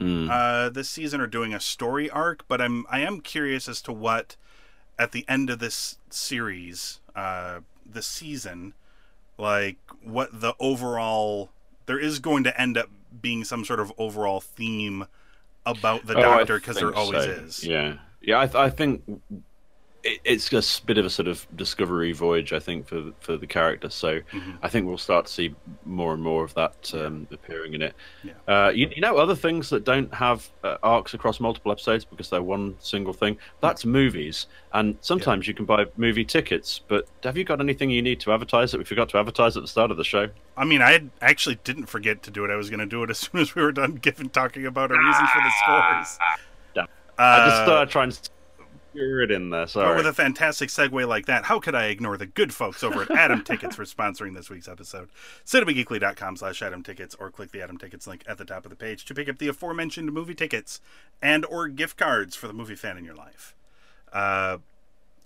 Mm. 0.00 0.30
uh, 0.30 0.70
this 0.70 0.88
season 0.88 1.20
or 1.20 1.26
doing 1.26 1.52
a 1.52 1.60
story 1.60 2.08
arc, 2.08 2.48
but 2.48 2.58
I'm 2.58 2.86
I 2.88 3.00
am 3.00 3.20
curious 3.20 3.68
as 3.68 3.82
to 3.82 3.92
what 3.92 4.36
at 4.98 5.12
the 5.12 5.26
end 5.28 5.50
of 5.50 5.58
this 5.58 5.98
series, 6.08 7.00
uh, 7.14 7.60
the 7.84 8.00
season, 8.00 8.72
like 9.36 9.76
what 10.02 10.40
the 10.40 10.54
overall 10.58 11.50
there 11.84 11.98
is 11.98 12.18
going 12.18 12.44
to 12.44 12.58
end 12.58 12.78
up 12.78 12.88
being 13.20 13.44
some 13.44 13.62
sort 13.62 13.78
of 13.78 13.92
overall 13.98 14.40
theme 14.40 15.06
about 15.66 16.06
the 16.06 16.16
Oh, 16.16 16.22
Doctor 16.22 16.54
because 16.58 16.76
there 16.76 16.94
always 16.94 17.24
so. 17.24 17.30
is. 17.30 17.66
Yeah, 17.66 17.96
yeah. 18.22 18.40
I, 18.40 18.46
th- 18.46 18.54
I 18.56 18.70
think 18.70 19.02
it, 20.02 20.18
it's 20.24 20.48
just 20.48 20.82
a 20.82 20.86
bit 20.86 20.96
of 20.96 21.04
a 21.04 21.10
sort 21.10 21.28
of 21.28 21.46
discovery 21.56 22.12
voyage. 22.12 22.52
I 22.54 22.58
think 22.58 22.86
for 22.88 23.12
for 23.20 23.36
the 23.36 23.46
character. 23.46 23.90
So 23.90 24.20
Mm-hmm. 24.32 24.52
I 24.62 24.68
think 24.68 24.86
we'll 24.86 24.96
start 24.98 25.26
to 25.26 25.32
see 25.32 25.54
more 25.84 26.14
and 26.14 26.22
more 26.22 26.44
of 26.44 26.54
that 26.54 26.90
um, 26.94 27.26
appearing 27.32 27.74
in 27.74 27.82
it. 27.82 27.94
Yeah. 28.22 28.32
Uh, 28.46 28.70
you, 28.70 28.88
you 28.94 29.00
know, 29.02 29.16
other 29.18 29.34
things 29.34 29.68
that 29.70 29.84
don't 29.84 30.12
have 30.14 30.48
uh, 30.64 30.76
arcs 30.82 31.12
across 31.14 31.40
multiple 31.40 31.72
episodes 31.72 32.04
because 32.04 32.30
they're 32.30 32.42
one 32.42 32.76
single 32.78 33.12
thing. 33.12 33.36
That's 33.60 33.84
movies, 33.84 34.46
and 34.72 34.96
sometimes 35.00 35.46
you 35.48 35.54
can 35.54 35.64
buy 35.66 35.84
movie 35.96 36.24
tickets. 36.24 36.80
But 36.88 37.08
have 37.24 37.36
you 37.36 37.44
got 37.44 37.60
anything 37.60 37.90
you 37.90 38.02
need 38.02 38.20
to 38.20 38.32
advertise 38.32 38.70
that 38.72 38.78
we 38.78 38.84
forgot 38.84 39.08
to 39.10 39.18
advertise 39.18 39.56
at 39.56 39.62
the 39.62 39.68
start 39.68 39.90
of 39.90 39.96
the 39.96 40.04
show? 40.04 40.28
I 40.56 40.64
mean, 40.64 40.80
I 40.80 41.02
actually 41.20 41.58
didn't 41.64 41.86
forget 41.86 42.22
to 42.24 42.30
do 42.30 42.44
it. 42.44 42.50
I 42.50 42.56
was 42.56 42.70
going 42.70 42.80
to 42.80 42.86
do 42.86 43.02
it 43.02 43.10
as 43.10 43.18
soon 43.30 43.40
as 43.40 43.54
we 43.54 43.62
were 43.62 43.72
done 43.72 43.96
giving 43.96 44.30
talking 44.30 44.64
about 44.66 44.90
our 44.92 44.98
reasons 44.98 45.28
for 45.30 45.42
the 45.42 45.50
scores. 45.64 46.18
Uh, 47.20 47.22
I 47.22 47.48
just 47.50 47.64
thought 47.66 47.82
I'd 47.82 47.90
try 47.90 48.04
and 48.04 48.14
screw 48.14 49.22
it 49.22 49.30
in 49.30 49.50
there. 49.50 49.66
But 49.74 49.96
with 49.96 50.06
a 50.06 50.12
fantastic 50.14 50.70
segue 50.70 51.06
like 51.06 51.26
that, 51.26 51.44
how 51.44 51.60
could 51.60 51.74
I 51.74 51.88
ignore 51.88 52.16
the 52.16 52.24
good 52.24 52.54
folks 52.54 52.82
over 52.82 53.02
at 53.02 53.10
Atom 53.10 53.44
Tickets 53.44 53.76
for 53.76 53.84
sponsoring 53.84 54.34
this 54.34 54.48
week's 54.48 54.68
episode? 54.68 55.10
cinemageekly.com 55.44 56.36
slash 56.36 56.62
Atom 56.62 56.82
Tickets 56.82 57.14
or 57.20 57.30
click 57.30 57.52
the 57.52 57.60
Atom 57.60 57.76
Tickets 57.76 58.06
link 58.06 58.24
at 58.26 58.38
the 58.38 58.46
top 58.46 58.64
of 58.64 58.70
the 58.70 58.76
page 58.76 59.04
to 59.04 59.14
pick 59.14 59.28
up 59.28 59.36
the 59.36 59.48
aforementioned 59.48 60.12
movie 60.12 60.34
tickets 60.34 60.80
and 61.20 61.44
or 61.44 61.68
gift 61.68 61.98
cards 61.98 62.36
for 62.36 62.46
the 62.46 62.54
movie 62.54 62.74
fan 62.74 62.96
in 62.96 63.04
your 63.04 63.16
life. 63.16 63.54
Uh, 64.14 64.56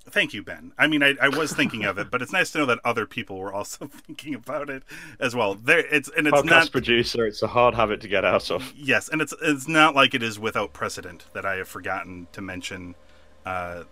thank 0.06 0.34
you, 0.34 0.42
Ben. 0.42 0.72
I 0.78 0.86
mean, 0.86 1.02
I, 1.02 1.14
I 1.20 1.28
was 1.28 1.52
thinking 1.52 1.84
of 1.84 1.98
it, 1.98 2.10
but 2.10 2.22
it's 2.22 2.32
nice 2.32 2.50
to 2.52 2.58
know 2.58 2.66
that 2.66 2.80
other 2.84 3.06
people 3.06 3.38
were 3.38 3.52
also 3.52 3.86
thinking 4.06 4.34
about 4.34 4.70
it 4.70 4.82
as 5.18 5.34
well. 5.34 5.54
There, 5.54 5.78
it's 5.78 6.10
and 6.16 6.26
it's 6.26 6.36
Podcast 6.36 6.46
not 6.46 6.72
producer, 6.72 7.26
it's 7.26 7.42
a 7.42 7.48
hard 7.48 7.74
habit 7.74 8.00
to 8.02 8.08
get 8.08 8.24
out 8.24 8.50
of. 8.50 8.72
Yes, 8.76 9.08
and 9.08 9.20
it's 9.20 9.34
it's 9.42 9.68
not 9.68 9.94
like 9.94 10.14
it 10.14 10.22
is 10.22 10.38
without 10.38 10.72
precedent 10.72 11.26
that 11.32 11.44
I 11.44 11.56
have 11.56 11.68
forgotten 11.68 12.28
to 12.32 12.42
mention 12.42 12.94
uh, 13.46 13.84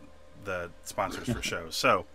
the 0.45 0.71
sponsors 0.85 1.29
for 1.29 1.43
shows. 1.43 1.77
So 1.77 2.07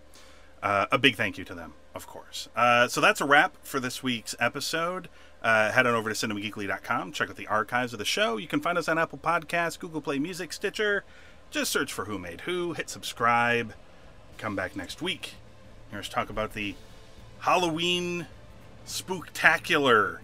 uh, 0.62 0.86
a 0.92 0.98
big 0.98 1.16
thank 1.16 1.38
you 1.38 1.44
to 1.46 1.54
them, 1.54 1.74
of 1.96 2.08
course. 2.08 2.50
Uh, 2.56 2.88
so 2.88 3.02
that's 3.02 3.22
a 3.22 3.26
wrap 3.26 3.58
for 3.62 3.80
this 3.80 4.04
week's 4.04 4.36
episode. 4.40 5.10
Uh, 5.42 5.72
head 5.72 5.86
on 5.86 5.94
over 5.94 6.12
to 6.12 6.16
cinemageekly.com, 6.28 7.12
check 7.12 7.30
out 7.30 7.36
the 7.36 7.48
archives 7.48 7.94
of 7.94 8.00
the 8.00 8.06
show. 8.06 8.38
You 8.38 8.48
can 8.48 8.60
find 8.60 8.78
us 8.78 8.90
on 8.90 8.98
Apple 8.98 9.20
Podcasts, 9.20 9.78
Google 9.78 10.02
Play 10.02 10.18
Music, 10.18 10.52
Stitcher. 10.52 11.04
Just 11.52 11.72
search 11.72 11.94
for 11.94 12.06
Who 12.06 12.18
Made 12.18 12.42
Who, 12.42 12.74
hit 12.74 12.90
subscribe. 12.90 13.74
Come 14.38 14.56
back 14.56 14.76
next 14.76 15.02
week. 15.02 15.34
Hear 15.90 16.00
us 16.00 16.10
talk 16.10 16.30
about 16.30 16.54
the 16.54 16.76
Halloween 17.40 18.28
spooktacular 18.86 20.20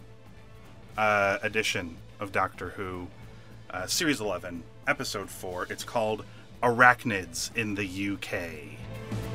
uh, 0.98 1.40
edition 1.42 1.98
of 2.20 2.32
Doctor 2.32 2.70
Who, 2.70 3.08
uh, 3.72 3.88
Series 3.88 4.22
11, 4.22 4.64
Episode 4.88 5.30
4. 5.30 5.68
It's 5.72 5.84
called 5.84 6.26
Arachnids 6.62 7.56
in 7.58 7.74
the 7.74 8.14
UK. 8.14 9.33